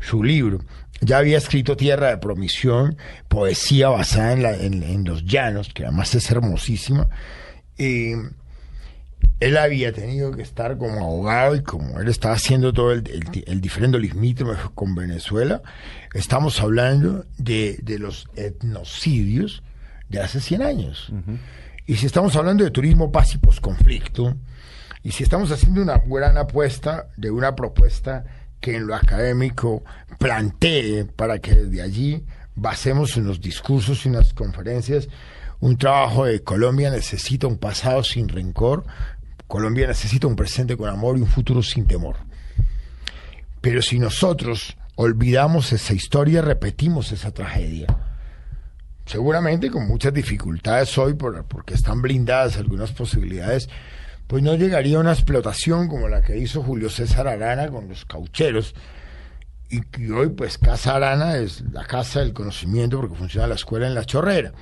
su 0.00 0.24
libro, 0.24 0.60
ya 1.02 1.18
había 1.18 1.36
escrito 1.36 1.76
Tierra 1.76 2.08
de 2.08 2.16
Promisión, 2.16 2.96
poesía 3.28 3.90
basada 3.90 4.32
en, 4.32 4.42
la, 4.42 4.54
en, 4.56 5.04
los 5.04 5.26
llanos, 5.26 5.74
que 5.74 5.84
además 5.84 6.14
es 6.14 6.30
hermosísima. 6.30 7.06
Eh, 7.76 8.16
él 9.40 9.58
había 9.58 9.92
tenido 9.92 10.32
que 10.32 10.40
estar 10.40 10.78
como 10.78 11.04
abogado 11.04 11.56
y 11.56 11.62
como 11.62 12.00
él 12.00 12.08
estaba 12.08 12.32
haciendo 12.34 12.72
todo 12.72 12.92
el, 12.92 13.04
el, 13.46 13.60
diferendo 13.60 13.98
limítrofe 13.98 14.70
con 14.74 14.94
Venezuela, 14.94 15.60
estamos 16.14 16.62
hablando 16.62 17.26
de, 17.36 17.78
los 18.00 18.26
etnocidios 18.36 19.62
de 20.08 20.20
hace 20.22 20.40
100 20.40 20.62
años. 20.62 21.12
Y 21.86 21.96
si 21.96 22.06
estamos 22.06 22.34
hablando 22.36 22.64
de 22.64 22.70
turismo 22.70 23.12
paz 23.12 23.34
y 23.34 23.38
posconflicto, 23.38 24.36
y 25.02 25.12
si 25.12 25.22
estamos 25.22 25.50
haciendo 25.50 25.82
una 25.82 25.98
gran 25.98 26.38
apuesta 26.38 27.08
de 27.16 27.30
una 27.30 27.54
propuesta 27.54 28.24
que 28.60 28.76
en 28.76 28.86
lo 28.86 28.94
académico 28.94 29.84
plantee 30.18 31.04
para 31.04 31.38
que 31.38 31.54
desde 31.54 31.82
allí 31.82 32.24
basemos 32.54 33.16
en 33.18 33.26
los 33.26 33.40
discursos 33.40 34.04
y 34.04 34.08
en 34.08 34.14
las 34.14 34.32
conferencias 34.32 35.08
un 35.60 35.76
trabajo 35.76 36.24
de 36.24 36.42
Colombia 36.42 36.90
necesita 36.90 37.46
un 37.46 37.58
pasado 37.58 38.02
sin 38.02 38.28
rencor, 38.28 38.84
Colombia 39.46 39.86
necesita 39.86 40.26
un 40.26 40.36
presente 40.36 40.76
con 40.76 40.88
amor 40.88 41.18
y 41.18 41.20
un 41.20 41.26
futuro 41.26 41.62
sin 41.62 41.86
temor. 41.86 42.16
Pero 43.60 43.80
si 43.82 43.98
nosotros 43.98 44.76
olvidamos 44.96 45.72
esa 45.72 45.94
historia, 45.94 46.42
repetimos 46.42 47.12
esa 47.12 47.30
tragedia. 47.30 47.86
Seguramente 49.06 49.70
con 49.70 49.86
muchas 49.86 50.14
dificultades 50.14 50.96
hoy, 50.96 51.14
porque 51.14 51.74
están 51.74 52.00
blindadas 52.00 52.56
algunas 52.56 52.92
posibilidades, 52.92 53.68
pues 54.26 54.42
no 54.42 54.54
llegaría 54.54 54.96
a 54.96 55.00
una 55.00 55.12
explotación 55.12 55.88
como 55.88 56.08
la 56.08 56.22
que 56.22 56.38
hizo 56.38 56.62
Julio 56.62 56.88
César 56.88 57.28
Arana 57.28 57.68
con 57.68 57.88
los 57.88 58.04
caucheros, 58.06 58.74
y 59.68 59.80
que 59.82 60.10
hoy 60.12 60.28
pues 60.30 60.58
Casa 60.58 60.96
Arana 60.96 61.36
es 61.36 61.62
la 61.72 61.84
casa 61.84 62.20
del 62.20 62.32
conocimiento 62.32 63.00
porque 63.00 63.16
funciona 63.16 63.46
la 63.46 63.54
escuela 63.56 63.86
en 63.86 63.94
La 63.94 64.04
Chorrera. 64.04 64.52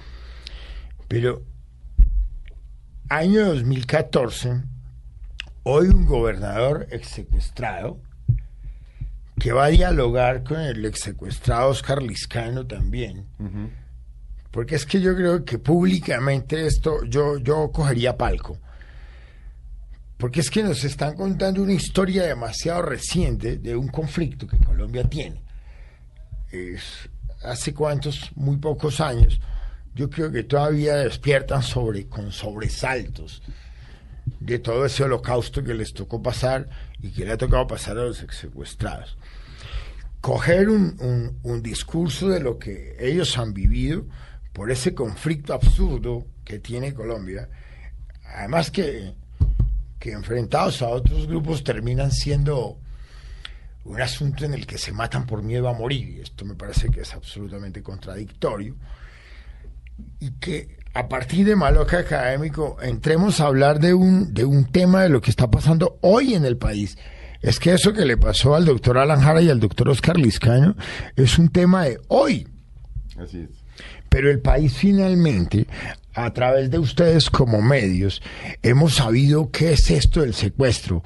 Pero 1.09 1.43
año 3.09 3.47
2014, 3.47 4.63
hoy 5.65 5.89
un 5.89 6.07
gobernador 6.07 6.87
exsecuestrado 6.91 8.01
que 9.39 9.53
va 9.53 9.67
a 9.67 9.69
dialogar 9.69 10.45
con 10.45 10.61
el 10.61 10.85
exsecuestrado 10.85 11.71
Oscar 11.71 12.03
Liscano 12.03 12.67
también. 12.67 13.27
Porque 14.53 14.77
es 14.77 14.87
que 14.87 15.01
yo 15.01 15.17
creo 15.17 15.45
que 15.45 15.59
públicamente 15.59 16.67
esto 16.67 17.05
yo, 17.05 17.39
yo 17.39 17.73
cogería 17.73 18.17
palco. 18.17 18.59
Porque 20.19 20.41
es 20.41 20.51
que 20.51 20.63
nos 20.63 20.85
están 20.85 21.17
contando 21.17 21.63
una 21.63 21.73
historia 21.73 22.25
demasiado 22.25 22.83
reciente 22.83 23.57
de 23.57 23.75
un 23.75 23.89
conflicto 23.89 24.47
que 24.47 24.59
Colombia 24.59 25.03
tiene. 25.05 25.43
Es, 26.53 27.09
hace 27.43 27.75
cuántos, 27.75 28.31
muy 28.37 28.59
pocos 28.59 29.01
años, 29.01 29.41
yo 29.95 30.09
creo 30.09 30.31
que 30.31 30.45
todavía 30.45 30.97
despiertan 30.97 31.63
sobre, 31.63 32.07
con 32.07 32.31
sobresaltos 32.31 33.43
de 34.39 34.59
todo 34.59 34.87
ese 34.87 35.03
holocausto 35.05 35.65
que 35.65 35.75
les 35.75 35.93
tocó 35.93 36.23
pasar 36.23 36.69
y 37.01 37.11
que 37.11 37.25
le 37.25 37.33
ha 37.33 37.37
tocado 37.37 37.67
pasar 37.67 37.99
a 37.99 38.05
los 38.05 38.19
secuestrados. 38.19 39.17
Coger 40.21 40.69
un, 40.69 41.41
un, 41.43 41.63
discurso 41.63 42.29
de 42.29 42.39
lo 42.39 42.59
que 42.59 42.97
ellos 43.01 43.37
han 43.39 43.53
vivido 43.53 44.07
por 44.53 44.71
ese 44.71 44.95
conflicto 44.95 45.55
absurdo 45.55 46.27
que 46.45 46.59
tiene 46.59 46.95
Colombia, 46.95 47.49
además 48.35 48.71
que, 48.71 49.15
que 49.99 50.13
enfrentados 50.13 50.83
a 50.83 50.89
otros 50.89 51.27
grupos 51.27 51.65
terminan 51.65 52.11
siendo 52.11 52.79
un 53.85 54.01
asunto 54.01 54.45
en 54.45 54.55
el 54.55 54.67
que 54.67 54.79
se 54.79 54.93
matan 54.93 55.27
por 55.27 55.43
miedo 55.43 55.69
a 55.69 55.73
morir, 55.73 56.21
esto 56.21 56.45
me 56.45 56.55
parece 56.55 56.91
que 56.91 57.01
es 57.01 57.15
absolutamente 57.15 57.83
contradictorio, 57.83 58.77
y 60.21 60.31
que 60.33 60.77
a 60.95 61.09
partir 61.09 61.47
de 61.47 61.57
Maloca 61.57 61.99
Académico 61.99 62.77
entremos 62.83 63.41
a 63.41 63.47
hablar 63.47 63.81
de 63.81 63.95
un, 63.95 64.35
de 64.35 64.45
un 64.45 64.67
tema 64.67 65.03
de 65.03 65.09
lo 65.09 65.21
que 65.21 65.31
está 65.31 65.51
pasando 65.51 65.99
hoy 66.03 66.35
en 66.35 66.45
el 66.45 66.59
país. 66.59 66.99
Es 67.41 67.59
que 67.59 67.73
eso 67.73 67.93
que 67.93 68.05
le 68.05 68.17
pasó 68.17 68.55
al 68.55 68.67
doctor 68.67 68.99
Alan 68.99 69.21
Jara 69.21 69.43
y 69.43 69.51
al 69.51 69.59
doctor 69.59 69.89
Oscar 69.89 70.17
Liscaño 70.17 70.77
es 71.17 71.39
un 71.39 71.49
tema 71.49 71.85
de 71.85 71.99
hoy. 72.09 72.47
Así 73.19 73.41
es. 73.41 73.62
Pero 74.13 74.31
el 74.31 74.41
país 74.41 74.75
finalmente, 74.75 75.67
a 76.13 76.31
través 76.35 76.71
de 76.71 76.79
ustedes 76.79 77.31
como 77.31 77.63
medios, 77.63 78.21
hemos 78.63 78.97
sabido 78.97 79.51
qué 79.51 79.73
es 79.73 79.91
esto 79.91 80.21
del 80.21 80.35
secuestro. 80.35 81.03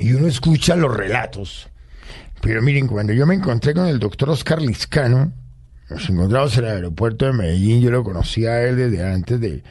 Y 0.00 0.12
uno 0.14 0.26
escucha 0.26 0.74
los 0.74 0.94
relatos. 0.94 1.68
Pero 2.42 2.60
miren, 2.60 2.88
cuando 2.88 3.12
yo 3.12 3.24
me 3.24 3.36
encontré 3.36 3.72
con 3.72 3.86
el 3.86 4.00
doctor 4.00 4.30
Oscar 4.30 4.60
Liscano, 4.60 5.32
nos 5.88 6.10
encontramos 6.10 6.58
en 6.58 6.64
el 6.64 6.70
aeropuerto 6.70 7.26
de 7.26 7.34
Medellín, 7.34 7.80
yo 7.82 7.92
lo 7.92 8.02
conocía 8.02 8.54
a 8.54 8.62
él 8.62 8.74
desde 8.74 9.04
antes 9.04 9.40
de, 9.40 9.62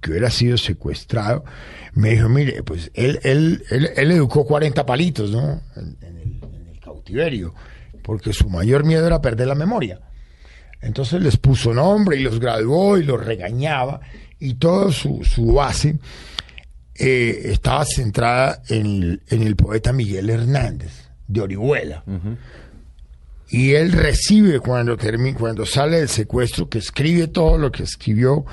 que 0.00 0.10
hubiera 0.10 0.30
sido 0.30 0.56
secuestrado. 0.56 1.44
Me 1.92 2.12
dijo, 2.12 2.30
mire, 2.30 2.62
pues 2.62 2.90
él, 2.94 3.20
él, 3.24 3.62
él, 3.68 4.10
educó 4.10 4.46
40 4.46 4.86
palitos, 4.86 5.32
¿no? 5.32 5.60
En, 5.76 5.98
el, 6.00 6.80
cautiverio, 6.80 7.54
porque 8.02 8.32
su 8.32 8.48
mayor 8.48 8.84
miedo 8.84 9.06
era 9.06 9.20
perder 9.20 9.48
la 9.48 9.54
memoria. 9.54 10.00
Entonces 10.80 11.20
les 11.20 11.36
puso 11.36 11.74
nombre 11.74 12.16
y 12.16 12.20
los 12.20 12.38
graduó 12.38 12.98
y 12.98 13.04
los 13.04 13.24
regañaba. 13.24 14.00
Y 14.38 14.54
toda 14.54 14.92
su, 14.92 15.24
su 15.24 15.54
base 15.54 15.98
eh, 16.94 17.42
estaba 17.52 17.84
centrada 17.84 18.62
en 18.68 18.86
el, 18.86 19.22
en 19.28 19.42
el, 19.42 19.56
poeta 19.56 19.92
Miguel 19.92 20.30
Hernández 20.30 21.10
de 21.28 21.40
Orihuela. 21.40 22.04
Y 23.50 23.72
él 23.72 23.92
recibe 23.92 24.60
cuando 24.60 24.96
termina, 24.96 25.38
cuando 25.38 25.64
sale 25.64 25.98
del 25.98 26.08
secuestro, 26.08 26.68
que 26.68 26.78
escribe 26.78 27.28
todo 27.28 27.56
lo 27.56 27.72
que 27.72 27.82
escribió, 27.82 28.44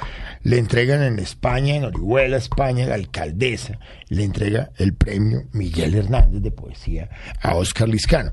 le 0.43 0.57
entregan 0.57 1.01
en 1.01 1.19
España, 1.19 1.75
en 1.75 1.85
Orihuela, 1.85 2.37
España, 2.37 2.85
la 2.85 2.95
alcaldesa, 2.95 3.79
le 4.09 4.23
entrega 4.23 4.71
el 4.77 4.93
premio 4.93 5.43
Miguel 5.51 5.95
Hernández 5.95 6.41
de 6.41 6.51
poesía 6.51 7.09
a 7.41 7.55
Oscar 7.55 7.89
Liscano. 7.89 8.31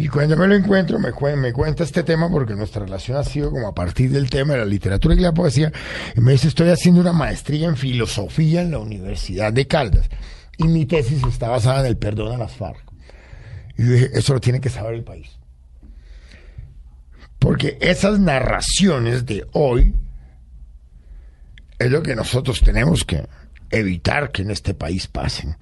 Y 0.00 0.08
cuando 0.08 0.34
me 0.34 0.46
lo 0.46 0.54
encuentro, 0.54 0.98
me, 0.98 1.12
me 1.36 1.52
cuenta 1.52 1.84
este 1.84 2.02
tema 2.02 2.30
porque 2.30 2.54
nuestra 2.54 2.86
relación 2.86 3.18
ha 3.18 3.22
sido 3.22 3.50
como 3.50 3.68
a 3.68 3.74
partir 3.74 4.10
del 4.10 4.30
tema 4.30 4.54
de 4.54 4.60
la 4.60 4.64
literatura 4.64 5.14
y 5.14 5.18
la 5.18 5.34
poesía. 5.34 5.70
Y 6.16 6.22
me 6.22 6.32
dice, 6.32 6.48
estoy 6.48 6.70
haciendo 6.70 7.02
una 7.02 7.12
maestría 7.12 7.68
en 7.68 7.76
filosofía 7.76 8.62
en 8.62 8.70
la 8.70 8.78
Universidad 8.78 9.52
de 9.52 9.66
Caldas. 9.66 10.08
Y 10.56 10.68
mi 10.68 10.86
tesis 10.86 11.22
está 11.28 11.50
basada 11.50 11.80
en 11.80 11.86
el 11.86 11.98
perdón 11.98 12.32
a 12.32 12.38
las 12.38 12.52
FARC. 12.52 12.82
Y 13.76 13.82
dije, 13.82 14.10
eso 14.14 14.32
lo 14.32 14.40
tiene 14.40 14.62
que 14.62 14.70
saber 14.70 14.94
el 14.94 15.04
país. 15.04 15.38
Porque 17.38 17.76
esas 17.82 18.18
narraciones 18.18 19.26
de 19.26 19.46
hoy 19.52 19.94
es 21.78 21.90
lo 21.90 22.02
que 22.02 22.16
nosotros 22.16 22.62
tenemos 22.62 23.04
que 23.04 23.28
evitar 23.68 24.32
que 24.32 24.40
en 24.40 24.50
este 24.50 24.72
país 24.72 25.08
pasen. 25.08 25.58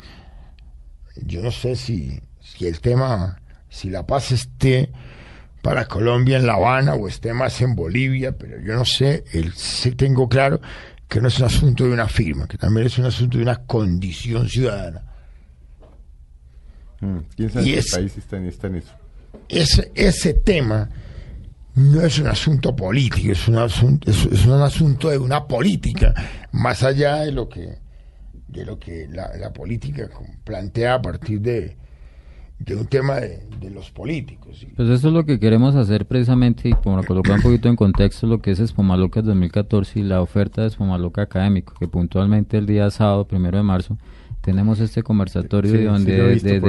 Yo 1.16 1.42
no 1.42 1.50
sé 1.50 1.74
si, 1.74 2.20
si 2.40 2.68
el 2.68 2.78
tema, 2.80 3.40
si 3.68 3.90
la 3.90 4.06
paz 4.06 4.32
esté 4.32 4.90
para 5.62 5.86
Colombia 5.86 6.36
en 6.36 6.46
La 6.46 6.54
Habana 6.54 6.94
o 6.94 7.08
esté 7.08 7.32
más 7.32 7.60
en 7.60 7.74
Bolivia, 7.74 8.36
pero 8.36 8.60
yo 8.60 8.74
no 8.74 8.84
sé, 8.84 9.24
el, 9.32 9.52
sí 9.54 9.92
tengo 9.92 10.28
claro 10.28 10.60
que 11.08 11.20
no 11.20 11.28
es 11.28 11.38
un 11.38 11.46
asunto 11.46 11.84
de 11.84 11.90
una 11.90 12.08
firma, 12.08 12.46
que 12.46 12.58
también 12.58 12.86
es 12.86 12.98
un 12.98 13.06
asunto 13.06 13.38
de 13.38 13.42
una 13.42 13.64
condición 13.64 14.48
ciudadana. 14.48 15.02
Mm, 17.00 17.18
¿Quién 17.34 17.50
sabe 17.50 17.68
y 17.68 17.74
qué 17.74 17.82
país 17.90 18.18
está 18.18 18.36
en, 18.36 18.46
está 18.46 18.66
en 18.66 18.74
eso? 18.76 18.92
Ese, 19.48 19.90
ese 19.94 20.34
tema 20.34 20.88
no 21.78 22.02
es 22.02 22.18
un 22.18 22.26
asunto 22.26 22.74
político, 22.74 23.32
es 23.32 23.48
un 23.48 23.56
asunto, 23.56 24.10
es, 24.10 24.46
un 24.46 24.60
asunto 24.60 25.08
de 25.08 25.18
una 25.18 25.46
política, 25.46 26.12
más 26.52 26.82
allá 26.82 27.20
de 27.20 27.32
lo 27.32 27.48
que, 27.48 27.78
de 28.48 28.64
lo 28.64 28.78
que 28.78 29.08
la, 29.08 29.52
política 29.52 30.08
plantea 30.44 30.94
a 30.94 31.02
partir 31.02 31.40
de, 31.40 31.77
de 32.58 32.74
un 32.74 32.86
tema 32.86 33.16
de, 33.16 33.46
los 33.70 33.90
políticos. 33.90 34.66
Pues 34.76 34.88
eso 34.88 35.08
es 35.08 35.14
lo 35.14 35.24
que 35.24 35.38
queremos 35.38 35.76
hacer 35.76 36.06
precisamente 36.06 36.68
y 36.68 36.72
como 36.72 37.02
colocar 37.04 37.36
un 37.36 37.42
poquito 37.42 37.68
en 37.68 37.76
contexto 37.76 38.26
lo 38.26 38.40
que 38.40 38.50
es 38.50 38.60
Espomaloca 38.60 39.22
2014 39.22 40.00
y 40.00 40.02
la 40.02 40.20
oferta 40.20 40.62
de 40.62 40.68
Espomaloca 40.68 41.22
académico, 41.22 41.74
que 41.78 41.86
puntualmente 41.86 42.58
el 42.58 42.66
día 42.66 42.90
sábado, 42.90 43.26
primero 43.26 43.58
de 43.58 43.62
marzo, 43.62 43.98
tenemos 44.40 44.80
este 44.80 45.02
conversatorio 45.02 45.92
donde 45.92 46.12
desde, 46.12 46.60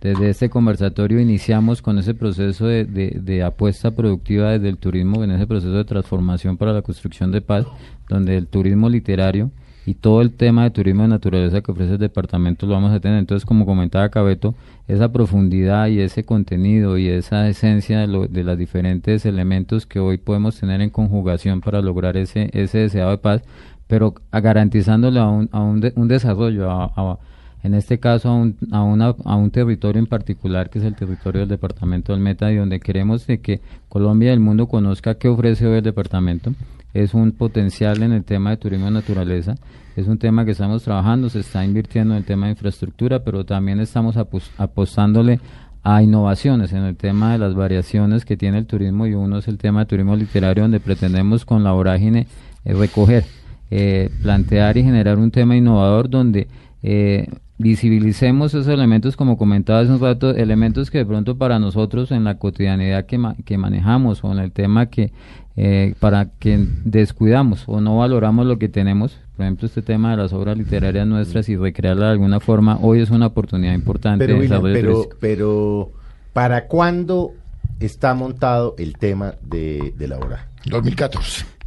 desde 0.00 0.30
este 0.30 0.48
conversatorio 0.48 1.20
iniciamos 1.20 1.82
con 1.82 1.98
ese 1.98 2.14
proceso 2.14 2.66
de, 2.66 2.84
de, 2.84 3.42
apuesta 3.42 3.90
productiva 3.92 4.52
desde 4.52 4.68
el 4.68 4.78
turismo, 4.78 5.24
en 5.24 5.32
ese 5.32 5.46
proceso 5.46 5.72
de 5.72 5.84
transformación 5.84 6.56
para 6.56 6.72
la 6.72 6.82
construcción 6.82 7.32
de 7.32 7.40
paz, 7.40 7.66
donde 8.08 8.36
el 8.36 8.46
turismo 8.46 8.88
literario 8.88 9.50
y 9.88 9.94
todo 9.94 10.20
el 10.20 10.32
tema 10.32 10.64
de 10.64 10.70
turismo 10.70 11.04
de 11.04 11.08
naturaleza 11.08 11.62
que 11.62 11.72
ofrece 11.72 11.92
el 11.94 11.98
departamento 11.98 12.66
lo 12.66 12.74
vamos 12.74 12.92
a 12.92 13.00
tener. 13.00 13.18
Entonces, 13.18 13.46
como 13.46 13.64
comentaba 13.64 14.10
Cabeto, 14.10 14.54
esa 14.86 15.10
profundidad 15.10 15.86
y 15.86 16.00
ese 16.00 16.24
contenido 16.24 16.98
y 16.98 17.08
esa 17.08 17.48
esencia 17.48 18.06
de, 18.06 18.28
de 18.28 18.44
los 18.44 18.58
diferentes 18.58 19.24
elementos 19.24 19.86
que 19.86 19.98
hoy 19.98 20.18
podemos 20.18 20.60
tener 20.60 20.82
en 20.82 20.90
conjugación 20.90 21.62
para 21.62 21.80
lograr 21.80 22.18
ese, 22.18 22.50
ese 22.52 22.80
deseado 22.80 23.12
de 23.12 23.16
paz, 23.16 23.42
pero 23.86 24.12
garantizándole 24.30 25.20
a 25.20 25.26
un, 25.26 25.48
a 25.52 25.60
un, 25.60 25.82
un 25.96 26.08
desarrollo, 26.08 26.70
a 26.70 27.18
en 27.62 27.74
este 27.74 27.98
caso 27.98 28.28
a 28.28 28.34
un, 28.34 28.56
a, 28.70 28.82
una, 28.82 29.14
a 29.24 29.36
un 29.36 29.50
territorio 29.50 29.98
en 29.98 30.06
particular 30.06 30.70
que 30.70 30.80
es 30.80 30.84
el 30.84 30.94
territorio 30.94 31.40
del 31.40 31.48
departamento 31.48 32.12
del 32.12 32.20
Meta 32.20 32.52
y 32.52 32.56
donde 32.56 32.78
queremos 32.78 33.26
de 33.26 33.40
que 33.40 33.60
Colombia 33.88 34.30
y 34.30 34.34
el 34.34 34.40
mundo 34.40 34.68
conozca 34.68 35.14
qué 35.14 35.28
ofrece 35.28 35.66
hoy 35.66 35.78
el 35.78 35.82
departamento, 35.82 36.52
es 36.94 37.14
un 37.14 37.32
potencial 37.32 38.02
en 38.02 38.12
el 38.12 38.24
tema 38.24 38.50
de 38.50 38.56
turismo 38.56 38.86
de 38.86 38.92
naturaleza. 38.92 39.54
Es 39.96 40.06
un 40.06 40.18
tema 40.18 40.44
que 40.44 40.52
estamos 40.52 40.82
trabajando, 40.82 41.28
se 41.28 41.40
está 41.40 41.64
invirtiendo 41.64 42.14
en 42.14 42.18
el 42.18 42.24
tema 42.24 42.46
de 42.46 42.52
infraestructura, 42.52 43.24
pero 43.24 43.44
también 43.44 43.80
estamos 43.80 44.16
apostándole 44.16 45.40
a 45.82 46.02
innovaciones 46.02 46.72
en 46.72 46.82
el 46.82 46.96
tema 46.96 47.32
de 47.32 47.38
las 47.38 47.54
variaciones 47.54 48.24
que 48.24 48.36
tiene 48.36 48.58
el 48.58 48.66
turismo 48.66 49.06
y 49.06 49.14
uno 49.14 49.38
es 49.38 49.48
el 49.48 49.58
tema 49.58 49.80
de 49.80 49.86
turismo 49.86 50.16
literario 50.16 50.64
donde 50.64 50.80
pretendemos 50.80 51.44
con 51.44 51.64
la 51.64 51.72
vorágine 51.72 52.26
eh, 52.64 52.74
recoger, 52.74 53.24
eh, 53.70 54.10
plantear 54.22 54.76
y 54.76 54.82
generar 54.82 55.18
un 55.18 55.30
tema 55.30 55.56
innovador 55.56 56.10
donde 56.10 56.48
eh, 56.82 57.28
visibilicemos 57.58 58.54
esos 58.54 58.68
elementos, 58.68 59.16
como 59.16 59.36
comentaba 59.36 59.80
hace 59.80 59.90
un 59.90 60.00
rato, 60.00 60.30
elementos 60.30 60.90
que 60.90 60.98
de 60.98 61.06
pronto 61.06 61.36
para 61.36 61.58
nosotros 61.58 62.12
en 62.12 62.24
la 62.24 62.38
cotidianidad 62.38 63.06
que, 63.06 63.20
que 63.44 63.58
manejamos 63.58 64.22
o 64.22 64.32
en 64.32 64.38
el 64.38 64.52
tema 64.52 64.86
que 64.86 65.12
eh, 65.56 65.94
para 65.98 66.26
que 66.38 66.56
descuidamos 66.84 67.64
o 67.66 67.80
no 67.80 67.98
valoramos 67.98 68.46
lo 68.46 68.60
que 68.60 68.68
tenemos, 68.68 69.18
por 69.36 69.44
ejemplo 69.44 69.66
este 69.66 69.82
tema 69.82 70.12
de 70.12 70.16
las 70.16 70.32
obras 70.32 70.56
literarias 70.56 71.04
nuestras 71.04 71.48
y 71.48 71.56
recrearlas 71.56 72.06
de 72.06 72.12
alguna 72.12 72.38
forma, 72.38 72.78
hoy 72.80 73.00
es 73.00 73.10
una 73.10 73.26
oportunidad 73.26 73.74
importante. 73.74 74.24
Pero, 74.24 74.62
pero, 74.62 75.08
pero, 75.18 75.92
¿para 76.32 76.68
cuándo 76.68 77.32
está 77.80 78.14
montado 78.14 78.76
el 78.78 78.96
tema 78.98 79.34
de, 79.42 79.94
de 79.98 80.06
la 80.06 80.18
obra? 80.18 80.48
2014. 80.66 81.57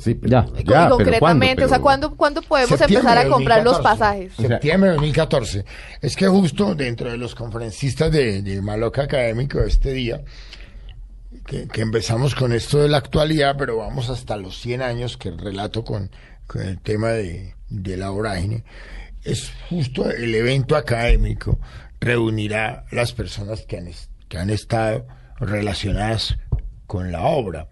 Sí, 0.00 0.18
ya, 0.22 0.46
ya, 0.64 0.88
concretamente, 0.88 1.64
o 1.64 1.68
sea, 1.68 1.80
¿cuándo, 1.80 2.16
¿cuándo 2.16 2.42
podemos 2.42 2.80
empezar 2.80 3.18
a 3.18 3.28
comprar 3.28 3.62
los 3.62 3.80
pasajes? 3.80 4.32
Septiembre 4.34 4.90
de 4.90 4.96
2014. 4.96 5.64
Es 6.00 6.16
que 6.16 6.26
justo 6.26 6.74
dentro 6.74 7.10
de 7.10 7.18
los 7.18 7.34
conferencistas 7.34 8.10
de, 8.10 8.42
de 8.42 8.62
Maloca 8.62 9.02
Académico 9.02 9.60
de 9.60 9.68
este 9.68 9.92
día, 9.92 10.22
que, 11.46 11.68
empezamos 11.80 12.34
con 12.34 12.52
esto 12.52 12.78
de 12.78 12.88
la 12.88 12.98
actualidad, 12.98 13.56
pero 13.58 13.76
vamos 13.76 14.10
hasta 14.10 14.36
los 14.36 14.58
100 14.60 14.82
años 14.82 15.16
que 15.16 15.30
relato 15.30 15.84
con, 15.84 16.10
con 16.46 16.62
el 16.62 16.80
tema 16.80 17.10
de, 17.10 17.54
de 17.68 17.96
la 17.96 18.10
vorágine, 18.10 18.64
es 19.22 19.52
justo 19.68 20.10
el 20.10 20.34
evento 20.34 20.76
académico 20.76 21.58
reunirá 22.00 22.84
las 22.90 23.12
personas 23.12 23.62
que 23.62 23.78
han, 23.78 23.90
que 24.28 24.38
han 24.38 24.50
estado 24.50 25.06
relacionadas 25.38 26.36
con 26.86 27.10
la 27.10 27.22
obra 27.22 27.68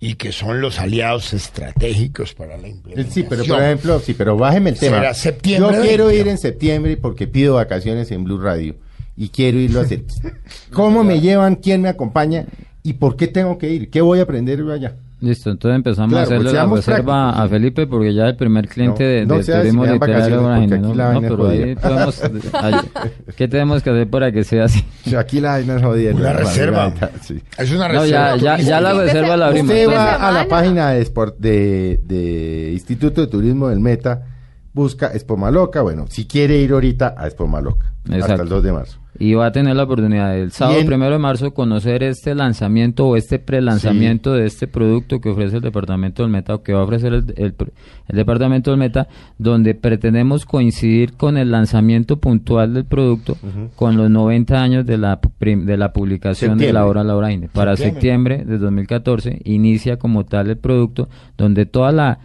y 0.00 0.14
que 0.14 0.32
son 0.32 0.60
los 0.60 0.78
aliados 0.78 1.32
estratégicos 1.32 2.34
para 2.34 2.56
la 2.56 2.68
implementación. 2.68 3.12
Sí, 3.12 3.26
pero 3.28 3.44
por 3.44 3.62
ejemplo, 3.62 4.00
sí, 4.00 4.14
pero 4.14 4.36
bájeme 4.36 4.70
el 4.70 4.78
tema. 4.78 5.12
Yo 5.12 5.70
quiero 5.82 6.10
ir 6.10 6.28
en 6.28 6.38
septiembre 6.38 6.96
porque 6.96 7.26
pido 7.26 7.54
vacaciones 7.54 8.10
en 8.10 8.24
Blue 8.24 8.40
Radio 8.40 8.76
y 9.16 9.28
quiero 9.28 9.58
irlo 9.58 9.80
a 9.80 9.82
hacer. 9.84 10.04
¿Cómo 10.72 11.04
me 11.04 11.20
llevan? 11.20 11.56
¿Quién 11.56 11.82
me 11.82 11.88
acompaña? 11.88 12.46
¿Y 12.82 12.94
por 12.94 13.16
qué 13.16 13.28
tengo 13.28 13.56
que 13.58 13.70
ir? 13.70 13.90
¿Qué 13.90 14.00
voy 14.00 14.18
a 14.18 14.22
aprender 14.22 14.60
allá? 14.70 14.96
Listo, 15.20 15.50
entonces 15.50 15.76
empezamos 15.76 16.12
a 16.18 16.22
hacerle 16.22 16.52
la 16.52 16.66
reserva 16.66 17.30
a 17.30 17.48
Felipe 17.48 17.86
porque 17.86 18.12
ya 18.12 18.26
el 18.26 18.36
primer 18.36 18.68
cliente 18.68 19.04
de, 19.04 19.26
de 19.26 19.44
turismo 19.44 19.86
literario 19.86 20.42
no, 20.42 20.94
no, 20.94 21.20
pero 21.20 21.48
ahí 21.48 21.74
podemos, 21.76 22.22
¿qué 23.36 23.48
tenemos 23.48 23.82
que 23.82 23.90
hacer 23.90 24.10
para 24.10 24.32
que 24.32 24.44
sea 24.44 24.64
así? 24.64 24.84
Aquí 25.16 25.40
la 25.40 25.52
vaina 25.52 25.76
es 25.76 25.82
jodida. 25.82 26.14
Una 26.14 26.32
reserva. 26.32 26.92
Sí. 27.22 27.40
Es 27.56 27.72
una 27.72 27.88
reserva. 27.88 28.30
No, 28.30 28.36
ya, 28.36 28.36
ya, 28.36 28.58
ya 28.58 28.80
la 28.80 28.92
reserva 28.92 29.36
la 29.36 29.46
abrimos. 29.46 29.70
Usted 29.70 29.88
va 29.88 30.14
a 30.28 30.32
la 30.32 30.46
página 30.46 30.90
de, 30.90 31.04
de, 31.38 32.00
de 32.04 32.70
Instituto 32.72 33.22
de 33.22 33.26
Turismo 33.28 33.68
del 33.68 33.80
Meta, 33.80 34.33
busca 34.74 35.06
Espomaloca, 35.08 35.82
bueno, 35.82 36.06
si 36.08 36.26
quiere 36.26 36.58
ir 36.58 36.72
ahorita 36.72 37.14
a 37.16 37.28
Espomaloca, 37.28 37.92
hasta 38.10 38.34
el 38.34 38.48
2 38.48 38.62
de 38.62 38.72
marzo. 38.72 38.98
Y 39.16 39.34
va 39.34 39.46
a 39.46 39.52
tener 39.52 39.76
la 39.76 39.84
oportunidad 39.84 40.36
el 40.36 40.50
sábado 40.50 40.84
primero 40.84 41.12
de 41.12 41.20
marzo 41.20 41.54
conocer 41.54 42.02
este 42.02 42.34
lanzamiento 42.34 43.06
o 43.06 43.16
este 43.16 43.38
prelanzamiento 43.38 44.34
de 44.34 44.46
este 44.46 44.66
producto 44.66 45.20
que 45.20 45.28
ofrece 45.28 45.58
el 45.58 45.62
departamento 45.62 46.24
del 46.24 46.32
Meta 46.32 46.56
o 46.56 46.62
que 46.64 46.72
va 46.72 46.80
a 46.80 46.82
ofrecer 46.82 47.12
el, 47.12 47.54
departamento 48.08 48.72
del 48.72 48.80
Meta 48.80 49.06
donde 49.38 49.76
pretendemos 49.76 50.44
coincidir 50.44 51.12
con 51.12 51.36
el 51.36 51.52
lanzamiento 51.52 52.16
puntual 52.16 52.74
del 52.74 52.86
producto 52.86 53.36
con 53.76 53.96
los 53.96 54.10
90 54.10 54.60
años 54.60 54.84
de 54.84 54.98
la 54.98 55.20
de 55.38 55.76
la 55.76 55.92
publicación 55.92 56.58
de 56.58 56.72
la 56.72 56.84
obra 56.84 57.04
Laura 57.04 57.28
para 57.52 57.76
septiembre. 57.76 58.44
de 58.44 58.58
2014 58.58 59.42
inicia 59.44 59.96
como 59.96 60.24
tal 60.24 60.50
el 60.50 60.56
producto 60.56 61.08
donde 61.38 61.66
toda 61.66 61.92
la 61.92 62.18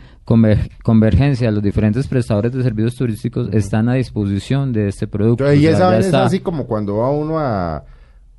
convergencia, 0.84 1.50
los 1.50 1.64
diferentes 1.64 2.08
prestadores 2.08 2.52
de 2.52 2.62
servicios 2.62 2.96
turísticos 2.96 3.50
están 3.52 3.90
a 3.90 3.96
disposición 3.96 4.72
de 4.72 4.88
este 4.88 5.08
producto. 5.08 5.52
y 5.54 5.66
esa 5.66 5.90
vez 5.90 6.08
es 6.08 6.14
así 6.14 6.40
como 6.40 6.66
cuando 6.66 6.98
va 6.98 7.10
uno 7.10 7.40
a, 7.40 7.84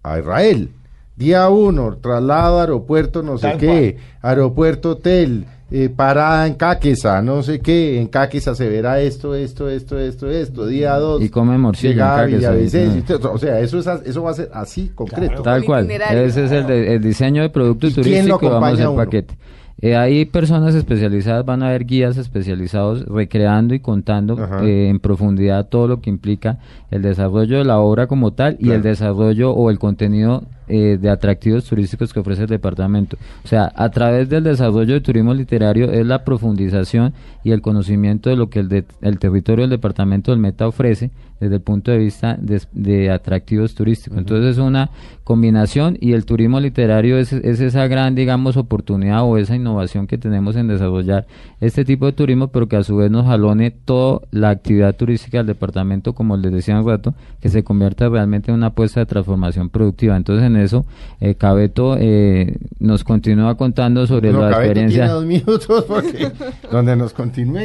a 0.02 0.18
Israel. 0.18 0.70
Día 1.16 1.48
uno, 1.50 1.96
traslado, 2.00 2.60
aeropuerto, 2.60 3.22
no 3.22 3.36
sé 3.36 3.54
qué, 3.58 3.98
aeropuerto, 4.22 4.92
hotel, 4.92 5.44
eh, 5.70 5.90
parada 5.94 6.46
en 6.46 6.54
Caquesa, 6.54 7.20
no 7.20 7.42
sé 7.42 7.60
qué, 7.60 8.00
en 8.00 8.06
Caquesa 8.06 8.54
se 8.54 8.68
verá 8.68 9.00
esto, 9.00 9.34
esto, 9.34 9.68
esto, 9.68 9.98
esto, 9.98 10.30
esto, 10.30 10.66
día 10.66 10.94
dos. 10.94 11.20
Y 11.20 11.28
come 11.28 11.58
morcillo 11.58 12.02
o 12.02 13.38
sea, 13.38 13.60
eso, 13.60 13.78
es, 13.80 13.86
eso 14.06 14.22
va 14.22 14.30
a 14.30 14.34
ser 14.34 14.48
así, 14.54 14.92
concreto. 14.94 15.42
Tal 15.42 15.64
cual, 15.64 15.90
ese 15.90 16.44
es 16.44 16.52
el, 16.52 16.70
el 16.70 17.02
diseño 17.02 17.42
de 17.42 17.50
producto 17.50 17.90
turístico 17.90 18.38
que 18.38 18.48
vamos 18.48 18.70
a 18.70 18.72
hacer 18.72 18.88
paquete. 18.96 19.34
Eh, 19.82 19.96
hay 19.96 20.26
personas 20.26 20.74
especializadas, 20.74 21.44
van 21.46 21.62
a 21.62 21.68
haber 21.68 21.86
guías 21.86 22.18
especializados 22.18 23.06
recreando 23.06 23.74
y 23.74 23.80
contando 23.80 24.38
eh, 24.62 24.88
en 24.88 25.00
profundidad 25.00 25.68
todo 25.68 25.88
lo 25.88 26.00
que 26.02 26.10
implica 26.10 26.58
el 26.90 27.00
desarrollo 27.00 27.58
de 27.58 27.64
la 27.64 27.78
obra 27.78 28.06
como 28.06 28.32
tal 28.32 28.58
y 28.60 28.70
el 28.70 28.82
desarrollo 28.82 29.52
o 29.52 29.70
el 29.70 29.78
contenido 29.78 30.44
eh, 30.68 30.98
de 31.00 31.08
atractivos 31.08 31.64
turísticos 31.64 32.12
que 32.12 32.20
ofrece 32.20 32.42
el 32.42 32.48
departamento. 32.48 33.16
O 33.42 33.48
sea, 33.48 33.72
a 33.74 33.88
través 33.88 34.28
del 34.28 34.44
desarrollo 34.44 34.94
de 34.94 35.00
turismo 35.00 35.32
literario 35.32 35.90
es 35.90 36.06
la 36.06 36.24
profundización 36.24 37.14
y 37.42 37.52
el 37.52 37.62
conocimiento 37.62 38.28
de 38.28 38.36
lo 38.36 38.50
que 38.50 38.60
el, 38.60 38.84
el 39.00 39.18
territorio 39.18 39.62
del 39.62 39.70
departamento 39.70 40.30
del 40.30 40.40
Meta 40.40 40.68
ofrece 40.68 41.10
desde 41.40 41.56
el 41.56 41.62
punto 41.62 41.90
de 41.90 41.98
vista 41.98 42.38
de, 42.40 43.10
atractivos 43.10 43.74
turísticos. 43.74 44.18
Entonces 44.18 44.52
es 44.52 44.58
una 44.58 44.90
combinación 45.24 45.96
y 46.00 46.12
el 46.12 46.24
turismo 46.24 46.60
literario 46.60 47.18
es, 47.18 47.32
es, 47.32 47.60
esa 47.60 47.86
gran, 47.86 48.14
digamos, 48.14 48.56
oportunidad 48.56 49.24
o 49.24 49.38
esa 49.38 49.56
innovación 49.56 50.06
que 50.06 50.18
tenemos 50.18 50.56
en 50.56 50.68
desarrollar 50.68 51.26
este 51.60 51.84
tipo 51.84 52.06
de 52.06 52.12
turismo, 52.12 52.48
pero 52.48 52.68
que 52.68 52.76
a 52.76 52.82
su 52.82 52.96
vez 52.96 53.10
nos 53.10 53.26
jalone 53.26 53.70
toda 53.70 54.20
la 54.30 54.50
actividad 54.50 54.94
turística 54.94 55.38
del 55.38 55.46
departamento, 55.46 56.14
como 56.14 56.36
les 56.36 56.52
decía 56.52 56.78
un 56.78 56.86
rato, 56.86 57.14
que 57.40 57.48
se 57.48 57.64
convierta 57.64 58.08
realmente 58.08 58.50
en 58.50 58.56
una 58.56 58.68
apuesta 58.68 59.00
de 59.00 59.06
transformación 59.06 59.70
productiva. 59.70 60.16
Entonces 60.16 60.46
en 60.46 60.56
eso, 60.56 60.84
eh, 61.20 61.34
Cabeto 61.34 61.96
eh, 61.98 62.58
nos 62.78 63.04
continúa 63.04 63.56
contando 63.56 64.06
sobre 64.06 64.32
la 64.32 64.50
experiencia. 64.50 65.04
Tiene 65.04 65.12
dos 65.12 65.24
minutos 65.24 65.84
porque 65.84 66.30
donde 66.70 66.96
nos 66.96 67.12
continúe, 67.12 67.60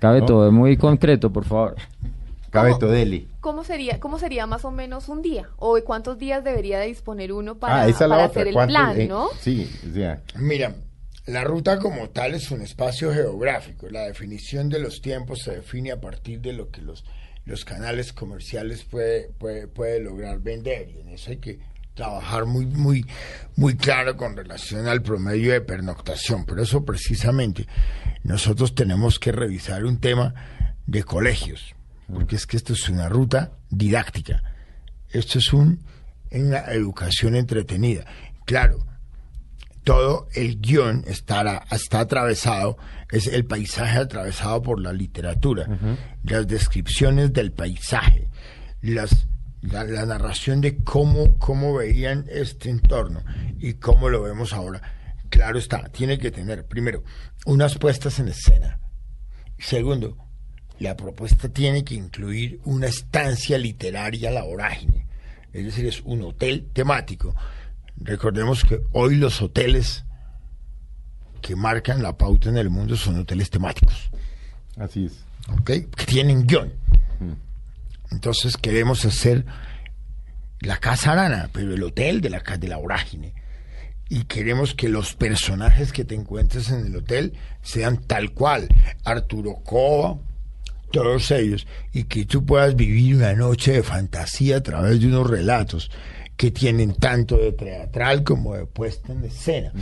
Cabeto, 0.00 0.50
muy 0.52 0.76
concreto, 0.76 1.32
por 1.32 1.44
favor. 1.44 1.74
Cabeto 2.54 2.88
Deli. 2.88 3.28
¿Cómo 3.40 3.64
sería, 3.64 4.00
¿Cómo 4.00 4.18
sería 4.18 4.46
más 4.46 4.64
o 4.64 4.70
menos 4.70 5.08
un 5.08 5.22
día? 5.22 5.50
¿O 5.56 5.78
cuántos 5.84 6.18
días 6.18 6.44
debería 6.44 6.78
de 6.78 6.86
disponer 6.86 7.32
uno 7.32 7.58
para, 7.58 7.82
ah, 7.82 8.24
hacer 8.24 8.48
el 8.48 8.54
plan, 8.54 9.00
eh, 9.00 9.08
no? 9.08 9.28
Sí, 9.40 9.70
Mira, 10.36 10.74
la 11.26 11.44
ruta 11.44 11.78
como 11.78 12.10
tal 12.10 12.34
es 12.34 12.50
un 12.50 12.62
espacio 12.62 13.12
geográfico. 13.12 13.88
La 13.90 14.02
definición 14.02 14.68
de 14.68 14.78
los 14.78 15.00
tiempos 15.00 15.40
se 15.40 15.56
define 15.56 15.92
a 15.92 16.00
partir 16.00 16.40
de 16.40 16.52
lo 16.52 16.70
que 16.70 16.80
los, 16.80 17.04
los 17.44 17.64
canales 17.64 18.12
comerciales 18.12 18.84
puede, 18.84 19.30
puede, 19.38 19.66
puede 19.66 20.00
lograr 20.00 20.40
vender. 20.40 20.90
Y 20.90 21.00
en 21.00 21.08
eso 21.08 21.30
hay 21.30 21.38
que 21.38 21.58
trabajar 21.94 22.44
muy, 22.44 22.66
muy, 22.66 23.06
muy 23.56 23.76
claro 23.76 24.16
con 24.16 24.36
relación 24.36 24.86
al 24.86 25.02
promedio 25.02 25.52
de 25.52 25.60
pernoctación. 25.60 26.44
Por 26.44 26.60
eso 26.60 26.84
precisamente 26.84 27.66
nosotros 28.22 28.74
tenemos 28.74 29.18
que 29.18 29.32
revisar 29.32 29.84
un 29.84 29.98
tema 29.98 30.34
de 30.86 31.02
colegios, 31.04 31.74
porque 32.12 32.36
es 32.36 32.46
que 32.46 32.56
esto 32.56 32.72
es 32.72 32.88
una 32.88 33.08
ruta 33.08 33.52
didáctica. 33.70 34.42
Esto 35.10 35.38
es 35.38 35.52
un, 35.52 35.84
una 36.30 36.60
educación 36.72 37.36
entretenida. 37.36 38.04
Claro, 38.44 38.84
todo 39.84 40.28
el 40.34 40.60
guion 40.60 41.04
estará, 41.06 41.64
está 41.70 42.00
atravesado, 42.00 42.76
es 43.10 43.26
el 43.26 43.44
paisaje 43.44 43.98
atravesado 43.98 44.62
por 44.62 44.80
la 44.80 44.92
literatura, 44.92 45.66
las 46.22 46.46
descripciones 46.46 47.32
del 47.32 47.52
paisaje, 47.52 48.28
las 48.80 49.26
la, 49.70 50.06
narración 50.06 50.60
de 50.60 50.82
cómo, 50.82 51.38
cómo 51.38 51.74
veían 51.74 52.26
este 52.28 52.70
entorno 52.70 53.22
y 53.58 53.74
cómo 53.74 54.08
lo 54.08 54.22
vemos 54.22 54.52
ahora. 54.52 54.82
Claro 55.30 55.58
está, 55.58 55.88
tiene 55.88 56.18
que 56.18 56.30
tener, 56.30 56.66
primero, 56.66 57.02
unas 57.46 57.78
puestas 57.78 58.18
en 58.18 58.28
escena. 58.28 58.78
Segundo, 59.58 60.16
la 60.84 60.96
propuesta 60.96 61.48
tiene 61.48 61.82
que 61.84 61.94
incluir 61.94 62.60
una 62.64 62.86
estancia 62.86 63.58
literaria 63.58 64.28
a 64.28 64.32
la 64.32 64.44
vorágine. 64.44 65.06
Es 65.52 65.64
decir, 65.64 65.86
es 65.86 66.00
un 66.04 66.22
hotel 66.22 66.68
temático. 66.72 67.34
Recordemos 67.96 68.64
que 68.64 68.80
hoy 68.92 69.16
los 69.16 69.40
hoteles 69.40 70.04
que 71.40 71.56
marcan 71.56 72.02
la 72.02 72.16
pauta 72.16 72.48
en 72.48 72.58
el 72.58 72.70
mundo 72.70 72.96
son 72.96 73.18
hoteles 73.18 73.50
temáticos. 73.50 74.10
Así 74.76 75.06
es. 75.06 75.24
¿Ok? 75.48 75.70
Que 75.96 76.04
tienen 76.06 76.46
guion. 76.46 76.72
Mm. 77.20 78.12
Entonces 78.14 78.56
queremos 78.56 79.04
hacer 79.04 79.44
la 80.60 80.78
Casa 80.78 81.12
Arana, 81.12 81.50
pero 81.52 81.74
el 81.74 81.82
hotel 81.82 82.20
de 82.20 82.30
la, 82.30 82.40
de 82.40 82.68
la 82.68 82.76
vorágine. 82.76 83.34
y 84.08 84.24
queremos 84.24 84.74
que 84.74 84.88
los 84.88 85.14
personajes 85.14 85.92
que 85.92 86.04
te 86.04 86.14
encuentres 86.14 86.70
en 86.70 86.86
el 86.86 86.96
hotel 86.96 87.32
sean 87.62 87.96
tal 87.98 88.32
cual. 88.32 88.68
Arturo 89.04 89.56
Cova, 89.64 90.18
todos 90.94 91.30
ellos, 91.32 91.66
y 91.92 92.04
que 92.04 92.24
tú 92.24 92.46
puedas 92.46 92.76
vivir 92.76 93.16
una 93.16 93.34
noche 93.34 93.72
de 93.72 93.82
fantasía 93.82 94.58
a 94.58 94.62
través 94.62 95.00
de 95.00 95.08
unos 95.08 95.28
relatos 95.28 95.90
que 96.36 96.50
tienen 96.50 96.94
tanto 96.94 97.36
de 97.36 97.52
teatral 97.52 98.22
como 98.22 98.54
de 98.54 98.66
puesta 98.66 99.12
en 99.12 99.24
escena. 99.24 99.72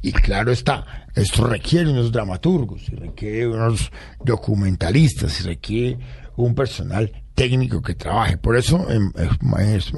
Y 0.00 0.12
claro 0.12 0.52
está, 0.52 1.06
esto 1.14 1.44
requiere 1.46 1.90
unos 1.90 2.12
dramaturgos, 2.12 2.88
y 2.88 2.94
requiere 2.94 3.48
unos 3.48 3.90
documentalistas, 4.24 5.40
y 5.40 5.44
requiere 5.44 5.98
un 6.36 6.54
personal 6.54 7.12
técnico 7.34 7.82
que 7.82 7.94
trabaje. 7.94 8.36
Por 8.36 8.56
eso 8.56 8.86
en, 8.90 9.12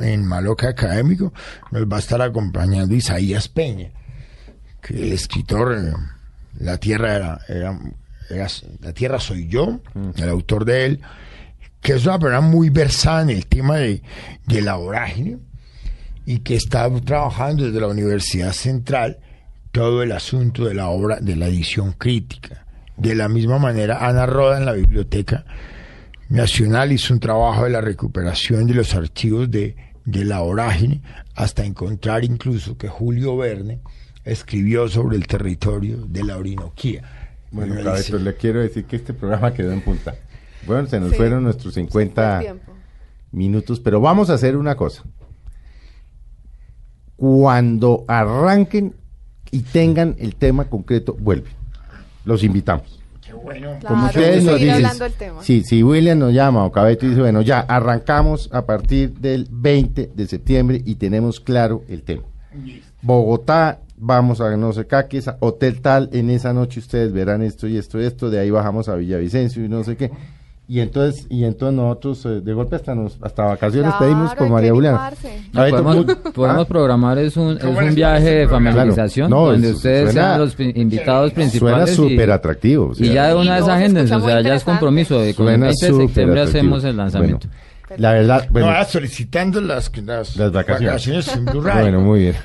en 0.00 0.26
Maloca 0.26 0.68
Académico 0.68 1.32
nos 1.70 1.82
va 1.84 1.96
a 1.96 2.00
estar 2.00 2.22
acompañando 2.22 2.94
Isaías 2.94 3.48
Peña, 3.48 3.90
que 4.80 5.02
el 5.02 5.12
escritor 5.12 5.74
eh, 5.74 5.92
La 6.58 6.78
Tierra 6.78 7.14
era, 7.14 7.40
era, 7.48 7.78
La 8.80 8.92
Tierra 8.92 9.20
soy 9.20 9.48
yo, 9.48 9.80
el 10.16 10.28
autor 10.28 10.64
de 10.64 10.86
él, 10.86 11.00
que 11.80 11.94
es 11.94 12.06
una 12.06 12.18
persona 12.18 12.40
muy 12.40 12.70
versada 12.70 13.22
en 13.22 13.30
el 13.30 13.46
tema 13.46 13.76
de, 13.76 14.02
de 14.46 14.62
la 14.62 14.76
vorágine 14.76 15.38
y 16.24 16.38
que 16.38 16.54
está 16.54 16.88
trabajando 17.00 17.64
desde 17.64 17.80
la 17.80 17.88
Universidad 17.88 18.52
Central 18.52 19.18
todo 19.72 20.02
el 20.02 20.12
asunto 20.12 20.66
de 20.66 20.74
la 20.74 20.88
obra 20.88 21.18
de 21.20 21.34
la 21.34 21.46
edición 21.46 21.92
crítica. 21.92 22.66
De 22.96 23.14
la 23.14 23.28
misma 23.28 23.58
manera, 23.58 24.06
Ana 24.06 24.26
Roda 24.26 24.58
en 24.58 24.66
la 24.66 24.72
biblioteca 24.72 25.44
Nacional 26.28 26.92
hizo 26.92 27.12
un 27.12 27.20
trabajo 27.20 27.64
de 27.64 27.70
la 27.70 27.82
recuperación 27.82 28.66
de 28.66 28.72
los 28.72 28.94
archivos 28.94 29.50
de, 29.50 29.76
de 30.06 30.24
la 30.24 30.40
vorágine 30.40 31.02
hasta 31.34 31.64
encontrar 31.64 32.24
incluso 32.24 32.78
que 32.78 32.88
Julio 32.88 33.36
Verne 33.36 33.80
escribió 34.24 34.88
sobre 34.88 35.16
el 35.16 35.26
territorio 35.26 36.06
de 36.06 36.24
la 36.24 36.38
Orinoquía. 36.38 37.21
Bueno, 37.53 37.74
le 37.74 38.34
quiero 38.34 38.61
decir 38.61 38.84
que 38.84 38.96
este 38.96 39.14
programa 39.14 39.55
quedó 39.55 39.72
en 39.72 39.82
punta. 39.82 40.14
Bueno, 40.66 40.88
se 40.88 40.98
nos 40.98 41.14
fueron 41.16 41.44
nuestros 41.44 41.74
50 41.74 42.42
minutos, 43.30 43.78
pero 43.80 44.00
vamos 44.00 44.30
a 44.30 44.34
hacer 44.34 44.57
una 44.57 44.74
cosa. 44.74 45.05
Cuando 47.16 48.05
arranquen 48.09 48.94
y 49.50 49.61
tengan 49.61 50.16
el 50.18 50.34
tema 50.34 50.64
concreto, 50.64 51.14
vuelven. 51.18 51.53
Los 52.24 52.42
invitamos 52.42 53.03
bueno. 53.42 53.78
Como 53.86 54.07
ustedes 54.07 54.44
nos 54.44 54.59
dicen, 54.59 54.86
sí, 55.42 55.64
si 55.64 55.82
William 55.82 56.18
nos 56.18 56.32
llama 56.32 56.64
o 56.64 56.72
Cabeto 56.72 57.07
dice, 57.07 57.20
bueno, 57.20 57.42
ya 57.42 57.61
arrancamos 57.61 58.48
a 58.53 58.64
partir 58.66 59.14
del 59.14 59.46
20 59.50 60.12
de 60.14 60.26
septiembre 60.26 60.82
y 60.84 60.96
tenemos 60.96 61.40
claro 61.40 61.84
el 61.88 62.03
tema. 62.03 62.22
Bogotá, 63.00 63.80
vamos 64.03 64.40
a 64.40 64.57
no 64.57 64.72
sé 64.72 64.86
qué, 64.86 65.22
hotel 65.38 65.80
tal, 65.80 66.11
en 66.12 66.28
esa 66.30 66.53
noche 66.53 66.80
ustedes 66.80 67.12
verán 67.12 67.40
esto 67.42 67.68
y 67.68 67.76
esto 67.76 68.00
y 68.00 68.05
esto, 68.05 68.30
de 68.30 68.40
ahí 68.40 68.50
bajamos 68.50 68.88
a 68.88 68.96
Villavicencio 68.96 69.64
y 69.64 69.68
no 69.68 69.84
sé 69.84 69.96
qué. 69.96 70.11
Y 70.68 70.80
entonces 70.80 71.26
y 71.28 71.44
entonces 71.44 71.76
nosotros 71.76 72.24
eh, 72.24 72.40
de 72.40 72.53
golpe 72.53 72.76
hasta 72.76 72.94
nos 72.94 73.18
hasta 73.20 73.44
vacaciones 73.44 73.92
pedimos 73.98 74.34
con 74.34 74.50
María 74.50 74.72
Juliana. 74.72 75.12
podemos, 75.53 76.07
podemos 76.34 76.66
programar 76.66 77.18
es 77.18 77.36
un, 77.36 77.57
es 77.59 77.64
un 77.64 77.94
viaje 77.94 78.30
de 78.30 78.48
familiarización 78.48 79.30
donde 79.30 79.72
ustedes 79.72 80.12
sean 80.12 80.40
los 80.40 80.59
invitados 80.59 81.32
principales 81.32 81.94
suena 81.94 82.11
súper 82.11 82.30
atractivo 82.30 82.92
y 82.96 83.11
ya 83.11 83.28
de 83.28 83.34
una 83.34 83.57
vez 83.57 83.68
agendas 83.68 84.11
o 84.11 84.20
sea 84.20 84.40
ya 84.40 84.55
es 84.55 84.64
compromiso 84.64 85.20
de 85.20 85.34
con 85.34 85.48
el 85.48 85.61
20 85.61 85.86
de 85.86 85.92
septiembre 85.92 86.40
hacemos 86.40 86.84
el 86.84 86.96
lanzamiento. 86.96 87.48
la 87.96 88.12
verdad 88.12 88.46
bueno, 88.50 88.72
no, 88.72 88.84
solicitando 88.84 89.61
las, 89.61 89.90
las, 90.05 90.53
vacaciones, 90.53 91.38
bueno 91.53 92.00
muy 92.00 92.20
bien 92.20 92.36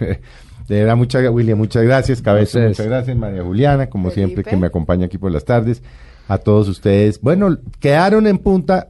de 0.67 0.79
verdad 0.79 0.97
muchas 0.97 1.29
William 1.31 1.57
muchas 1.57 1.83
gracias 1.83 2.21
Cabeza 2.21 2.59
muchas 2.59 2.85
gracias 2.85 3.15
María 3.15 3.43
Juliana 3.43 3.89
como 3.89 4.11
siempre 4.11 4.43
que 4.43 4.57
me 4.57 4.67
acompaña 4.67 5.05
aquí 5.05 5.17
por 5.17 5.31
las 5.31 5.45
tardes 5.45 5.81
a 6.27 6.37
todos 6.37 6.67
ustedes. 6.67 7.21
Bueno, 7.21 7.57
quedaron 7.79 8.27
en 8.27 8.37
punta. 8.37 8.89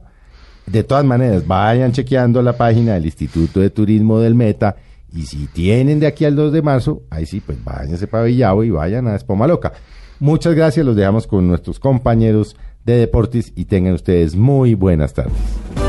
De 0.66 0.84
todas 0.84 1.04
maneras, 1.04 1.46
vayan 1.46 1.92
chequeando 1.92 2.42
la 2.42 2.52
página 2.52 2.92
del 2.92 3.06
Instituto 3.06 3.60
de 3.60 3.70
Turismo 3.70 4.20
del 4.20 4.34
Meta. 4.34 4.76
Y 5.14 5.22
si 5.22 5.46
tienen 5.46 5.98
de 5.98 6.06
aquí 6.06 6.26
al 6.26 6.36
2 6.36 6.52
de 6.52 6.60
marzo, 6.60 7.04
ahí 7.08 7.24
sí, 7.24 7.40
pues 7.40 7.62
váyanse 7.64 8.06
para 8.06 8.24
Villavo 8.24 8.62
y 8.64 8.70
vayan 8.70 9.06
a 9.08 9.16
Espoma 9.16 9.46
Loca. 9.46 9.72
Muchas 10.20 10.54
gracias, 10.54 10.84
los 10.84 10.94
dejamos 10.94 11.26
con 11.26 11.48
nuestros 11.48 11.80
compañeros 11.80 12.54
de 12.84 12.96
deportes 12.96 13.52
y 13.56 13.64
tengan 13.64 13.94
ustedes 13.94 14.36
muy 14.36 14.74
buenas 14.74 15.14
tardes. 15.14 15.87